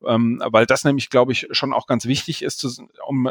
ähm, 0.06 0.42
weil 0.46 0.66
das 0.66 0.84
nämlich, 0.84 1.10
glaube 1.10 1.32
ich, 1.32 1.48
schon 1.50 1.72
auch 1.72 1.86
ganz 1.86 2.06
wichtig 2.06 2.42
ist, 2.42 2.58
zu, 2.58 2.88
um 3.06 3.30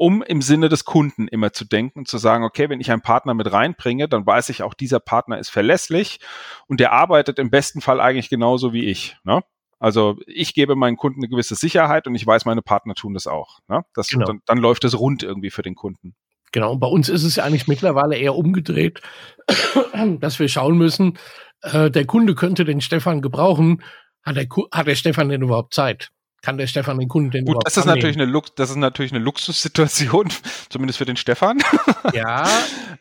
um 0.00 0.22
im 0.22 0.40
Sinne 0.40 0.70
des 0.70 0.86
Kunden 0.86 1.28
immer 1.28 1.52
zu 1.52 1.66
denken, 1.66 2.06
zu 2.06 2.16
sagen, 2.16 2.42
okay, 2.42 2.70
wenn 2.70 2.80
ich 2.80 2.90
einen 2.90 3.02
Partner 3.02 3.34
mit 3.34 3.52
reinbringe, 3.52 4.08
dann 4.08 4.24
weiß 4.24 4.48
ich 4.48 4.62
auch, 4.62 4.72
dieser 4.72 4.98
Partner 4.98 5.38
ist 5.38 5.50
verlässlich 5.50 6.20
und 6.66 6.80
der 6.80 6.92
arbeitet 6.92 7.38
im 7.38 7.50
besten 7.50 7.82
Fall 7.82 8.00
eigentlich 8.00 8.30
genauso 8.30 8.72
wie 8.72 8.86
ich. 8.86 9.18
Ne? 9.24 9.42
Also 9.78 10.16
ich 10.26 10.54
gebe 10.54 10.74
meinen 10.74 10.96
Kunden 10.96 11.20
eine 11.20 11.28
gewisse 11.28 11.54
Sicherheit 11.54 12.06
und 12.06 12.14
ich 12.14 12.26
weiß, 12.26 12.46
meine 12.46 12.62
Partner 12.62 12.94
tun 12.94 13.12
das 13.12 13.26
auch. 13.26 13.58
Ne? 13.68 13.84
Das, 13.92 14.08
genau. 14.08 14.24
dann, 14.24 14.40
dann 14.46 14.56
läuft 14.56 14.84
es 14.84 14.98
rund 14.98 15.22
irgendwie 15.22 15.50
für 15.50 15.60
den 15.60 15.74
Kunden. 15.74 16.14
Genau, 16.52 16.72
und 16.72 16.80
bei 16.80 16.88
uns 16.88 17.10
ist 17.10 17.22
es 17.22 17.36
ja 17.36 17.44
eigentlich 17.44 17.68
mittlerweile 17.68 18.16
eher 18.16 18.34
umgedreht, 18.34 19.02
dass 20.18 20.38
wir 20.38 20.48
schauen 20.48 20.78
müssen, 20.78 21.18
äh, 21.60 21.90
der 21.90 22.06
Kunde 22.06 22.34
könnte 22.34 22.64
den 22.64 22.80
Stefan 22.80 23.20
gebrauchen. 23.20 23.82
Hat 24.22 24.36
der, 24.36 24.46
hat 24.72 24.86
der 24.86 24.94
Stefan 24.94 25.28
denn 25.28 25.42
überhaupt 25.42 25.74
Zeit? 25.74 26.10
Kann 26.42 26.56
der 26.56 26.66
Stefan 26.66 26.98
den 26.98 27.08
Kunden 27.08 27.30
denn 27.30 27.44
Gut, 27.44 27.52
überhaupt 27.52 27.66
das 27.66 27.76
ist 27.76 27.84
natürlich 27.84 28.16
eine 28.16 28.24
Lux 28.24 28.54
das 28.54 28.70
ist 28.70 28.76
natürlich 28.76 29.12
eine 29.12 29.22
Luxussituation, 29.22 30.28
zumindest 30.70 30.98
für 30.98 31.04
den 31.04 31.16
Stefan. 31.16 31.58
Ja. 32.14 32.48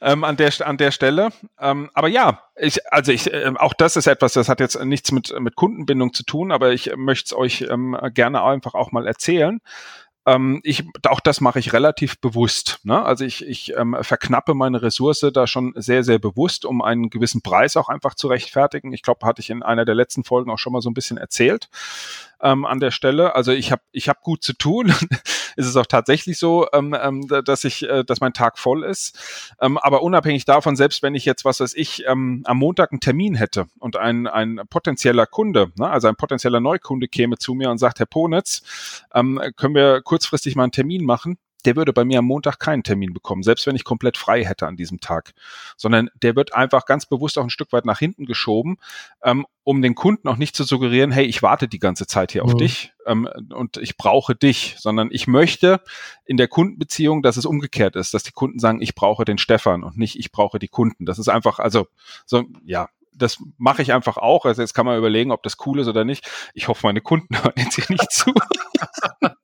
ähm, 0.01 0.23
an 0.23 0.35
der 0.35 0.51
an 0.65 0.77
der 0.77 0.91
Stelle. 0.91 1.29
Ähm, 1.59 1.89
aber 1.93 2.09
ja, 2.09 2.43
ich, 2.57 2.91
also 2.91 3.11
ich, 3.13 3.33
äh, 3.33 3.51
auch 3.55 3.73
das 3.73 3.95
ist 3.95 4.07
etwas, 4.07 4.33
das 4.33 4.49
hat 4.49 4.59
jetzt 4.59 4.77
nichts 4.83 5.11
mit 5.11 5.33
mit 5.39 5.55
Kundenbindung 5.55 6.13
zu 6.13 6.23
tun, 6.23 6.51
aber 6.51 6.73
ich 6.73 6.91
möchte 6.97 7.27
es 7.27 7.33
euch 7.33 7.65
ähm, 7.69 7.97
gerne 8.13 8.43
einfach 8.43 8.73
auch 8.73 8.91
mal 8.91 9.07
erzählen. 9.07 9.61
Ähm, 10.29 10.59
ich, 10.63 10.85
auch 11.07 11.19
das 11.19 11.41
mache 11.41 11.57
ich 11.57 11.73
relativ 11.73 12.19
bewusst. 12.21 12.79
Ne? 12.83 13.03
Also 13.03 13.25
ich, 13.25 13.45
ich 13.45 13.73
ähm, 13.75 13.97
verknappe 14.01 14.53
meine 14.53 14.81
Ressource 14.81 15.25
da 15.33 15.47
schon 15.47 15.73
sehr, 15.75 16.03
sehr 16.03 16.19
bewusst, 16.19 16.65
um 16.65 16.83
einen 16.83 17.09
gewissen 17.09 17.41
Preis 17.41 17.75
auch 17.77 17.89
einfach 17.89 18.13
zu 18.13 18.27
rechtfertigen. 18.27 18.93
Ich 18.93 19.01
glaube, 19.01 19.25
hatte 19.25 19.41
ich 19.41 19.49
in 19.49 19.63
einer 19.63 19.85
der 19.85 19.95
letzten 19.95 20.23
Folgen 20.23 20.51
auch 20.51 20.59
schon 20.59 20.73
mal 20.73 20.81
so 20.81 20.89
ein 20.89 20.93
bisschen 20.93 21.17
erzählt 21.17 21.69
ähm, 22.41 22.65
an 22.65 22.79
der 22.79 22.91
Stelle. 22.91 23.35
Also 23.35 23.51
ich 23.51 23.71
habe 23.71 23.81
ich 23.91 24.09
hab 24.09 24.21
gut 24.21 24.43
zu 24.43 24.53
tun. 24.53 24.93
ist 25.55 25.67
es 25.67 25.75
auch 25.75 25.85
tatsächlich 25.85 26.39
so, 26.39 26.67
ähm, 26.73 26.95
ähm, 26.99 27.27
dass 27.27 27.65
ich, 27.65 27.83
äh, 27.83 28.03
dass 28.03 28.21
mein 28.21 28.33
Tag 28.33 28.57
voll 28.57 28.83
ist. 28.83 29.53
Ähm, 29.59 29.77
aber 29.77 30.01
unabhängig 30.03 30.45
davon, 30.45 30.75
selbst 30.75 31.03
wenn 31.03 31.15
ich 31.15 31.25
jetzt, 31.25 31.43
was 31.43 31.59
weiß 31.59 31.73
ich, 31.75 32.05
ähm, 32.07 32.43
am 32.45 32.57
Montag 32.57 32.91
einen 32.91 33.01
Termin 33.01 33.35
hätte 33.35 33.67
und 33.79 33.97
ein, 33.97 34.27
ein 34.27 34.61
potenzieller 34.69 35.25
Kunde, 35.25 35.71
ne, 35.77 35.89
also 35.89 36.07
ein 36.07 36.15
potenzieller 36.15 36.61
Neukunde 36.61 37.07
käme 37.09 37.37
zu 37.37 37.53
mir 37.55 37.69
und 37.69 37.77
sagt, 37.77 37.99
Herr 37.99 38.05
Ponitz, 38.05 38.61
ähm, 39.13 39.41
können 39.57 39.75
wir 39.75 40.01
kurzfristig 40.01 40.55
mal 40.55 40.63
einen 40.63 40.71
Termin 40.71 41.03
machen? 41.03 41.37
Der 41.65 41.75
würde 41.75 41.93
bei 41.93 42.05
mir 42.05 42.19
am 42.19 42.25
Montag 42.25 42.59
keinen 42.59 42.83
Termin 42.83 43.13
bekommen, 43.13 43.43
selbst 43.43 43.67
wenn 43.67 43.75
ich 43.75 43.83
komplett 43.83 44.17
frei 44.17 44.45
hätte 44.45 44.67
an 44.67 44.77
diesem 44.77 44.99
Tag, 44.99 45.33
sondern 45.75 46.09
der 46.21 46.35
wird 46.35 46.53
einfach 46.53 46.85
ganz 46.85 47.05
bewusst 47.05 47.37
auch 47.37 47.43
ein 47.43 47.49
Stück 47.49 47.73
weit 47.73 47.85
nach 47.85 47.99
hinten 47.99 48.25
geschoben, 48.25 48.77
ähm, 49.23 49.45
um 49.63 49.81
den 49.81 49.95
Kunden 49.95 50.27
auch 50.27 50.37
nicht 50.37 50.55
zu 50.55 50.63
suggerieren, 50.63 51.11
hey, 51.11 51.25
ich 51.25 51.43
warte 51.43 51.67
die 51.67 51.79
ganze 51.79 52.07
Zeit 52.07 52.31
hier 52.31 52.43
mhm. 52.43 52.49
auf 52.49 52.57
dich 52.57 52.93
ähm, 53.05 53.27
und 53.53 53.77
ich 53.77 53.97
brauche 53.97 54.35
dich, 54.35 54.75
sondern 54.79 55.09
ich 55.11 55.27
möchte 55.27 55.81
in 56.25 56.37
der 56.37 56.47
Kundenbeziehung, 56.47 57.21
dass 57.21 57.37
es 57.37 57.45
umgekehrt 57.45 57.95
ist, 57.95 58.13
dass 58.13 58.23
die 58.23 58.31
Kunden 58.31 58.59
sagen, 58.59 58.81
ich 58.81 58.95
brauche 58.95 59.25
den 59.25 59.37
Stefan 59.37 59.83
und 59.83 59.97
nicht 59.97 60.17
ich 60.17 60.31
brauche 60.31 60.59
die 60.59 60.69
Kunden. 60.69 61.05
Das 61.05 61.19
ist 61.19 61.27
einfach, 61.27 61.59
also 61.59 61.87
so, 62.25 62.45
ja, 62.65 62.87
das 63.13 63.37
mache 63.57 63.81
ich 63.81 63.93
einfach 63.93 64.17
auch. 64.17 64.45
Also 64.45 64.61
jetzt 64.61 64.73
kann 64.73 64.85
man 64.85 64.97
überlegen, 64.97 65.31
ob 65.31 65.43
das 65.43 65.57
cool 65.65 65.79
ist 65.79 65.87
oder 65.87 66.05
nicht. 66.05 66.29
Ich 66.53 66.67
hoffe, 66.67 66.87
meine 66.87 67.01
Kunden 67.01 67.35
hören 67.43 67.53
jetzt 67.57 67.75
hier 67.75 67.85
nicht 67.89 68.11
zu. 68.11 68.33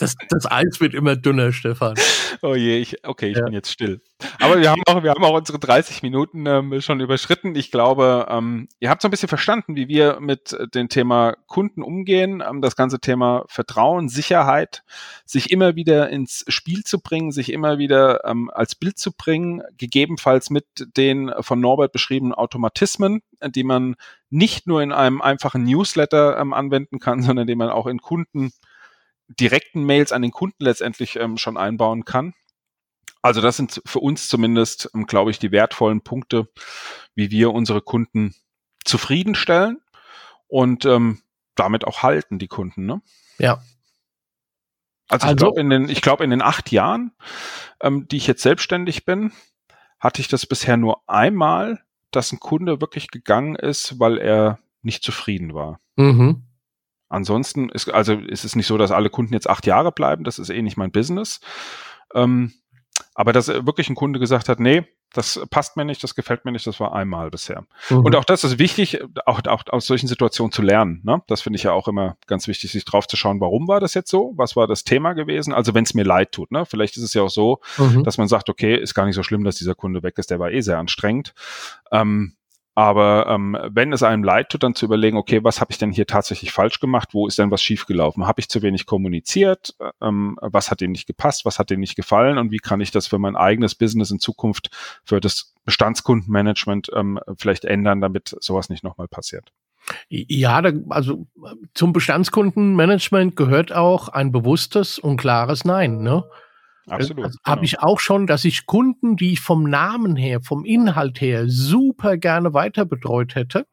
Das, 0.00 0.16
das 0.28 0.50
Eis 0.50 0.80
wird 0.80 0.92
immer 0.92 1.14
dünner, 1.14 1.52
Stefan. 1.52 1.94
Oh 2.42 2.54
je, 2.54 2.78
ich, 2.78 3.06
okay, 3.06 3.30
ich 3.30 3.36
ja. 3.36 3.44
bin 3.44 3.52
jetzt 3.52 3.70
still. 3.70 4.00
Aber 4.40 4.60
wir 4.60 4.70
haben 4.70 4.82
auch, 4.86 5.02
wir 5.02 5.10
haben 5.10 5.24
auch 5.24 5.36
unsere 5.36 5.58
30 5.58 6.02
Minuten 6.02 6.46
ähm, 6.46 6.80
schon 6.80 7.00
überschritten. 7.00 7.54
Ich 7.54 7.70
glaube, 7.70 8.26
ähm, 8.28 8.68
ihr 8.80 8.90
habt 8.90 9.02
so 9.02 9.08
ein 9.08 9.10
bisschen 9.10 9.28
verstanden, 9.28 9.76
wie 9.76 9.88
wir 9.88 10.18
mit 10.20 10.56
dem 10.74 10.88
Thema 10.88 11.36
Kunden 11.46 11.82
umgehen, 11.82 12.42
ähm, 12.46 12.60
das 12.60 12.74
ganze 12.76 13.00
Thema 13.00 13.44
Vertrauen, 13.48 14.08
Sicherheit, 14.08 14.82
sich 15.24 15.50
immer 15.50 15.76
wieder 15.76 16.10
ins 16.10 16.44
Spiel 16.48 16.82
zu 16.84 17.00
bringen, 17.00 17.30
sich 17.30 17.52
immer 17.52 17.78
wieder 17.78 18.24
ähm, 18.24 18.50
als 18.52 18.74
Bild 18.74 18.98
zu 18.98 19.12
bringen, 19.12 19.62
gegebenenfalls 19.76 20.50
mit 20.50 20.66
den 20.96 21.32
von 21.40 21.60
Norbert 21.60 21.92
beschriebenen 21.92 22.34
Automatismen, 22.34 23.22
die 23.46 23.64
man 23.64 23.94
nicht 24.30 24.66
nur 24.66 24.82
in 24.82 24.92
einem 24.92 25.22
einfachen 25.22 25.64
Newsletter 25.64 26.38
ähm, 26.38 26.52
anwenden 26.52 26.98
kann, 26.98 27.22
sondern 27.22 27.46
die 27.46 27.54
man 27.54 27.70
auch 27.70 27.86
in 27.86 28.00
Kunden 28.00 28.52
direkten 29.28 29.84
Mails 29.84 30.12
an 30.12 30.22
den 30.22 30.30
Kunden 30.30 30.64
letztendlich 30.64 31.16
ähm, 31.16 31.36
schon 31.36 31.56
einbauen 31.56 32.04
kann. 32.04 32.34
Also 33.22 33.40
das 33.40 33.56
sind 33.56 33.80
für 33.86 34.00
uns 34.00 34.28
zumindest, 34.28 34.90
ähm, 34.94 35.06
glaube 35.06 35.30
ich, 35.30 35.38
die 35.38 35.50
wertvollen 35.50 36.02
Punkte, 36.02 36.48
wie 37.14 37.30
wir 37.30 37.52
unsere 37.52 37.80
Kunden 37.80 38.34
zufriedenstellen 38.84 39.80
und 40.46 40.84
ähm, 40.84 41.22
damit 41.54 41.86
auch 41.86 42.02
halten, 42.02 42.38
die 42.38 42.48
Kunden. 42.48 42.86
Ne? 42.86 43.00
Ja. 43.38 43.62
Also, 45.08 45.26
also 45.26 45.30
ich 45.30 45.36
glaube, 45.36 45.60
in, 45.60 45.70
den, 45.70 45.88
ich 45.88 46.02
glaub, 46.02 46.20
in 46.20 46.30
den 46.30 46.42
acht 46.42 46.70
Jahren, 46.70 47.12
ähm, 47.80 48.06
die 48.08 48.16
ich 48.16 48.26
jetzt 48.26 48.42
selbstständig 48.42 49.04
bin, 49.04 49.32
hatte 50.00 50.20
ich 50.20 50.28
das 50.28 50.44
bisher 50.46 50.76
nur 50.76 51.02
einmal, 51.08 51.82
dass 52.10 52.32
ein 52.32 52.40
Kunde 52.40 52.80
wirklich 52.80 53.08
gegangen 53.08 53.56
ist, 53.56 53.98
weil 53.98 54.18
er 54.18 54.58
nicht 54.82 55.02
zufrieden 55.02 55.54
war. 55.54 55.80
Mhm. 55.96 56.44
Ansonsten 57.08 57.68
ist, 57.68 57.90
also 57.90 58.14
ist 58.14 58.44
es 58.44 58.56
nicht 58.56 58.66
so, 58.66 58.78
dass 58.78 58.90
alle 58.90 59.10
Kunden 59.10 59.34
jetzt 59.34 59.48
acht 59.48 59.66
Jahre 59.66 59.92
bleiben. 59.92 60.24
Das 60.24 60.38
ist 60.38 60.50
eh 60.50 60.62
nicht 60.62 60.76
mein 60.76 60.92
Business. 60.92 61.40
Ähm, 62.14 62.52
aber 63.14 63.32
dass 63.32 63.48
wirklich 63.48 63.88
ein 63.88 63.94
Kunde 63.94 64.18
gesagt 64.18 64.48
hat, 64.48 64.60
nee, 64.60 64.84
das 65.14 65.40
passt 65.48 65.76
mir 65.76 65.84
nicht, 65.84 66.02
das 66.02 66.14
gefällt 66.14 66.44
mir 66.44 66.50
nicht, 66.50 66.66
das 66.66 66.80
war 66.80 66.92
einmal 66.92 67.30
bisher. 67.30 67.64
Mhm. 67.88 67.98
Und 67.98 68.16
auch 68.16 68.24
das 68.24 68.42
ist 68.42 68.58
wichtig, 68.58 69.00
auch, 69.26 69.40
auch 69.46 69.62
aus 69.68 69.86
solchen 69.86 70.08
Situationen 70.08 70.52
zu 70.52 70.60
lernen. 70.60 71.00
Ne? 71.04 71.22
Das 71.28 71.40
finde 71.40 71.56
ich 71.56 71.62
ja 71.62 71.72
auch 71.72 71.86
immer 71.86 72.16
ganz 72.26 72.48
wichtig, 72.48 72.72
sich 72.72 72.84
drauf 72.84 73.06
zu 73.06 73.16
schauen, 73.16 73.40
warum 73.40 73.68
war 73.68 73.80
das 73.80 73.94
jetzt 73.94 74.10
so? 74.10 74.32
Was 74.36 74.56
war 74.56 74.66
das 74.66 74.82
Thema 74.82 75.12
gewesen? 75.12 75.52
Also 75.54 75.72
wenn 75.72 75.84
es 75.84 75.94
mir 75.94 76.02
leid 76.02 76.32
tut, 76.32 76.50
ne? 76.50 76.66
Vielleicht 76.66 76.96
ist 76.96 77.04
es 77.04 77.14
ja 77.14 77.22
auch 77.22 77.30
so, 77.30 77.60
mhm. 77.78 78.02
dass 78.02 78.18
man 78.18 78.26
sagt, 78.26 78.48
okay, 78.50 78.76
ist 78.76 78.94
gar 78.94 79.06
nicht 79.06 79.14
so 79.14 79.22
schlimm, 79.22 79.44
dass 79.44 79.54
dieser 79.54 79.76
Kunde 79.76 80.02
weg 80.02 80.18
ist, 80.18 80.30
der 80.30 80.40
war 80.40 80.50
eh 80.50 80.60
sehr 80.60 80.78
anstrengend. 80.78 81.32
Ähm, 81.92 82.34
aber 82.74 83.26
ähm, 83.28 83.56
wenn 83.70 83.92
es 83.92 84.02
einem 84.02 84.24
leid 84.24 84.50
tut, 84.50 84.64
dann 84.64 84.74
zu 84.74 84.84
überlegen, 84.86 85.16
okay, 85.16 85.44
was 85.44 85.60
habe 85.60 85.70
ich 85.70 85.78
denn 85.78 85.92
hier 85.92 86.06
tatsächlich 86.06 86.52
falsch 86.52 86.80
gemacht? 86.80 87.10
Wo 87.12 87.28
ist 87.28 87.38
denn 87.38 87.50
was 87.50 87.62
schiefgelaufen? 87.62 88.26
Habe 88.26 88.40
ich 88.40 88.48
zu 88.48 88.62
wenig 88.62 88.86
kommuniziert? 88.86 89.76
Ähm, 90.02 90.36
was 90.40 90.70
hat 90.70 90.80
dem 90.80 90.90
nicht 90.92 91.06
gepasst? 91.06 91.44
Was 91.44 91.58
hat 91.58 91.70
dem 91.70 91.80
nicht 91.80 91.94
gefallen? 91.94 92.36
Und 92.36 92.50
wie 92.50 92.58
kann 92.58 92.80
ich 92.80 92.90
das 92.90 93.06
für 93.06 93.18
mein 93.18 93.36
eigenes 93.36 93.76
Business 93.76 94.10
in 94.10 94.18
Zukunft, 94.18 94.70
für 95.04 95.20
das 95.20 95.54
Bestandskundenmanagement 95.64 96.90
ähm, 96.94 97.20
vielleicht 97.36 97.64
ändern, 97.64 98.00
damit 98.00 98.36
sowas 98.40 98.68
nicht 98.68 98.82
nochmal 98.82 99.08
passiert? 99.08 99.52
Ja, 100.08 100.62
da, 100.62 100.72
also 100.88 101.26
zum 101.74 101.92
Bestandskundenmanagement 101.92 103.36
gehört 103.36 103.72
auch 103.72 104.08
ein 104.08 104.32
bewusstes 104.32 104.98
und 104.98 105.18
klares 105.18 105.64
Nein. 105.64 106.02
Ne? 106.02 106.24
Absolut. 106.86 107.24
Also, 107.24 107.38
Habe 107.44 107.60
genau. 107.60 107.64
ich 107.64 107.80
auch 107.80 108.00
schon, 108.00 108.26
dass 108.26 108.44
ich 108.44 108.66
Kunden, 108.66 109.16
die 109.16 109.32
ich 109.32 109.40
vom 109.40 109.64
Namen 109.64 110.16
her, 110.16 110.40
vom 110.42 110.64
Inhalt 110.64 111.20
her 111.20 111.44
super 111.46 112.16
gerne 112.16 112.52
weiter 112.52 112.84
betreut 112.84 113.34
hätte. 113.34 113.66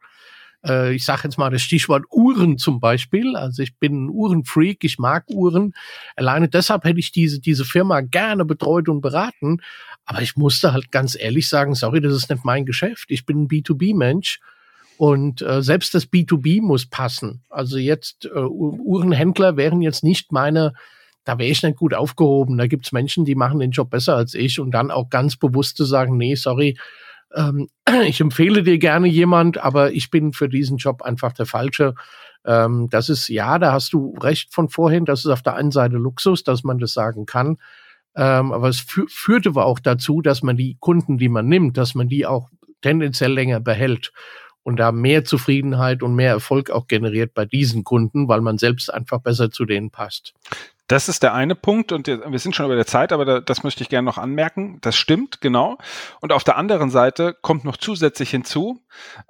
Äh, 0.66 0.94
ich 0.94 1.06
sage 1.06 1.22
jetzt 1.26 1.38
mal 1.38 1.50
das 1.50 1.62
Stichwort 1.62 2.06
Uhren 2.12 2.58
zum 2.58 2.80
Beispiel. 2.80 3.36
Also 3.36 3.64
ich 3.64 3.78
bin 3.78 4.06
ein 4.06 4.10
Uhrenfreak, 4.10 4.84
ich 4.84 5.00
mag 5.00 5.26
Uhren. 5.30 5.74
Alleine 6.16 6.48
deshalb 6.48 6.84
hätte 6.84 7.00
ich 7.00 7.12
diese, 7.12 7.40
diese 7.40 7.66
Firma 7.66 8.02
gerne 8.02 8.46
betreut 8.46 8.90
und 8.90 9.02
beraten. 9.02 9.58
Aber 10.06 10.22
ich 10.22 10.36
musste 10.36 10.74
halt 10.74 10.92
ganz 10.92 11.18
ehrlich 11.20 11.48
sagen, 11.50 11.76
sorry, 11.76 12.02
das 12.02 12.14
ist 12.14 12.30
nicht 12.30 12.46
mein 12.46 12.66
Geschäft. 12.66 13.06
Ich 13.10 13.26
bin 13.26 13.44
ein 13.44 13.48
B2B-Mensch. 13.48 14.40
Und 14.98 15.42
äh, 15.42 15.64
selbst 15.64 15.96
das 15.96 16.12
B2B 16.12 16.62
muss 16.62 16.86
passen. 16.86 17.42
Also 17.50 17.78
jetzt 17.78 18.26
äh, 18.26 18.40
Uhrenhändler 18.40 19.58
wären 19.58 19.82
jetzt 19.82 20.04
nicht 20.04 20.32
meine 20.32 20.74
da 21.24 21.38
wäre 21.38 21.50
ich 21.50 21.64
nicht 21.64 21.78
gut 21.78 21.94
aufgehoben. 21.94 22.58
Da 22.58 22.68
gibt's 22.68 22.92
Menschen, 22.92 23.26
die 23.26 23.36
machen 23.36 23.60
den 23.60 23.72
Job 23.72 23.90
besser 23.90 24.16
als 24.16 24.34
ich 24.34 24.60
und 24.60 24.72
dann 24.72 24.92
auch 24.92 25.10
ganz 25.10 25.38
bewusst 25.38 25.78
zu 25.78 25.86
sagen, 25.86 26.18
nee, 26.18 26.36
sorry, 26.36 26.78
ähm, 27.36 27.70
ich 28.06 28.22
empfehle 28.22 28.64
dir 28.64 28.78
gerne 28.78 29.08
jemand, 29.08 29.58
aber 29.58 29.92
ich 29.92 30.10
bin 30.10 30.34
für 30.34 30.50
diesen 30.50 30.78
Job 30.78 31.02
einfach 31.02 31.34
der 31.34 31.46
Falsche. 31.46 31.94
Ähm, 32.46 32.88
das 32.90 33.10
ist, 33.10 33.28
ja, 33.28 33.60
da 33.60 33.74
hast 33.74 33.94
du 33.94 34.16
recht 34.20 34.54
von 34.54 34.70
vorhin, 34.70 35.06
das 35.06 35.22
ist 35.22 35.32
auf 35.32 35.42
der 35.42 35.56
einen 35.56 35.72
Seite 35.72 35.98
Luxus, 35.98 36.44
dass 36.44 36.64
man 36.64 36.80
das 36.80 36.94
sagen 36.94 37.26
kann. 37.26 37.58
Ähm, 38.16 38.52
aber 38.52 38.68
es 38.68 38.80
fü 38.80 39.06
führte 39.08 39.52
auch 39.56 39.80
dazu, 39.80 40.22
dass 40.22 40.44
man 40.44 40.58
die 40.58 40.76
Kunden, 40.80 41.18
die 41.18 41.30
man 41.30 41.48
nimmt, 41.48 41.78
dass 41.78 41.96
man 41.96 42.10
die 42.10 42.26
auch 42.26 42.50
tendenziell 42.82 43.32
länger 43.32 43.60
behält. 43.60 44.12
und 44.64 44.78
da 44.78 44.92
mehr 44.92 45.26
Zufriedenheit 45.26 46.04
und 46.04 46.14
mehr 46.14 46.34
Erfolg 46.34 46.70
auch 46.70 46.86
generiert 46.86 47.34
bei 47.34 47.46
diesen 47.46 47.84
Kunden, 47.84 48.28
weil 48.28 48.42
man 48.42 48.60
selbst 48.60 48.94
einfach 48.94 49.20
besser 49.20 49.50
zu 49.50 49.66
denen 49.66 49.90
passt. 49.90 50.36
Das 50.92 51.08
ist 51.08 51.24
der 51.24 51.34
eine 51.34 51.56
Punkt 51.56 51.94
und 51.94 52.08
wir 52.08 52.40
sind 52.40 52.54
schon 52.54 52.66
über 52.66 52.76
der 52.76 52.86
Zeit, 52.86 53.14
aber 53.14 53.40
das 53.40 53.64
möchte 53.64 53.82
ich 53.82 53.88
gerne 53.88 54.06
noch 54.06 54.18
anmerken. 54.18 54.78
Das 54.82 54.98
stimmt, 54.98 55.40
genau. 55.40 55.78
Und 56.20 56.34
auf 56.34 56.44
der 56.44 56.58
anderen 56.58 56.90
Seite 56.90 57.34
kommt 57.42 57.64
noch 57.64 57.78
zusätzlich 57.78 58.32
hinzu, 58.32 58.82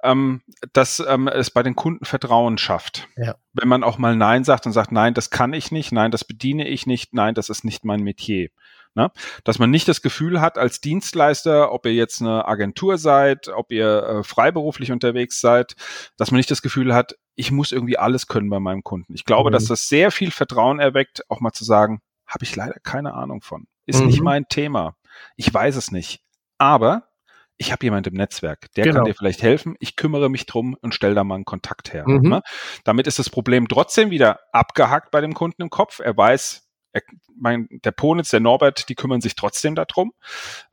ähm, 0.02 0.42
dass 0.72 0.98
ähm, 0.98 1.28
es 1.28 1.52
bei 1.52 1.62
den 1.62 1.76
Kunden 1.76 2.04
Vertrauen 2.04 2.58
schafft. 2.58 3.06
Ja. 3.16 3.36
Wenn 3.52 3.68
man 3.68 3.84
auch 3.84 3.96
mal 3.96 4.16
Nein 4.16 4.42
sagt 4.42 4.66
und 4.66 4.72
sagt, 4.72 4.90
nein, 4.90 5.14
das 5.14 5.30
kann 5.30 5.52
ich 5.52 5.70
nicht, 5.70 5.92
nein, 5.92 6.10
das 6.10 6.24
bediene 6.24 6.66
ich 6.66 6.86
nicht, 6.88 7.14
nein, 7.14 7.36
das 7.36 7.48
ist 7.48 7.62
nicht 7.62 7.84
mein 7.84 8.00
Metier. 8.00 8.48
Ne? 8.94 9.10
Dass 9.44 9.58
man 9.58 9.70
nicht 9.70 9.88
das 9.88 10.02
Gefühl 10.02 10.40
hat 10.40 10.58
als 10.58 10.80
Dienstleister, 10.80 11.72
ob 11.72 11.86
ihr 11.86 11.94
jetzt 11.94 12.20
eine 12.20 12.46
Agentur 12.46 12.98
seid, 12.98 13.48
ob 13.48 13.72
ihr 13.72 14.02
äh, 14.02 14.22
freiberuflich 14.22 14.92
unterwegs 14.92 15.40
seid, 15.40 15.74
dass 16.18 16.30
man 16.30 16.36
nicht 16.36 16.50
das 16.50 16.62
Gefühl 16.62 16.94
hat, 16.94 17.16
ich 17.34 17.50
muss 17.50 17.72
irgendwie 17.72 17.98
alles 17.98 18.26
können 18.26 18.50
bei 18.50 18.60
meinem 18.60 18.82
Kunden. 18.82 19.14
Ich 19.14 19.24
glaube, 19.24 19.50
mhm. 19.50 19.52
dass 19.54 19.64
das 19.64 19.88
sehr 19.88 20.10
viel 20.10 20.30
Vertrauen 20.30 20.78
erweckt, 20.78 21.22
auch 21.30 21.40
mal 21.40 21.52
zu 21.52 21.64
sagen, 21.64 22.00
habe 22.26 22.44
ich 22.44 22.54
leider 22.54 22.78
keine 22.82 23.14
Ahnung 23.14 23.40
von. 23.40 23.66
Ist 23.86 24.00
mhm. 24.00 24.06
nicht 24.06 24.20
mein 24.20 24.46
Thema. 24.48 24.96
Ich 25.36 25.52
weiß 25.52 25.76
es 25.76 25.90
nicht. 25.90 26.20
Aber 26.58 27.08
ich 27.56 27.72
habe 27.72 27.84
jemand 27.84 28.06
im 28.06 28.14
Netzwerk, 28.14 28.72
der 28.74 28.84
genau. 28.84 28.96
kann 28.96 29.04
dir 29.04 29.14
vielleicht 29.14 29.42
helfen. 29.42 29.76
Ich 29.78 29.96
kümmere 29.96 30.28
mich 30.28 30.46
drum 30.46 30.76
und 30.80 30.94
stelle 30.94 31.14
da 31.14 31.24
mal 31.24 31.36
einen 31.36 31.44
Kontakt 31.44 31.92
her. 31.92 32.04
Mhm. 32.06 32.28
Ne? 32.28 32.42
Damit 32.84 33.06
ist 33.06 33.18
das 33.18 33.30
Problem 33.30 33.68
trotzdem 33.68 34.10
wieder 34.10 34.40
abgehakt 34.52 35.10
bei 35.10 35.20
dem 35.20 35.34
Kunden 35.34 35.62
im 35.62 35.70
Kopf. 35.70 36.00
Er 36.00 36.16
weiß, 36.16 36.68
er, 36.92 37.02
mein, 37.34 37.68
der 37.70 37.90
Ponitz, 37.92 38.30
der 38.30 38.40
Norbert, 38.40 38.88
die 38.88 38.94
kümmern 38.94 39.20
sich 39.20 39.34
trotzdem 39.34 39.74
darum 39.74 40.12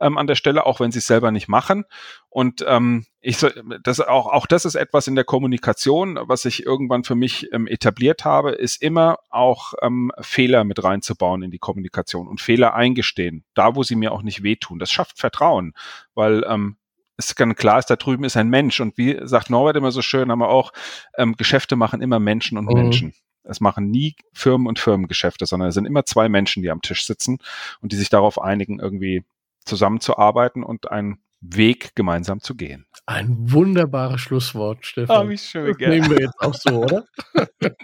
ähm, 0.00 0.18
an 0.18 0.26
der 0.26 0.34
Stelle, 0.34 0.66
auch 0.66 0.80
wenn 0.80 0.92
sie 0.92 0.98
es 0.98 1.06
selber 1.06 1.30
nicht 1.30 1.48
machen. 1.48 1.84
Und 2.28 2.64
ähm, 2.66 3.06
ich 3.20 3.38
so, 3.38 3.48
das 3.82 4.00
auch 4.00 4.26
auch 4.26 4.46
das 4.46 4.64
ist 4.64 4.76
etwas 4.76 5.06
in 5.08 5.14
der 5.14 5.24
Kommunikation, 5.24 6.18
was 6.22 6.44
ich 6.44 6.64
irgendwann 6.64 7.04
für 7.04 7.14
mich 7.14 7.52
ähm, 7.52 7.66
etabliert 7.66 8.24
habe, 8.24 8.52
ist 8.52 8.82
immer 8.82 9.18
auch 9.30 9.74
ähm, 9.82 10.12
Fehler 10.20 10.64
mit 10.64 10.82
reinzubauen 10.82 11.42
in 11.42 11.50
die 11.50 11.58
Kommunikation 11.58 12.28
und 12.28 12.40
Fehler 12.40 12.74
eingestehen, 12.74 13.44
da 13.54 13.74
wo 13.74 13.82
sie 13.82 13.96
mir 13.96 14.12
auch 14.12 14.22
nicht 14.22 14.42
wehtun. 14.42 14.78
Das 14.78 14.90
schafft 14.90 15.18
Vertrauen, 15.18 15.74
weil 16.14 16.44
ähm, 16.48 16.76
es 17.16 17.34
ganz 17.34 17.56
klar 17.56 17.78
ist, 17.78 17.90
da 17.90 17.96
drüben 17.96 18.24
ist 18.24 18.36
ein 18.36 18.48
Mensch 18.48 18.80
und 18.80 18.96
wie 18.96 19.18
sagt 19.22 19.50
Norbert 19.50 19.76
immer 19.76 19.90
so 19.90 20.02
schön, 20.02 20.30
haben 20.30 20.40
wir 20.40 20.48
auch 20.48 20.72
ähm, 21.16 21.36
Geschäfte 21.36 21.76
machen 21.76 22.00
immer 22.00 22.18
Menschen 22.18 22.58
und 22.58 22.66
mhm. 22.66 22.74
Menschen. 22.74 23.14
Es 23.42 23.60
machen 23.60 23.90
nie 23.90 24.14
Firmen 24.32 24.66
und 24.66 24.78
Firmengeschäfte, 24.78 25.46
sondern 25.46 25.68
es 25.68 25.74
sind 25.74 25.86
immer 25.86 26.04
zwei 26.04 26.28
Menschen, 26.28 26.62
die 26.62 26.70
am 26.70 26.82
Tisch 26.82 27.06
sitzen 27.06 27.38
und 27.80 27.92
die 27.92 27.96
sich 27.96 28.08
darauf 28.08 28.40
einigen, 28.40 28.78
irgendwie 28.78 29.24
zusammenzuarbeiten 29.64 30.62
und 30.62 30.90
einen 30.90 31.18
Weg 31.40 31.94
gemeinsam 31.94 32.40
zu 32.40 32.54
gehen. 32.54 32.86
Ein 33.06 33.50
wunderbares 33.50 34.20
Schlusswort, 34.20 34.84
Stefan. 34.84 35.26
Ah, 35.26 35.28
wie 35.28 35.38
schön. 35.38 35.74
Das 35.78 35.88
nehmen 35.88 36.10
wir 36.10 36.20
jetzt 36.20 36.38
auch 36.40 36.54
so, 36.54 36.82
oder? 36.82 37.04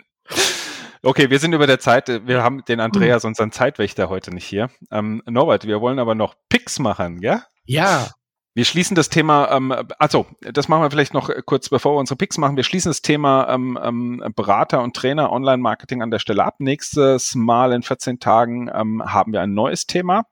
Okay, 1.02 1.30
wir 1.30 1.38
sind 1.38 1.52
über 1.52 1.68
der 1.68 1.78
Zeit. 1.78 2.08
Wir 2.26 2.42
haben 2.42 2.64
den 2.64 2.80
Andreas, 2.80 3.24
unseren 3.24 3.52
Zeitwächter, 3.52 4.08
heute 4.08 4.34
nicht 4.34 4.44
hier. 4.44 4.70
Ähm, 4.90 5.22
Norbert, 5.24 5.64
wir 5.64 5.80
wollen 5.80 6.00
aber 6.00 6.16
noch 6.16 6.34
Picks 6.48 6.80
machen, 6.80 7.22
ja? 7.22 7.44
Ja, 7.64 8.08
wir 8.56 8.64
schließen 8.64 8.94
das 8.94 9.10
Thema, 9.10 9.50
ähm, 9.50 9.70
also 9.98 10.24
das 10.40 10.66
machen 10.68 10.80
wir 10.80 10.90
vielleicht 10.90 11.12
noch 11.12 11.28
kurz, 11.44 11.68
bevor 11.68 11.94
wir 11.94 12.00
unsere 12.00 12.16
Picks 12.16 12.38
machen. 12.38 12.56
Wir 12.56 12.64
schließen 12.64 12.88
das 12.88 13.02
Thema 13.02 13.50
ähm, 13.50 13.78
ähm, 13.82 14.32
Berater 14.34 14.82
und 14.82 14.96
Trainer 14.96 15.30
Online-Marketing 15.30 16.00
an 16.00 16.10
der 16.10 16.20
Stelle 16.20 16.42
ab. 16.42 16.54
Nächstes 16.58 17.34
Mal 17.34 17.74
in 17.74 17.82
14 17.82 18.18
Tagen 18.18 18.70
ähm, 18.74 19.02
haben 19.04 19.34
wir 19.34 19.42
ein 19.42 19.52
neues 19.52 19.86
Thema. 19.86 20.24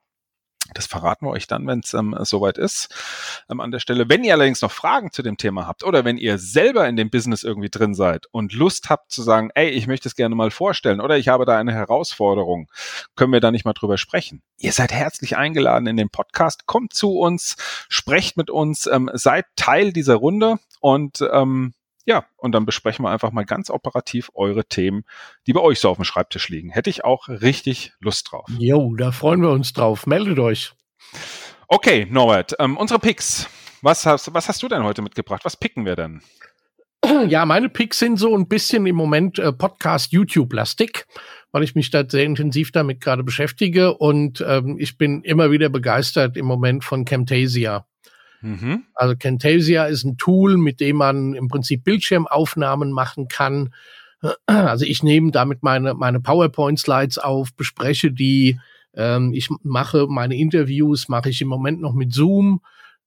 Das 0.72 0.86
verraten 0.86 1.26
wir 1.26 1.30
euch 1.30 1.46
dann, 1.46 1.66
wenn 1.66 1.80
es 1.80 1.92
ähm, 1.92 2.16
soweit 2.22 2.56
ist. 2.56 2.88
Ähm, 3.50 3.60
an 3.60 3.70
der 3.70 3.80
Stelle, 3.80 4.08
wenn 4.08 4.24
ihr 4.24 4.32
allerdings 4.32 4.62
noch 4.62 4.70
Fragen 4.70 5.12
zu 5.12 5.22
dem 5.22 5.36
Thema 5.36 5.66
habt 5.66 5.84
oder 5.84 6.04
wenn 6.04 6.16
ihr 6.16 6.38
selber 6.38 6.88
in 6.88 6.96
dem 6.96 7.10
Business 7.10 7.42
irgendwie 7.42 7.68
drin 7.68 7.94
seid 7.94 8.26
und 8.30 8.54
Lust 8.54 8.88
habt 8.88 9.12
zu 9.12 9.22
sagen, 9.22 9.50
ey, 9.54 9.68
ich 9.68 9.86
möchte 9.86 10.08
es 10.08 10.16
gerne 10.16 10.34
mal 10.34 10.50
vorstellen 10.50 11.00
oder 11.00 11.18
ich 11.18 11.28
habe 11.28 11.44
da 11.44 11.58
eine 11.58 11.74
Herausforderung, 11.74 12.70
können 13.14 13.32
wir 13.32 13.40
da 13.40 13.50
nicht 13.50 13.66
mal 13.66 13.74
drüber 13.74 13.98
sprechen. 13.98 14.42
Ihr 14.58 14.72
seid 14.72 14.92
herzlich 14.92 15.36
eingeladen 15.36 15.86
in 15.86 15.96
den 15.96 16.08
Podcast, 16.08 16.66
kommt 16.66 16.94
zu 16.94 17.18
uns, 17.18 17.56
sprecht 17.88 18.36
mit 18.36 18.48
uns, 18.48 18.86
ähm, 18.86 19.10
seid 19.12 19.44
Teil 19.56 19.92
dieser 19.92 20.14
Runde 20.14 20.58
und 20.80 21.18
ähm, 21.32 21.74
ja, 22.06 22.26
und 22.36 22.52
dann 22.52 22.66
besprechen 22.66 23.04
wir 23.04 23.10
einfach 23.10 23.32
mal 23.32 23.44
ganz 23.44 23.70
operativ 23.70 24.30
eure 24.34 24.64
Themen, 24.66 25.04
die 25.46 25.52
bei 25.52 25.60
euch 25.60 25.80
so 25.80 25.88
auf 25.88 25.96
dem 25.96 26.04
Schreibtisch 26.04 26.48
liegen. 26.48 26.70
Hätte 26.70 26.90
ich 26.90 27.04
auch 27.04 27.28
richtig 27.28 27.92
Lust 28.00 28.30
drauf. 28.30 28.48
Jo, 28.58 28.94
da 28.96 29.12
freuen 29.12 29.40
wir 29.40 29.50
uns 29.50 29.72
drauf. 29.72 30.06
Meldet 30.06 30.38
euch. 30.38 30.72
Okay, 31.68 32.06
Norbert, 32.10 32.54
ähm, 32.58 32.76
unsere 32.76 33.00
Picks. 33.00 33.48
Was 33.80 34.06
hast, 34.06 34.32
was 34.32 34.48
hast 34.48 34.62
du 34.62 34.68
denn 34.68 34.82
heute 34.82 35.02
mitgebracht? 35.02 35.44
Was 35.44 35.56
picken 35.56 35.84
wir 35.84 35.96
denn? 35.96 36.22
Ja, 37.28 37.44
meine 37.44 37.68
Picks 37.68 37.98
sind 37.98 38.18
so 38.18 38.34
ein 38.34 38.48
bisschen 38.48 38.86
im 38.86 38.96
Moment 38.96 39.38
äh, 39.38 39.52
Podcast 39.52 40.12
YouTube-lastig, 40.12 41.04
weil 41.52 41.62
ich 41.62 41.74
mich 41.74 41.90
da 41.90 42.04
sehr 42.08 42.24
intensiv 42.24 42.72
damit 42.72 43.00
gerade 43.02 43.22
beschäftige 43.22 43.94
und 43.94 44.42
ähm, 44.46 44.76
ich 44.78 44.96
bin 44.96 45.22
immer 45.22 45.50
wieder 45.50 45.68
begeistert 45.68 46.36
im 46.36 46.46
Moment 46.46 46.82
von 46.82 47.04
Camtasia. 47.04 47.86
Mhm. 48.44 48.84
Also 48.94 49.16
Camtasia 49.16 49.86
ist 49.86 50.04
ein 50.04 50.18
Tool, 50.18 50.58
mit 50.58 50.78
dem 50.80 50.96
man 50.96 51.32
im 51.32 51.48
Prinzip 51.48 51.82
Bildschirmaufnahmen 51.82 52.92
machen 52.92 53.28
kann. 53.28 53.72
Also 54.46 54.84
ich 54.84 55.02
nehme 55.02 55.32
damit 55.32 55.62
meine, 55.62 55.94
meine 55.94 56.20
PowerPoint-Slides 56.20 57.18
auf, 57.18 57.54
bespreche 57.54 58.12
die. 58.12 58.60
Ähm, 58.94 59.32
ich 59.32 59.48
mache 59.62 60.06
meine 60.08 60.36
Interviews, 60.36 61.08
mache 61.08 61.30
ich 61.30 61.40
im 61.40 61.48
Moment 61.48 61.80
noch 61.80 61.94
mit 61.94 62.12
Zoom, 62.12 62.60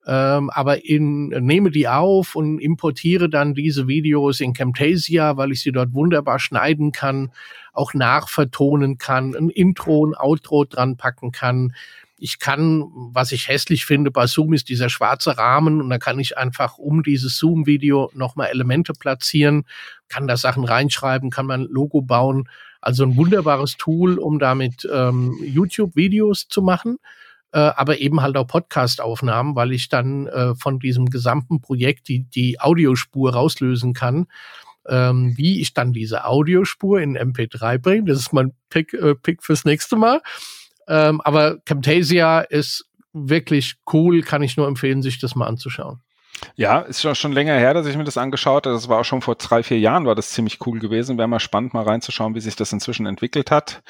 ähm, 0.08 0.50
aber 0.50 0.86
in, 0.86 1.28
nehme 1.28 1.70
die 1.70 1.88
auf 1.88 2.36
und 2.36 2.60
importiere 2.60 3.30
dann 3.30 3.54
diese 3.54 3.88
Videos 3.88 4.40
in 4.40 4.54
Camtasia, 4.54 5.38
weil 5.38 5.52
ich 5.52 5.62
sie 5.62 5.72
dort 5.72 5.94
wunderbar 5.94 6.40
schneiden 6.40 6.92
kann, 6.92 7.32
auch 7.74 7.94
nachvertonen 7.94 8.98
kann, 8.98 9.36
ein 9.36 9.50
Intro, 9.50 10.06
ein 10.06 10.16
Outro 10.16 10.66
dran 10.66 10.98
packen 10.98 11.32
kann 11.32 11.74
ich 12.18 12.39
kann, 12.39 12.84
was 13.11 13.32
ich 13.32 13.47
hässlich 13.47 13.86
finde 13.86 14.09
bei 14.09 14.26
Zoom, 14.26 14.53
ist 14.53 14.70
dieser 14.70 14.89
schwarze 14.89 15.38
Rahmen 15.38 15.82
und 15.82 15.89
da 15.89 15.99
kann 15.99 16.20
ich 16.20 16.38
einfach 16.38 16.78
um 16.78 17.03
dieses 17.03 17.38
Zoom-Video 17.38 18.09
nochmal 18.13 18.49
Elemente 18.49 18.93
platzieren, 18.93 19.65
kann 20.09 20.28
da 20.28 20.36
Sachen 20.36 20.63
reinschreiben, 20.63 21.30
kann 21.30 21.45
man 21.45 21.63
Logo 21.63 22.01
bauen. 22.01 22.49
Also 22.82 23.03
ein 23.03 23.15
wunderbares 23.18 23.78
Tool, 23.78 24.18
um 24.18 24.39
damit 24.39 24.88
ähm, 24.91 25.38
YouTube-Videos 25.43 26.47
zu 26.47 26.61
machen, 26.61 26.97
äh, 27.51 27.59
aber 27.59 27.99
eben 27.99 28.22
halt 28.22 28.36
auch 28.36 28.47
Podcast-Aufnahmen, 28.47 29.55
weil 29.55 29.72
ich 29.72 29.89
dann 29.89 30.28
äh, 30.28 30.55
von 30.55 30.80
diesem 30.80 31.07
gesamten 31.07 31.61
Projekt 31.61 32.07
die, 32.07 32.24
die 32.24 32.59
Audiospur 32.59 33.34
rauslösen 33.34 33.93
kann. 33.93 34.28
Ähm, 34.89 35.34
wie 35.36 35.59
ich 35.59 35.74
dann 35.74 35.91
diese 35.91 36.24
Audiospur 36.24 37.01
in 37.01 37.18
MP3 37.18 37.78
bringe, 37.78 38.05
das 38.05 38.20
ist 38.20 38.32
mein 38.32 38.53
Pick, 38.70 38.93
äh, 38.93 39.15
Pick 39.15 39.43
fürs 39.43 39.65
nächste 39.65 39.97
Mal. 39.97 40.22
Ähm, 40.88 41.22
aber 41.22 41.60
Camtasia 41.66 42.42
ist 42.42 42.86
wirklich 43.14 43.76
cool, 43.94 44.22
kann 44.22 44.44
ich 44.44 44.58
nur 44.58 44.68
empfehlen, 44.68 45.02
sich 45.02 45.20
das 45.20 45.36
mal 45.36 45.48
anzuschauen. 45.48 46.02
Ja, 46.56 46.80
ist 46.80 47.02
schon, 47.02 47.16
schon 47.16 47.32
länger 47.32 47.54
her, 47.54 47.74
dass 47.74 47.86
ich 47.88 47.98
mir 47.98 48.04
das 48.04 48.18
angeschaut 48.18 48.66
habe. 48.66 48.76
Das 48.76 48.90
war 48.90 49.00
auch 49.00 49.06
schon 49.06 49.22
vor 49.22 49.36
drei, 49.36 49.64
vier 49.64 49.80
Jahren, 49.80 50.06
war 50.06 50.16
das 50.16 50.30
ziemlich 50.30 50.60
cool 50.66 50.80
gewesen. 50.80 51.18
Wäre 51.18 51.28
mal 51.28 51.40
spannend, 51.40 51.74
mal 51.74 51.84
reinzuschauen, 51.84 52.36
wie 52.36 52.40
sich 52.42 52.56
das 52.56 52.72
inzwischen 52.72 53.06
entwickelt 53.06 53.52
hat. 53.52 53.82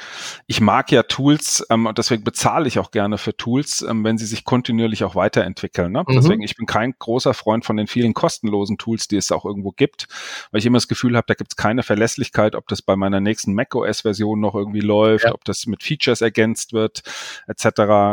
Ich 0.47 0.61
mag 0.61 0.91
ja 0.91 1.03
Tools 1.03 1.65
ähm, 1.69 1.85
und 1.85 1.97
deswegen 1.97 2.23
bezahle 2.23 2.67
ich 2.67 2.79
auch 2.79 2.91
gerne 2.91 3.17
für 3.17 3.35
Tools, 3.35 3.81
ähm, 3.81 4.03
wenn 4.03 4.17
sie 4.17 4.25
sich 4.25 4.43
kontinuierlich 4.43 5.03
auch 5.03 5.15
weiterentwickeln. 5.15 5.91
Ne? 5.91 6.03
Mhm. 6.07 6.13
Deswegen, 6.13 6.41
ich 6.41 6.55
bin 6.55 6.65
kein 6.65 6.93
großer 6.97 7.33
Freund 7.33 7.65
von 7.65 7.77
den 7.77 7.87
vielen 7.87 8.13
kostenlosen 8.13 8.77
Tools, 8.77 9.07
die 9.07 9.17
es 9.17 9.31
auch 9.31 9.45
irgendwo 9.45 9.71
gibt, 9.71 10.07
weil 10.51 10.59
ich 10.59 10.65
immer 10.65 10.77
das 10.77 10.87
Gefühl 10.87 11.15
habe, 11.15 11.27
da 11.27 11.33
gibt 11.33 11.53
es 11.53 11.55
keine 11.57 11.83
Verlässlichkeit, 11.83 12.55
ob 12.55 12.67
das 12.67 12.81
bei 12.81 12.95
meiner 12.95 13.19
nächsten 13.19 13.53
macOS-Version 13.53 14.39
noch 14.39 14.55
irgendwie 14.55 14.81
läuft, 14.81 15.25
ja. 15.25 15.33
ob 15.33 15.43
das 15.45 15.65
mit 15.67 15.83
Features 15.83 16.21
ergänzt 16.21 16.73
wird, 16.73 17.03
etc. 17.47 17.65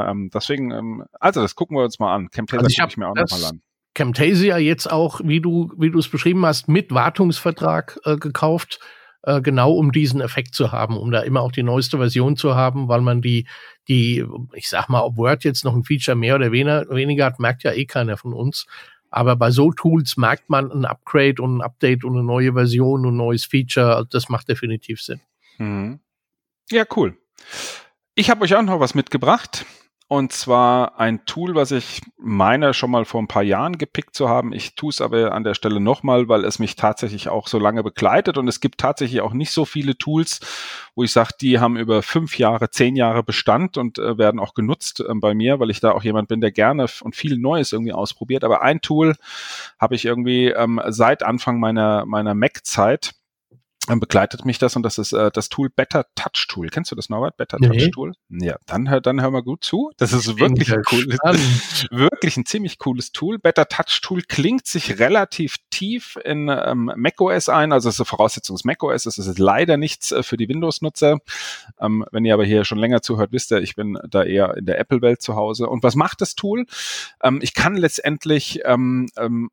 Ähm, 0.08 0.30
deswegen, 0.32 0.70
ähm, 0.72 1.04
also 1.20 1.40
das 1.40 1.54
gucken 1.54 1.76
wir 1.76 1.84
uns 1.84 1.98
mal 1.98 2.14
an. 2.14 2.30
Camtasia 2.30 2.64
also 2.64 2.76
gucke 2.76 2.90
ich 2.90 2.96
mir 2.96 3.08
auch 3.08 3.14
nochmal 3.14 3.44
an. 3.44 3.60
Camtasia 3.94 4.58
jetzt 4.58 4.90
auch, 4.90 5.20
wie 5.24 5.40
du, 5.40 5.72
wie 5.78 5.90
du 5.90 5.98
es 5.98 6.08
beschrieben 6.08 6.44
hast, 6.44 6.68
mit 6.68 6.92
Wartungsvertrag 6.92 8.00
äh, 8.04 8.16
gekauft, 8.16 8.80
äh, 9.22 9.40
genau 9.40 9.72
um 9.72 9.92
diesen 9.92 10.20
Effekt 10.20 10.54
zu 10.54 10.72
haben, 10.72 10.96
um 10.96 11.10
da 11.10 11.20
immer 11.20 11.42
auch 11.42 11.52
die 11.52 11.62
neueste 11.62 11.98
Version 11.98 12.36
zu 12.36 12.54
haben, 12.56 12.88
weil 12.88 13.00
man 13.00 13.22
die, 13.22 13.46
die, 13.88 14.24
ich 14.52 14.68
sag 14.68 14.88
mal, 14.88 15.02
ob 15.02 15.16
Word 15.16 15.44
jetzt 15.44 15.64
noch 15.64 15.74
ein 15.74 15.84
Feature 15.84 16.16
mehr 16.16 16.34
oder 16.34 16.52
weniger, 16.52 16.88
weniger 16.90 17.26
hat, 17.26 17.38
merkt 17.38 17.62
ja 17.62 17.72
eh 17.72 17.86
keiner 17.86 18.16
von 18.16 18.32
uns. 18.32 18.66
Aber 19.10 19.36
bei 19.36 19.52
so 19.52 19.70
Tools 19.70 20.16
merkt 20.16 20.50
man 20.50 20.72
ein 20.72 20.84
Upgrade 20.84 21.40
und 21.40 21.58
ein 21.58 21.62
Update 21.62 22.02
und 22.02 22.14
eine 22.14 22.24
neue 22.24 22.52
Version 22.52 23.06
und 23.06 23.14
ein 23.14 23.16
neues 23.16 23.44
Feature. 23.44 24.06
Das 24.10 24.28
macht 24.28 24.48
definitiv 24.48 25.00
Sinn. 25.00 25.20
Mhm. 25.58 26.00
Ja, 26.70 26.84
cool. 26.96 27.16
Ich 28.16 28.28
habe 28.28 28.42
euch 28.42 28.56
auch 28.56 28.62
noch 28.62 28.80
was 28.80 28.96
mitgebracht. 28.96 29.64
Und 30.06 30.32
zwar 30.32 31.00
ein 31.00 31.24
Tool, 31.24 31.54
was 31.54 31.70
ich 31.70 32.02
meine 32.18 32.74
schon 32.74 32.90
mal 32.90 33.06
vor 33.06 33.22
ein 33.22 33.26
paar 33.26 33.42
Jahren 33.42 33.78
gepickt 33.78 34.14
zu 34.14 34.28
haben. 34.28 34.52
Ich 34.52 34.74
tue 34.74 34.90
es 34.90 35.00
aber 35.00 35.32
an 35.32 35.44
der 35.44 35.54
Stelle 35.54 35.80
nochmal, 35.80 36.28
weil 36.28 36.44
es 36.44 36.58
mich 36.58 36.76
tatsächlich 36.76 37.30
auch 37.30 37.48
so 37.48 37.58
lange 37.58 37.82
begleitet 37.82 38.36
und 38.36 38.46
es 38.46 38.60
gibt 38.60 38.78
tatsächlich 38.78 39.22
auch 39.22 39.32
nicht 39.32 39.50
so 39.50 39.64
viele 39.64 39.96
Tools, 39.96 40.40
wo 40.94 41.04
ich 41.04 41.12
sage, 41.12 41.30
die 41.40 41.58
haben 41.58 41.78
über 41.78 42.02
fünf 42.02 42.38
Jahre, 42.38 42.68
zehn 42.70 42.96
Jahre 42.96 43.22
Bestand 43.22 43.78
und 43.78 43.98
äh, 43.98 44.18
werden 44.18 44.40
auch 44.40 44.52
genutzt 44.52 45.00
äh, 45.00 45.14
bei 45.14 45.34
mir, 45.34 45.58
weil 45.58 45.70
ich 45.70 45.80
da 45.80 45.92
auch 45.92 46.04
jemand 46.04 46.28
bin, 46.28 46.42
der 46.42 46.52
gerne 46.52 46.86
und 47.00 47.16
viel 47.16 47.38
Neues 47.38 47.72
irgendwie 47.72 47.92
ausprobiert. 47.94 48.44
Aber 48.44 48.60
ein 48.60 48.82
Tool 48.82 49.16
habe 49.78 49.94
ich 49.94 50.04
irgendwie 50.04 50.48
ähm, 50.48 50.82
seit 50.88 51.22
Anfang 51.22 51.58
meiner, 51.58 52.04
meiner 52.04 52.34
Mac-Zeit 52.34 53.14
begleitet 53.86 54.44
mich 54.44 54.58
das 54.58 54.76
und 54.76 54.82
das 54.82 54.98
ist 54.98 55.12
äh, 55.12 55.30
das 55.30 55.48
Tool 55.48 55.68
Better 55.68 56.06
Touch 56.14 56.46
Tool. 56.48 56.68
Kennst 56.68 56.90
du 56.90 56.96
das, 56.96 57.08
Norbert? 57.08 57.36
Better 57.36 57.58
nee. 57.60 57.68
Touch 57.68 57.90
Tool? 57.90 58.12
Ja, 58.30 58.56
dann 58.66 58.88
hör, 58.88 59.00
dann 59.00 59.20
hör 59.20 59.30
mal 59.30 59.42
gut 59.42 59.64
zu. 59.64 59.90
Das 59.98 60.12
ist 60.12 60.38
wirklich 60.38 60.72
ein 60.72 60.82
cooles, 60.82 61.18
wirklich 61.90 62.36
ein 62.36 62.46
ziemlich 62.46 62.78
cooles 62.78 63.12
Tool. 63.12 63.38
Better 63.38 63.68
Touch 63.68 64.00
Tool 64.00 64.22
klingt 64.22 64.66
sich 64.66 64.98
relativ 64.98 65.56
tief 65.70 66.18
in 66.24 66.48
ähm, 66.48 66.90
macOS 66.96 67.48
ein, 67.48 67.72
also 67.72 67.88
es 67.88 67.96
ist 67.96 68.00
eine 68.00 68.06
Voraussetzung 68.06 68.56
des 68.56 68.64
macOS. 68.64 69.06
Es 69.06 69.18
ist 69.18 69.38
leider 69.38 69.76
nichts 69.76 70.12
äh, 70.12 70.22
für 70.22 70.36
die 70.36 70.48
Windows-Nutzer. 70.48 71.18
Ähm, 71.78 72.04
wenn 72.10 72.24
ihr 72.24 72.34
aber 72.34 72.44
hier 72.44 72.64
schon 72.64 72.78
länger 72.78 73.02
zuhört, 73.02 73.32
wisst 73.32 73.52
ihr, 73.52 73.58
ich 73.58 73.76
bin 73.76 73.98
da 74.08 74.22
eher 74.22 74.56
in 74.56 74.66
der 74.66 74.78
Apple-Welt 74.78 75.20
zu 75.20 75.36
Hause. 75.36 75.68
Und 75.68 75.82
was 75.82 75.94
macht 75.94 76.20
das 76.20 76.34
Tool? 76.34 76.66
Ähm, 77.22 77.40
ich 77.42 77.54
kann 77.54 77.76
letztendlich 77.76 78.60
ähm, 78.64 79.08
ähm, 79.16 79.50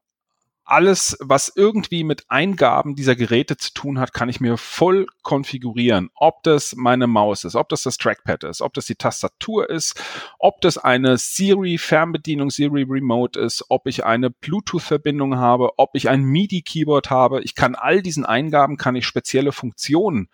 alles, 0.71 1.17
was 1.19 1.51
irgendwie 1.53 2.05
mit 2.05 2.23
Eingaben 2.29 2.95
dieser 2.95 3.15
Geräte 3.15 3.57
zu 3.57 3.73
tun 3.73 3.99
hat, 3.99 4.13
kann 4.13 4.29
ich 4.29 4.39
mir 4.39 4.57
voll 4.57 5.05
konfigurieren. 5.21 6.09
Ob 6.15 6.43
das 6.43 6.75
meine 6.77 7.07
Maus 7.07 7.43
ist, 7.43 7.55
ob 7.55 7.67
das 7.67 7.83
das 7.83 7.97
Trackpad 7.97 8.45
ist, 8.45 8.61
ob 8.61 8.73
das 8.73 8.85
die 8.85 8.95
Tastatur 8.95 9.69
ist, 9.69 10.01
ob 10.39 10.61
das 10.61 10.77
eine 10.77 11.17
Siri 11.17 11.77
Fernbedienung, 11.77 12.49
Siri 12.49 12.85
Remote 12.87 13.37
ist, 13.37 13.65
ob 13.67 13.85
ich 13.85 14.05
eine 14.05 14.29
Bluetooth 14.29 14.81
Verbindung 14.81 15.37
habe, 15.37 15.71
ob 15.77 15.91
ich 15.93 16.07
ein 16.07 16.23
MIDI 16.23 16.61
Keyboard 16.61 17.09
habe. 17.09 17.41
Ich 17.41 17.53
kann 17.55 17.75
all 17.75 18.01
diesen 18.01 18.25
Eingaben, 18.25 18.77
kann 18.77 18.95
ich 18.95 19.05
spezielle 19.05 19.51
Funktionen 19.51 20.29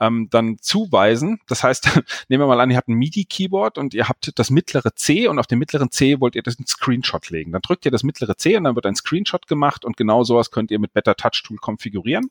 ähm, 0.00 0.28
dann 0.30 0.58
zuweisen. 0.60 1.40
Das 1.46 1.62
heißt, 1.62 2.00
nehmen 2.28 2.42
wir 2.42 2.46
mal 2.46 2.60
an, 2.60 2.70
ihr 2.70 2.76
habt 2.76 2.88
ein 2.88 2.94
MIDI-Keyboard 2.94 3.78
und 3.78 3.94
ihr 3.94 4.08
habt 4.08 4.32
das 4.38 4.50
mittlere 4.50 4.94
C 4.94 5.28
und 5.28 5.38
auf 5.38 5.46
dem 5.46 5.58
mittleren 5.58 5.90
C 5.90 6.20
wollt 6.20 6.34
ihr 6.34 6.42
das 6.42 6.58
einen 6.58 6.66
Screenshot 6.66 7.30
legen. 7.30 7.52
Dann 7.52 7.62
drückt 7.62 7.84
ihr 7.84 7.90
das 7.90 8.02
mittlere 8.02 8.36
C 8.36 8.56
und 8.56 8.64
dann 8.64 8.74
wird 8.74 8.86
ein 8.86 8.96
Screenshot 8.96 9.46
gemacht 9.46 9.84
und 9.84 9.96
genau 9.96 10.24
sowas 10.24 10.50
könnt 10.50 10.70
ihr 10.70 10.78
mit 10.78 10.92
Better 10.92 11.16
Touch 11.16 11.42
Tool 11.44 11.58
konfigurieren. 11.58 12.30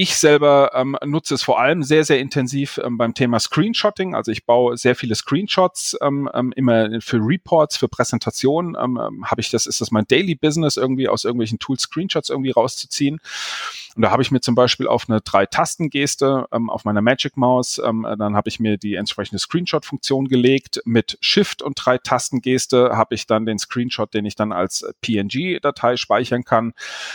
Ich 0.00 0.16
selber 0.16 0.70
ähm, 0.74 0.96
nutze 1.04 1.34
es 1.34 1.42
vor 1.42 1.60
allem 1.60 1.82
sehr, 1.82 2.04
sehr 2.04 2.20
intensiv 2.20 2.78
ähm, 2.84 2.98
beim 2.98 3.14
Thema 3.14 3.40
Screenshotting. 3.40 4.14
Also 4.14 4.30
ich 4.30 4.46
baue 4.46 4.76
sehr 4.76 4.94
viele 4.94 5.16
Screenshots 5.16 5.96
ähm, 6.00 6.30
ähm, 6.32 6.52
immer 6.54 7.00
für 7.00 7.18
Reports, 7.20 7.76
für 7.76 7.88
Präsentationen. 7.88 8.76
Ähm, 8.80 8.96
ähm, 8.96 9.28
Habe 9.28 9.40
ich 9.40 9.50
das, 9.50 9.66
ist 9.66 9.80
das 9.80 9.90
mein 9.90 10.06
Daily 10.06 10.36
Business, 10.36 10.76
irgendwie 10.76 11.08
aus 11.08 11.24
irgendwelchen 11.24 11.58
Tools 11.58 11.82
Screenshots 11.82 12.30
irgendwie 12.30 12.52
rauszuziehen. 12.52 13.20
Und 13.98 14.02
da 14.02 14.12
habe 14.12 14.22
ich 14.22 14.30
mir 14.30 14.40
zum 14.40 14.54
Beispiel 14.54 14.86
auf 14.86 15.08
eine 15.08 15.20
Drei-Tasten-Geste 15.20 16.46
ähm, 16.52 16.70
auf 16.70 16.84
meiner 16.84 17.02
Magic 17.02 17.36
Maus, 17.36 17.82
ähm, 17.84 18.06
dann 18.16 18.36
habe 18.36 18.48
ich 18.48 18.60
mir 18.60 18.78
die 18.78 18.94
entsprechende 18.94 19.40
Screenshot-Funktion 19.40 20.28
gelegt. 20.28 20.80
Mit 20.84 21.18
Shift 21.20 21.62
und 21.62 21.84
Drei-Tasten-Geste 21.84 22.90
habe 22.92 23.16
ich 23.16 23.26
dann 23.26 23.44
den 23.44 23.58
Screenshot, 23.58 24.14
den 24.14 24.24
ich 24.24 24.36
dann 24.36 24.52
als 24.52 24.88
PNG-Datei 25.00 25.96
speichern 25.96 26.44
kann. 26.44 26.74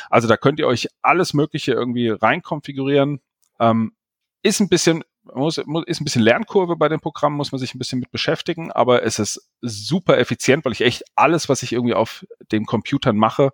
Also 0.09 0.27
da 0.27 0.35
könnt 0.35 0.59
ihr 0.59 0.67
euch 0.67 0.89
alles 1.01 1.33
Mögliche 1.33 1.71
irgendwie 1.71 2.09
reinkonfigurieren. 2.09 3.21
Ähm, 3.61 3.93
ist 4.41 4.59
ein 4.59 4.67
bisschen 4.67 5.05
muss, 5.23 5.61
muss, 5.65 5.85
ist 5.87 6.01
ein 6.01 6.03
bisschen 6.03 6.21
Lernkurve 6.21 6.75
bei 6.75 6.89
dem 6.89 6.99
Programm, 6.99 7.33
muss 7.33 7.51
man 7.51 7.59
sich 7.59 7.73
ein 7.73 7.79
bisschen 7.79 7.99
mit 7.99 8.11
beschäftigen, 8.11 8.71
aber 8.71 9.03
es 9.03 9.19
ist 9.19 9.49
super 9.61 10.17
effizient, 10.17 10.65
weil 10.65 10.73
ich 10.73 10.81
echt 10.81 11.03
alles, 11.15 11.49
was 11.49 11.63
ich 11.63 11.71
irgendwie 11.71 11.93
auf 11.93 12.25
den 12.51 12.65
Computern 12.65 13.15
mache, 13.15 13.51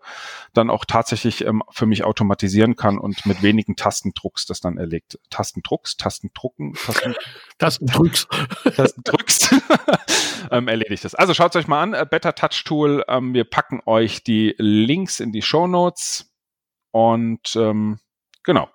dann 0.54 0.70
auch 0.70 0.86
tatsächlich 0.86 1.46
ähm, 1.46 1.64
für 1.70 1.86
mich 1.86 2.04
automatisieren 2.04 2.76
kann 2.76 2.98
und 2.98 3.26
mit 3.26 3.44
wenigen 3.44 3.76
Tastendrucks 3.76 4.46
das 4.46 4.62
dann 4.62 4.78
erlegt. 4.78 5.20
Tastendrucks, 5.30 5.98
Tastendrucken, 5.98 6.74
Tasten, 6.74 7.16
Tastendrücks. 7.60 8.28
Tastendrücks 8.76 9.56
ähm, 10.52 10.68
erledigt 10.68 11.06
das. 11.06 11.16
Also 11.16 11.34
schaut 11.34 11.56
euch 11.56 11.68
mal 11.68 11.84
an, 11.84 11.94
äh, 11.94 12.06
Better 12.10 12.34
Touch 12.34 12.64
Tool. 12.64 13.04
Ähm, 13.08 13.34
wir 13.34 13.44
packen 13.44 13.82
euch 13.86 14.24
die 14.24 14.56
Links 14.58 15.20
in 15.20 15.32
die 15.32 15.42
Show 15.42 15.68
Notes 15.68 16.32
und 16.92 17.56
ähm, 17.56 18.00
genau. 18.44 18.70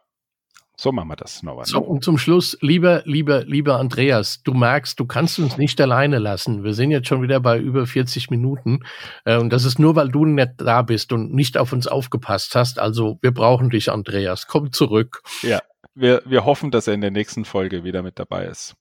So 0.76 0.90
machen 0.90 1.08
wir 1.08 1.16
das, 1.16 1.42
Norbert. 1.42 1.68
So, 1.68 1.80
und 1.80 2.02
zum 2.02 2.18
Schluss, 2.18 2.58
lieber, 2.60 3.02
lieber, 3.04 3.44
lieber 3.44 3.78
Andreas, 3.78 4.42
du 4.42 4.54
merkst, 4.54 4.98
du 4.98 5.06
kannst 5.06 5.38
uns 5.38 5.56
nicht 5.56 5.80
alleine 5.80 6.18
lassen. 6.18 6.64
Wir 6.64 6.74
sind 6.74 6.90
jetzt 6.90 7.06
schon 7.06 7.22
wieder 7.22 7.38
bei 7.38 7.58
über 7.58 7.86
40 7.86 8.30
Minuten. 8.30 8.80
Äh, 9.24 9.38
und 9.38 9.52
das 9.52 9.64
ist 9.64 9.78
nur, 9.78 9.94
weil 9.94 10.08
du 10.08 10.24
nicht 10.24 10.54
da 10.58 10.82
bist 10.82 11.12
und 11.12 11.32
nicht 11.32 11.56
auf 11.56 11.72
uns 11.72 11.86
aufgepasst 11.86 12.56
hast. 12.56 12.80
Also 12.80 13.18
wir 13.22 13.32
brauchen 13.32 13.70
dich, 13.70 13.90
Andreas. 13.92 14.48
Komm 14.48 14.72
zurück. 14.72 15.22
Ja, 15.42 15.60
wir, 15.94 16.22
wir 16.24 16.44
hoffen, 16.44 16.70
dass 16.70 16.88
er 16.88 16.94
in 16.94 17.00
der 17.00 17.12
nächsten 17.12 17.44
Folge 17.44 17.84
wieder 17.84 18.02
mit 18.02 18.18
dabei 18.18 18.46
ist. 18.46 18.74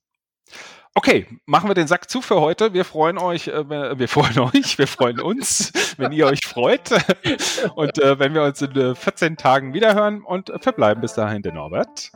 Okay, 0.96 1.26
machen 1.44 1.68
wir 1.68 1.74
den 1.74 1.88
Sack 1.88 2.08
zu 2.08 2.22
für 2.22 2.40
heute. 2.40 2.72
Wir 2.72 2.84
freuen 2.84 3.18
euch, 3.18 3.48
äh, 3.48 3.68
wir 3.68 4.08
freuen 4.08 4.38
euch, 4.54 4.78
wir 4.78 4.86
freuen 4.86 5.20
uns, 5.20 5.72
wenn 5.96 6.12
ihr 6.12 6.26
euch 6.26 6.46
freut. 6.46 6.90
Und 7.74 7.98
äh, 7.98 8.18
wenn 8.18 8.32
wir 8.32 8.44
uns 8.44 8.62
in 8.62 8.76
äh, 8.76 8.94
14 8.94 9.36
Tagen 9.36 9.74
wiederhören 9.74 10.22
und 10.22 10.52
verbleiben 10.60 11.00
bis 11.00 11.14
dahin 11.14 11.42
der 11.42 11.52
Norbert. 11.52 12.12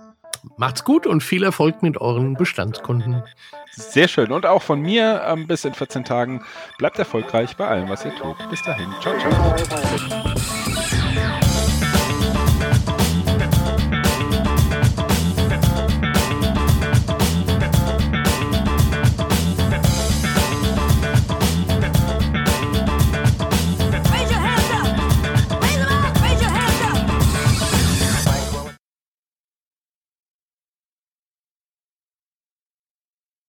Macht's 0.57 0.85
gut 0.85 1.07
und 1.07 1.23
viel 1.23 1.43
Erfolg 1.43 1.83
mit 1.83 2.01
euren 2.01 2.35
Bestandskunden. 2.35 3.25
Sehr 3.73 4.07
schön. 4.07 4.31
Und 4.31 4.47
auch 4.47 4.63
von 4.63 4.81
mir 4.81 5.23
ähm, 5.27 5.49
bis 5.49 5.65
in 5.65 5.75
14 5.75 6.05
Tagen. 6.05 6.45
Bleibt 6.79 6.99
erfolgreich 6.99 7.57
bei 7.57 7.67
allem, 7.67 7.89
was 7.89 8.05
ihr 8.05 8.15
tut. 8.15 8.37
Bis 8.49 8.63
dahin. 8.63 8.89
Ciao, 9.01 9.19
ciao. 9.19 10.58